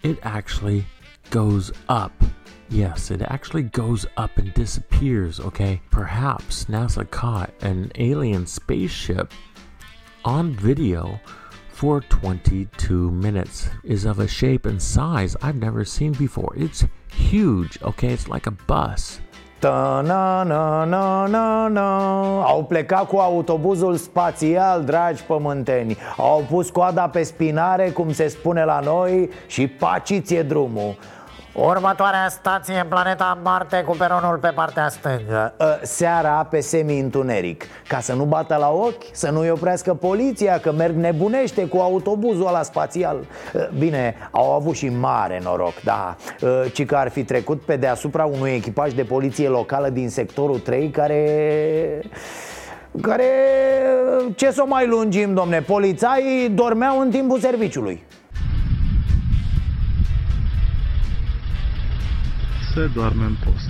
It 0.00 0.18
actually 0.22 0.84
goes 1.30 1.68
up. 1.88 2.12
Yes, 2.68 3.08
it 3.08 3.22
actually 3.22 3.68
goes 3.70 4.02
up 4.02 4.30
and 4.38 4.52
disappears, 4.54 5.38
okay? 5.38 5.82
Perhaps 5.90 6.66
NASA 6.66 7.04
caught 7.04 7.50
an 7.62 7.88
alien 7.98 8.44
spaceship 8.46 9.30
on 10.22 10.50
video 10.62 11.20
for 11.82 12.00
22 12.00 13.10
minutes 13.10 13.68
is 13.82 14.04
of 14.04 14.20
a 14.20 14.28
shape 14.28 14.66
and 14.66 14.80
size 14.80 15.34
I've 15.42 15.56
never 15.56 15.84
seen 15.84 16.12
before. 16.12 16.54
It's 16.56 16.84
huge, 17.10 17.76
okay? 17.82 18.12
It's 18.12 18.28
like 18.28 18.46
a 18.46 18.52
bus. 18.52 19.18
Na 19.62 20.00
na 20.02 20.44
na 20.44 20.84
na 21.26 21.68
na 21.68 22.42
Au 22.42 22.64
plecat 22.64 23.08
cu 23.08 23.16
autobuzul 23.16 23.96
spațial, 23.96 24.84
dragi 24.84 25.22
pământeni 25.22 25.96
Au 26.16 26.46
pus 26.50 26.70
coada 26.70 27.08
pe 27.08 27.22
spinare, 27.22 27.90
cum 27.90 28.12
se 28.12 28.28
spune 28.28 28.64
la 28.64 28.80
noi 28.80 29.30
Și 29.46 29.66
paciție 29.66 30.42
drumul 30.42 30.96
Următoarea 31.54 32.28
stație, 32.28 32.86
planeta 32.88 33.38
Marte, 33.42 33.82
cu 33.86 33.96
peronul 33.96 34.36
pe 34.36 34.48
partea 34.54 34.88
stângă. 34.88 35.54
Ă, 35.60 35.78
Seara 35.82 36.46
pe 36.50 36.60
semi-întuneric. 36.60 37.64
Ca 37.88 38.00
să 38.00 38.12
nu 38.12 38.24
bată 38.24 38.56
la 38.56 38.70
ochi, 38.70 39.02
să 39.12 39.30
nu-i 39.30 39.50
oprească 39.50 39.94
poliția 39.94 40.58
Că 40.58 40.72
merg 40.72 40.94
nebunește 40.94 41.66
cu 41.66 41.76
autobuzul 41.76 42.46
ăla 42.46 42.62
spațial. 42.62 43.16
Ă, 43.54 43.68
Bine, 43.78 44.14
au 44.30 44.52
avut 44.52 44.74
și 44.74 44.88
mare 44.88 45.40
noroc, 45.42 45.80
da. 45.84 46.16
Ă, 46.42 46.68
Ci 46.72 46.86
că 46.86 46.96
ar 46.96 47.08
fi 47.08 47.24
trecut 47.24 47.60
pe 47.60 47.76
deasupra 47.76 48.24
unui 48.24 48.50
echipaj 48.50 48.92
de 48.92 49.02
poliție 49.02 49.48
locală 49.48 49.88
din 49.88 50.08
sectorul 50.08 50.58
3 50.58 50.90
Care 50.90 52.00
care, 53.00 53.24
ce 54.34 54.50
să 54.50 54.62
o 54.62 54.66
mai 54.66 54.86
lungim, 54.86 55.34
domne, 55.34 55.60
polițaii 55.60 56.48
dormeau 56.48 57.00
în 57.00 57.10
timpul 57.10 57.38
serviciului 57.38 58.02
se 62.74 62.90
doarme 62.94 63.24
în 63.24 63.36
post. 63.44 63.68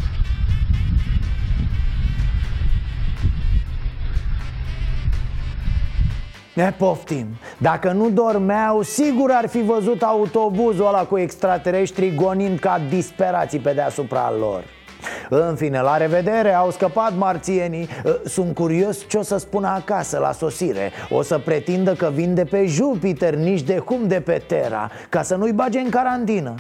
Ne 6.55 6.75
poftim. 6.79 7.27
Dacă 7.59 7.93
nu 7.93 8.11
dormeau, 8.11 8.83
sigur 8.83 9.31
ar 9.31 9.49
fi 9.49 9.63
văzut 9.63 10.03
autobuzul 10.03 10.87
ăla 10.87 11.05
cu 11.05 11.19
extraterestri 11.19 12.15
gonind 12.15 12.59
ca 12.59 12.81
disperații 12.89 13.59
pe 13.59 13.73
deasupra 13.73 14.33
lor. 14.39 14.65
În 15.29 15.57
fine, 15.57 15.81
la 15.81 15.97
revedere, 15.97 16.55
au 16.55 16.71
scăpat 16.71 17.17
marțienii. 17.17 17.89
Sunt 18.25 18.55
curios 18.55 19.09
ce 19.09 19.17
o 19.17 19.23
să 19.23 19.37
spună 19.37 19.69
acasă 19.69 20.19
la 20.19 20.33
sosire. 20.33 20.91
O 21.11 21.23
să 21.23 21.39
pretindă 21.39 21.95
că 21.95 22.11
vin 22.15 22.35
de 22.35 22.45
pe 22.45 22.67
Jupiter, 22.67 23.35
nici 23.35 23.63
de 23.63 23.79
cum 23.79 24.07
de 24.07 24.21
pe 24.21 24.43
Terra 24.47 24.91
Ca 25.09 25.23
să 25.23 25.35
nu-i 25.35 25.53
bage 25.53 25.79
în 25.79 25.89
carantină 25.89 26.55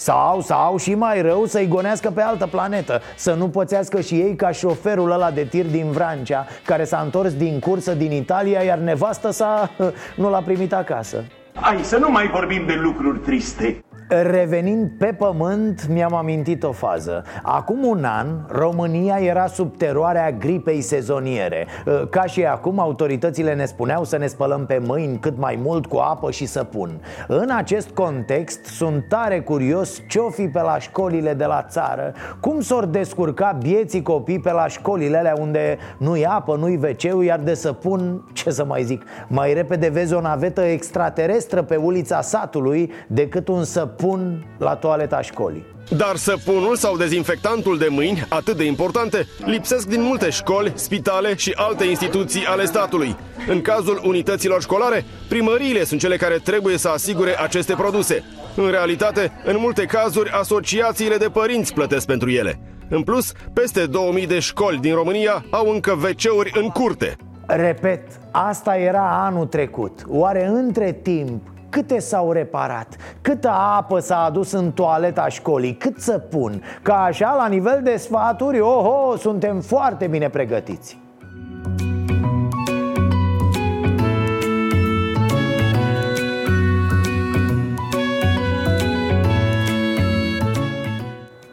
sau, 0.00 0.40
sau 0.40 0.76
și 0.76 0.94
mai 0.94 1.22
rău 1.22 1.44
să-i 1.44 1.68
gonească 1.68 2.10
pe 2.10 2.22
altă 2.22 2.46
planetă 2.46 3.00
Să 3.16 3.34
nu 3.34 3.48
pățească 3.48 4.00
și 4.00 4.14
ei 4.14 4.36
ca 4.36 4.50
șoferul 4.50 5.10
ăla 5.10 5.30
de 5.30 5.44
tir 5.44 5.66
din 5.66 5.90
Vrancea 5.90 6.46
Care 6.64 6.84
s-a 6.84 7.00
întors 7.04 7.34
din 7.34 7.58
cursă 7.58 7.94
din 7.94 8.12
Italia 8.12 8.62
Iar 8.62 8.78
nevastă 8.78 9.30
sa 9.30 9.70
nu 10.16 10.30
l-a 10.30 10.42
primit 10.42 10.72
acasă. 10.72 11.24
Hai 11.54 11.78
să 11.82 11.96
nu 11.96 12.10
mai 12.10 12.26
vorbim 12.26 12.66
de 12.66 12.74
lucruri 12.74 13.18
triste 13.18 13.82
Revenind 14.08 14.90
pe 14.98 15.14
pământ, 15.18 15.88
mi-am 15.88 16.14
amintit 16.14 16.62
o 16.62 16.72
fază. 16.72 17.22
Acum 17.42 17.84
un 17.84 18.04
an, 18.04 18.26
România 18.48 19.16
era 19.16 19.46
sub 19.46 19.76
teroarea 19.76 20.32
gripei 20.32 20.80
sezoniere. 20.80 21.66
Ca 22.10 22.22
și 22.22 22.44
acum, 22.44 22.78
autoritățile 22.78 23.54
ne 23.54 23.64
spuneau 23.64 24.04
să 24.04 24.16
ne 24.16 24.26
spălăm 24.26 24.66
pe 24.66 24.80
mâini 24.86 25.18
cât 25.18 25.38
mai 25.38 25.58
mult 25.62 25.86
cu 25.86 25.96
apă 25.96 26.30
și 26.30 26.46
săpun. 26.46 27.00
În 27.26 27.50
acest 27.56 27.88
context, 27.88 28.64
sunt 28.64 29.04
tare 29.08 29.40
curios 29.40 30.02
ce-o 30.08 30.30
fi 30.30 30.48
pe 30.48 30.60
la 30.60 30.78
școlile 30.78 31.34
de 31.34 31.44
la 31.44 31.62
țară 31.68 32.12
Cum 32.40 32.60
s-or 32.60 32.84
descurca 32.84 33.58
bieții 33.62 34.02
copii 34.02 34.40
pe 34.40 34.52
la 34.52 34.66
școlile 34.66 35.16
alea 35.16 35.34
unde 35.40 35.78
nu-i 35.98 36.24
apă, 36.24 36.56
nu-i 36.56 36.80
wc 36.82 37.24
iar 37.24 37.38
de 37.38 37.54
săpun, 37.54 38.30
ce 38.32 38.50
să 38.50 38.64
mai 38.64 38.82
zic 38.82 39.02
Mai 39.28 39.52
repede 39.52 39.88
vezi 39.88 40.14
o 40.14 40.20
navetă 40.20 40.60
extraterestră 40.60 41.62
pe 41.62 41.76
ulița 41.76 42.20
satului 42.20 42.92
decât 43.06 43.48
un 43.48 43.64
săpun 43.64 43.96
săpun 43.98 44.46
la 44.58 44.74
toaleta 44.74 45.20
școlii 45.20 45.76
dar 45.96 46.16
săpunul 46.16 46.76
sau 46.76 46.96
dezinfectantul 46.96 47.78
de 47.78 47.86
mâini, 47.90 48.26
atât 48.28 48.56
de 48.56 48.64
importante, 48.64 49.26
lipsesc 49.44 49.88
din 49.88 50.02
multe 50.02 50.30
școli, 50.30 50.72
spitale 50.74 51.34
și 51.36 51.52
alte 51.56 51.84
instituții 51.84 52.44
ale 52.44 52.64
statului. 52.64 53.16
În 53.48 53.60
cazul 53.60 54.00
unităților 54.04 54.62
școlare, 54.62 55.04
primăriile 55.28 55.84
sunt 55.84 56.00
cele 56.00 56.16
care 56.16 56.34
trebuie 56.34 56.78
să 56.78 56.88
asigure 56.88 57.40
aceste 57.40 57.74
produse. 57.74 58.24
În 58.56 58.70
realitate, 58.70 59.32
în 59.44 59.56
multe 59.58 59.84
cazuri, 59.84 60.30
asociațiile 60.30 61.16
de 61.16 61.28
părinți 61.28 61.74
plătesc 61.74 62.06
pentru 62.06 62.30
ele. 62.30 62.60
În 62.88 63.02
plus, 63.02 63.32
peste 63.52 63.86
2000 63.86 64.26
de 64.26 64.38
școli 64.38 64.78
din 64.78 64.94
România 64.94 65.44
au 65.50 65.70
încă 65.70 65.92
WC-uri 65.92 66.52
în 66.54 66.68
curte. 66.68 67.16
Repet, 67.46 68.02
asta 68.30 68.76
era 68.76 69.24
anul 69.24 69.46
trecut. 69.46 70.02
Oare 70.08 70.46
între 70.46 70.92
timp 70.92 71.42
Câte 71.70 71.98
s-au 71.98 72.32
reparat? 72.32 72.96
Câtă 73.20 73.50
apă 73.50 73.98
s-a 73.98 74.24
adus 74.24 74.52
în 74.52 74.72
toaleta 74.72 75.28
școlii? 75.28 75.76
Cât 75.76 76.00
să 76.00 76.18
pun? 76.18 76.62
Ca 76.82 77.02
așa, 77.02 77.34
la 77.34 77.46
nivel 77.46 77.80
de 77.82 77.96
sfaturi, 77.96 78.60
oho, 78.60 79.16
suntem 79.16 79.60
foarte 79.60 80.06
bine 80.06 80.28
pregătiți 80.28 80.98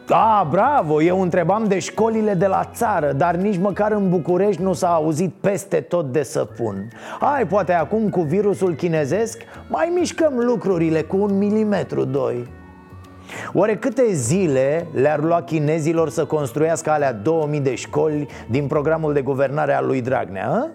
Da, 0.06 0.46
bravo, 0.50 1.02
eu 1.02 1.20
întrebam 1.20 1.64
de 1.64 1.78
școlile 1.78 2.34
de 2.34 2.46
la 2.46 2.70
țară 2.74 3.12
Dar 3.12 3.34
nici 3.34 3.58
măcar 3.58 3.92
în 3.92 4.10
București 4.10 4.62
nu 4.62 4.72
s-a 4.72 4.94
auzit 4.94 5.34
peste 5.40 5.80
tot 5.80 6.12
de 6.12 6.22
săpun 6.22 6.88
Hai, 7.20 7.46
poate 7.46 7.72
acum 7.72 8.08
cu 8.08 8.20
virusul 8.20 8.74
chinezesc 8.74 9.42
mai 9.68 9.92
mișcăm 9.94 10.32
lucrurile 10.36 11.02
cu 11.02 11.16
un 11.16 11.38
milimetru, 11.38 12.04
doi 12.04 12.46
Oare 13.52 13.76
câte 13.76 14.12
zile 14.12 14.86
le-ar 14.92 15.20
lua 15.20 15.42
chinezilor 15.42 16.08
să 16.10 16.24
construiască 16.24 16.90
alea 16.90 17.12
2000 17.12 17.60
de 17.60 17.74
școli 17.74 18.26
din 18.50 18.66
programul 18.66 19.12
de 19.12 19.20
guvernare 19.20 19.72
al 19.72 19.86
lui 19.86 20.02
Dragnea? 20.02 20.48
A? 20.48 20.68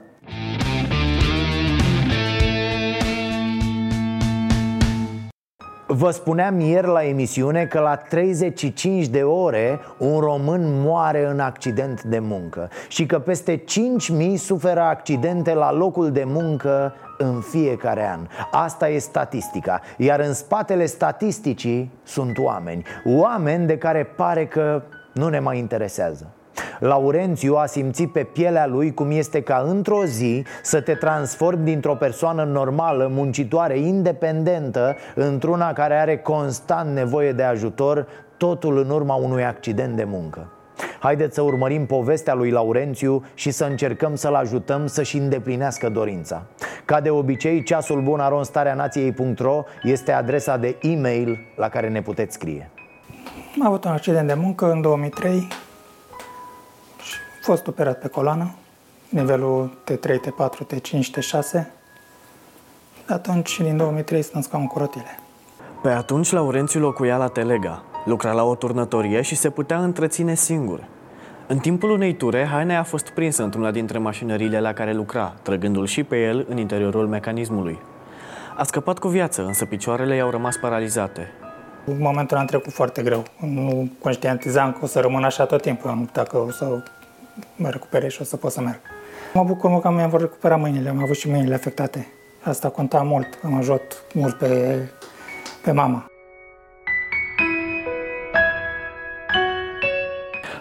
Vă 5.94 6.12
spuneam 6.12 6.60
ieri 6.60 6.88
la 6.88 7.04
emisiune 7.04 7.66
că 7.66 7.80
la 7.80 7.96
35 7.96 9.08
de 9.08 9.24
ore 9.24 9.80
un 9.98 10.20
român 10.20 10.82
moare 10.82 11.26
în 11.26 11.39
accident 11.39 12.04
de 12.04 12.20
muncă 12.20 12.70
și 12.88 13.06
că 13.06 13.20
peste 13.20 13.64
5.000 13.64 14.36
suferă 14.36 14.80
accidente 14.80 15.54
la 15.54 15.72
locul 15.72 16.12
de 16.12 16.24
muncă 16.26 16.94
în 17.18 17.42
fiecare 17.42 18.10
an. 18.10 18.28
Asta 18.52 18.89
e 18.89 18.98
statistica. 18.98 19.82
Iar 19.98 20.20
în 20.20 20.34
spatele 20.34 20.86
statisticii 20.86 21.92
sunt 22.04 22.38
oameni. 22.38 22.84
Oameni 23.06 23.68
de 23.68 23.78
care 23.78 24.04
pare 24.04 24.46
că 24.46 24.82
nu 25.14 25.30
ne 25.30 25.39
mai 25.39 25.58
interesează. 25.58 26.28
Laurențiu 26.80 27.56
a 27.56 27.66
simțit 27.66 28.12
pe 28.12 28.24
pielea 28.24 28.68
lui 28.68 28.93
cum 28.93 29.12
este 29.12 29.41
ca 29.41 29.66
într-o 29.68 30.06
zi 30.06 30.43
să 30.64 30.82
te 30.82 30.93
transformi 30.93 31.66
dintr-o 31.66 31.95
persoană 31.95 32.43
normală, 32.43 33.10
muncitoare, 33.12 33.80
independentă, 33.80 34.95
într-una 35.16 35.74
care 35.74 35.93
are 35.93 36.18
constant 36.18 36.93
nevoie 36.93 37.32
de 37.32 37.43
ajutor, 37.43 38.08
totul 38.38 38.78
în 38.78 38.89
urma 38.89 39.16
unui 39.16 39.45
accident 39.45 39.95
de 39.95 40.04
muncă. 40.04 40.52
Haideți 40.99 41.36
să 41.36 41.41
urmărim 41.41 41.86
povestea 41.86 42.34
lui 42.34 42.49
Laurențiu 42.49 43.24
și 43.34 43.52
să 43.52 43.66
încercăm 43.66 44.16
să-l 44.16 44.36
ajutăm 44.36 44.88
să-și 44.88 45.18
îndeplinească 45.18 45.89
dorința. 45.89 46.43
Ca 46.86 47.02
de 47.02 47.10
obicei, 47.10 47.64
ceasul 47.64 48.02
bun 48.02 48.22
nației.ro 48.76 49.64
este 49.84 50.12
adresa 50.12 50.58
de 50.58 50.78
e-mail 50.82 51.39
la 51.56 51.70
care 51.70 51.89
ne 51.89 52.02
puteți 52.02 52.34
scrie. 52.34 52.70
Am 53.60 53.68
avut 53.68 53.84
un 53.84 53.91
accident 53.91 54.28
de 54.28 54.34
muncă 54.34 54.72
în 54.72 54.82
2003 54.82 55.32
și 55.32 55.47
am 55.47 55.70
fost 57.42 57.68
operat 57.68 58.00
pe 58.00 58.08
coloană, 58.08 58.54
nivelul 59.10 59.78
T3, 59.92 60.12
T4, 60.12 60.76
T5, 60.76 61.00
T6. 61.20 61.52
De 63.08 63.14
atunci, 63.14 63.62
din 63.62 63.78
2003, 63.78 64.22
sunt 64.22 64.46
ca 64.46 64.58
un 64.58 64.68
curotile. 64.68 65.20
Pe 65.82 65.89
atunci 65.89 66.32
Laurențiu 66.32 66.80
locuia 66.80 67.18
la 67.18 67.28
Telega, 67.28 67.84
lucra 68.06 68.32
la 68.32 68.44
o 68.44 68.56
turnătorie 68.56 69.22
și 69.22 69.36
se 69.36 69.50
putea 69.50 69.84
întreține 69.84 70.36
singur. 70.36 70.88
În 71.48 71.58
timpul 71.58 71.89
unei 71.89 72.14
ture, 72.14 72.46
Haine 72.46 72.78
a 72.78 72.84
fost 72.84 73.10
prinsă 73.10 73.44
într-una 73.44 73.72
dintre 73.72 73.98
mașinările 73.98 74.60
la 74.60 74.74
care 74.74 74.94
lucra, 74.94 75.34
trăgându-l 75.42 75.86
și 75.86 76.04
pe 76.04 76.24
el 76.24 76.46
în 76.50 76.58
interiorul 76.58 77.08
mecanismului. 77.08 77.80
A 78.58 78.64
scăpat 78.64 79.00
cu 79.00 79.08
viață, 79.08 79.46
însă 79.46 79.66
picioarele 79.66 80.16
i-au 80.16 80.30
rămas 80.30 80.58
paralizate. 80.58 81.32
În 81.86 81.98
momentul 82.00 82.38
am 82.38 82.46
trecut 82.46 82.74
foarte 82.74 83.02
greu. 83.02 83.24
Nu 83.39 83.89
conștientizam 84.00 84.72
că 84.72 84.80
o 84.82 84.86
să 84.86 85.00
rămân 85.00 85.24
așa 85.24 85.46
tot 85.46 85.62
timpul. 85.62 85.89
Am 85.89 86.10
dacă 86.14 86.38
o 86.38 86.52
să 86.52 86.84
mă 87.55 87.69
recuperez 87.69 88.11
și 88.11 88.21
o 88.21 88.23
să 88.23 88.38
pot 88.38 88.51
să 88.51 88.61
merg. 88.61 88.79
Mă 89.34 89.43
bucur 89.43 89.69
mult 89.69 89.82
că 89.82 89.89
mi-am 89.89 90.09
vor 90.09 90.19
recupera 90.19 90.55
mâinile. 90.55 90.89
Am 90.89 91.01
avut 91.01 91.15
și 91.15 91.29
mâinile 91.29 91.53
afectate. 91.53 92.07
Asta 92.43 92.69
conta 92.69 93.01
mult. 93.01 93.27
Am 93.43 93.53
ajutat 93.53 94.03
mult 94.13 94.38
pe, 94.38 94.77
pe 95.63 95.71
mama. 95.71 96.05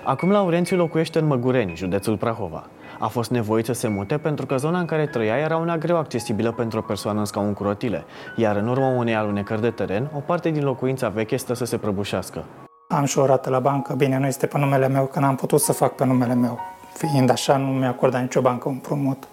Acum 0.05 0.31
Laurențiu 0.31 0.77
locuiește 0.77 1.19
în 1.19 1.27
Măgureni, 1.27 1.77
județul 1.77 2.17
Prahova. 2.17 2.67
A 2.99 3.07
fost 3.07 3.31
nevoit 3.31 3.65
să 3.65 3.73
se 3.73 3.89
mute 3.89 4.19
pentru 4.19 4.47
că 4.47 4.57
zona 4.57 4.79
în 4.79 4.87
care 4.87 5.07
trăia 5.07 5.37
era 5.37 5.57
una 5.57 5.79
greu 5.79 5.97
accesibilă 5.97 6.53
pentru 6.53 6.79
o 6.79 6.83
persoană 6.83 7.19
în 7.19 7.25
scaun 7.25 7.53
cu 7.53 7.63
rotile, 7.63 8.05
iar 8.37 8.57
în 8.57 8.69
urma 8.69 8.89
unei 8.89 9.15
alunecări 9.15 9.61
de 9.61 9.71
teren, 9.71 10.11
o 10.17 10.19
parte 10.19 10.51
din 10.51 10.65
locuința 10.65 11.09
veche 11.09 11.37
stă 11.37 11.55
să 11.55 11.65
se 11.65 11.77
prăbușească. 11.77 12.45
Am 12.93 13.05
și 13.05 13.19
o 13.19 13.27
rată 13.27 13.51
la 13.51 13.59
bancă. 13.59 13.93
Bine, 13.93 14.19
nu 14.19 14.27
este 14.27 14.47
pe 14.47 14.59
numele 14.59 14.89
meu, 14.89 15.07
că 15.07 15.19
n-am 15.19 15.35
putut 15.35 15.61
să 15.61 15.73
fac 15.73 15.95
pe 15.95 16.05
numele 16.05 16.35
meu. 16.35 16.59
Fiind 16.93 17.31
așa, 17.31 17.57
nu 17.57 17.67
mi-a 17.67 17.89
acordat 17.89 18.21
nicio 18.21 18.41
bancă 18.41 18.69
un 18.69 18.77
prumut. 18.77 19.29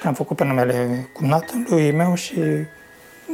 Și 0.00 0.06
am 0.06 0.14
făcut 0.14 0.36
pe 0.36 0.44
numele 0.44 1.08
cumnatului 1.14 1.92
meu 1.92 2.14
și 2.14 2.40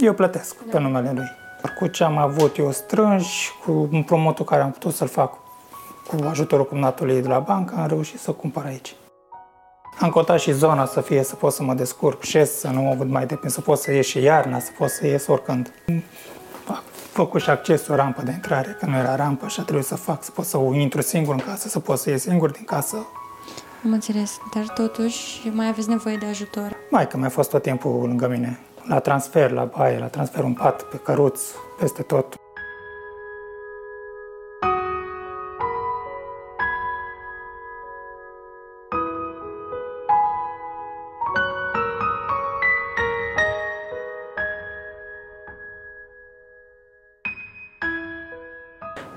eu 0.01 0.13
plătesc 0.13 0.55
pe 0.55 0.79
numele 0.79 1.13
lui. 1.15 1.31
Cu 1.79 1.87
ce 1.87 2.05
am 2.05 2.19
avut 2.19 2.57
eu 2.57 2.71
strângi, 2.71 3.51
cu 3.65 3.89
împrumutul 3.91 4.45
care 4.45 4.63
am 4.63 4.71
putut 4.71 4.95
să-l 4.95 5.09
fac 5.09 5.39
cu 6.09 6.17
ajutorul 6.29 6.67
cumnatului 6.67 7.23
de 7.23 7.29
la 7.29 7.39
bancă, 7.39 7.75
am 7.79 7.87
reușit 7.87 8.21
să 8.21 8.31
cumpăr 8.31 8.65
aici. 8.65 8.95
Am 9.99 10.11
cotat 10.11 10.41
și 10.41 10.53
zona 10.53 10.87
să 10.87 11.01
fie, 11.01 11.23
să 11.23 11.35
pot 11.35 11.53
să 11.53 11.63
mă 11.63 11.75
descurc, 11.75 12.23
șes, 12.23 12.59
să 12.59 12.69
nu 12.69 12.81
mă 12.81 12.95
văd 12.99 13.11
mai 13.11 13.27
depinde, 13.27 13.49
să 13.49 13.61
pot 13.61 13.79
să 13.79 13.93
ies 13.93 14.07
și 14.07 14.23
iarna, 14.23 14.59
să 14.59 14.71
pot 14.79 14.89
să 14.89 15.07
ies 15.07 15.27
oricând. 15.27 15.73
Am 17.15 17.25
făcut 17.25 17.41
și 17.41 17.51
accesul, 17.51 17.97
rampă 17.97 18.23
de 18.23 18.31
intrare, 18.31 18.77
că 18.81 18.87
nu 18.87 18.97
era 18.97 19.17
rampă 19.17 19.47
și 19.49 19.61
a 19.61 19.63
trebuit 19.63 19.85
să 19.85 19.95
fac, 19.95 20.25
să 20.25 20.31
pot 20.31 20.45
să 20.45 20.59
intru 20.73 21.01
singur 21.01 21.35
în 21.35 21.41
casă, 21.41 21.69
să 21.69 21.81
pot 21.81 21.99
să 21.99 22.11
ies 22.11 22.23
singur 22.23 22.51
din 22.51 22.65
casă. 22.65 22.97
Am 23.85 23.93
înțeles, 23.93 24.39
dar 24.55 24.69
totuși 24.69 25.51
mai 25.55 25.69
aveți 25.69 25.89
nevoie 25.89 26.17
de 26.17 26.27
ajutor. 26.27 26.77
Mai 26.91 27.09
că 27.09 27.17
mi-a 27.17 27.29
fost 27.29 27.51
tot 27.51 27.63
timpul 27.63 28.07
lângă 28.07 28.29
mine. 28.29 28.59
La 28.89 28.99
transfer, 28.99 29.51
la 29.51 29.65
baie, 29.65 29.99
la 29.99 30.07
transfer 30.07 30.45
un 30.45 30.53
pat, 30.53 30.83
pe 30.83 30.97
căruț, 30.97 31.41
peste 31.79 32.03
tot. 32.03 32.42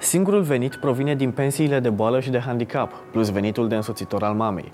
Singurul 0.05 0.41
venit 0.41 0.75
provine 0.75 1.15
din 1.15 1.31
pensiile 1.31 1.79
de 1.79 1.89
boală 1.89 2.19
și 2.19 2.29
de 2.29 2.39
handicap, 2.39 2.91
plus 3.11 3.29
venitul 3.29 3.67
de 3.67 3.75
însoțitor 3.75 4.23
al 4.23 4.33
mamei. 4.33 4.71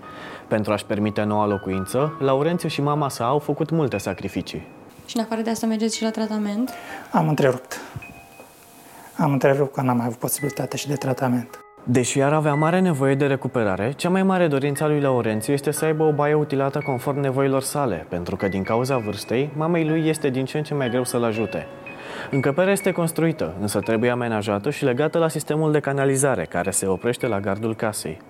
Pentru 0.47 0.71
a-și 0.71 0.85
permite 0.85 1.23
noua 1.23 1.45
locuință, 1.45 2.13
Laurențiu 2.19 2.69
și 2.69 2.81
mama 2.81 3.09
sa 3.09 3.25
au 3.25 3.39
făcut 3.39 3.69
multe 3.69 3.97
sacrificii. 3.97 4.67
Și 5.05 5.17
în 5.17 5.23
afară 5.23 5.41
de 5.41 5.49
asta 5.49 5.65
mergeți 5.67 5.97
și 5.97 6.03
la 6.03 6.11
tratament? 6.11 6.69
Am 7.11 7.27
întrerupt. 7.27 7.81
Am 9.17 9.31
întrerupt 9.31 9.73
că 9.73 9.81
n-am 9.81 9.97
mai 9.97 10.05
avut 10.05 10.17
posibilitate 10.17 10.77
și 10.77 10.87
de 10.87 10.95
tratament. 10.95 11.59
Deși 11.83 12.21
ar 12.21 12.33
avea 12.33 12.53
mare 12.53 12.79
nevoie 12.79 13.15
de 13.15 13.25
recuperare, 13.25 13.93
cea 13.95 14.09
mai 14.09 14.23
mare 14.23 14.47
dorință 14.47 14.83
a 14.83 14.87
lui 14.87 14.99
Laurențiu 14.99 15.53
este 15.53 15.71
să 15.71 15.85
aibă 15.85 16.03
o 16.03 16.11
baie 16.11 16.33
utilată 16.33 16.81
conform 16.85 17.19
nevoilor 17.19 17.61
sale, 17.61 18.05
pentru 18.09 18.35
că 18.35 18.47
din 18.47 18.63
cauza 18.63 18.97
vârstei, 18.97 19.49
mamei 19.55 19.87
lui 19.87 20.07
este 20.07 20.29
din 20.29 20.45
ce 20.45 20.57
în 20.57 20.63
ce 20.63 20.73
mai 20.73 20.89
greu 20.89 21.03
să-l 21.03 21.23
ajute. 21.23 21.67
Încăperea 22.29 22.71
este 22.71 22.91
construită, 22.91 23.53
însă 23.59 23.79
trebuie 23.79 24.09
amenajată 24.09 24.69
și 24.69 24.83
legată 24.83 25.17
la 25.17 25.27
sistemul 25.27 25.71
de 25.71 25.79
canalizare, 25.79 26.45
care 26.45 26.71
se 26.71 26.87
oprește 26.87 27.27
la 27.27 27.39
gardul 27.39 27.75
casei. 27.75 28.21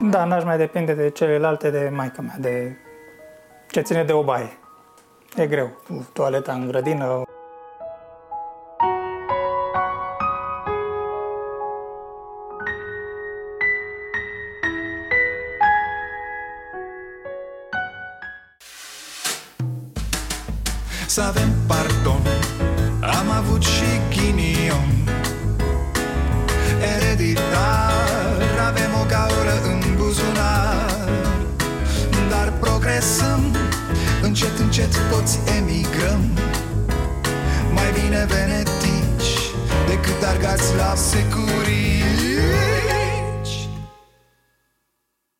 Da, 0.00 0.24
n-aș 0.24 0.44
mai 0.44 0.56
depinde 0.56 0.92
de 0.94 1.10
celelalte 1.10 1.70
de 1.70 1.90
maica 1.94 2.22
mea, 2.22 2.36
de 2.40 2.76
ce 3.70 3.80
ține 3.80 4.04
de 4.04 4.12
o 4.12 4.22
baie. 4.22 4.58
E 5.36 5.46
greu. 5.46 5.70
Toaleta 6.12 6.52
în 6.52 6.66
grădină, 6.66 7.22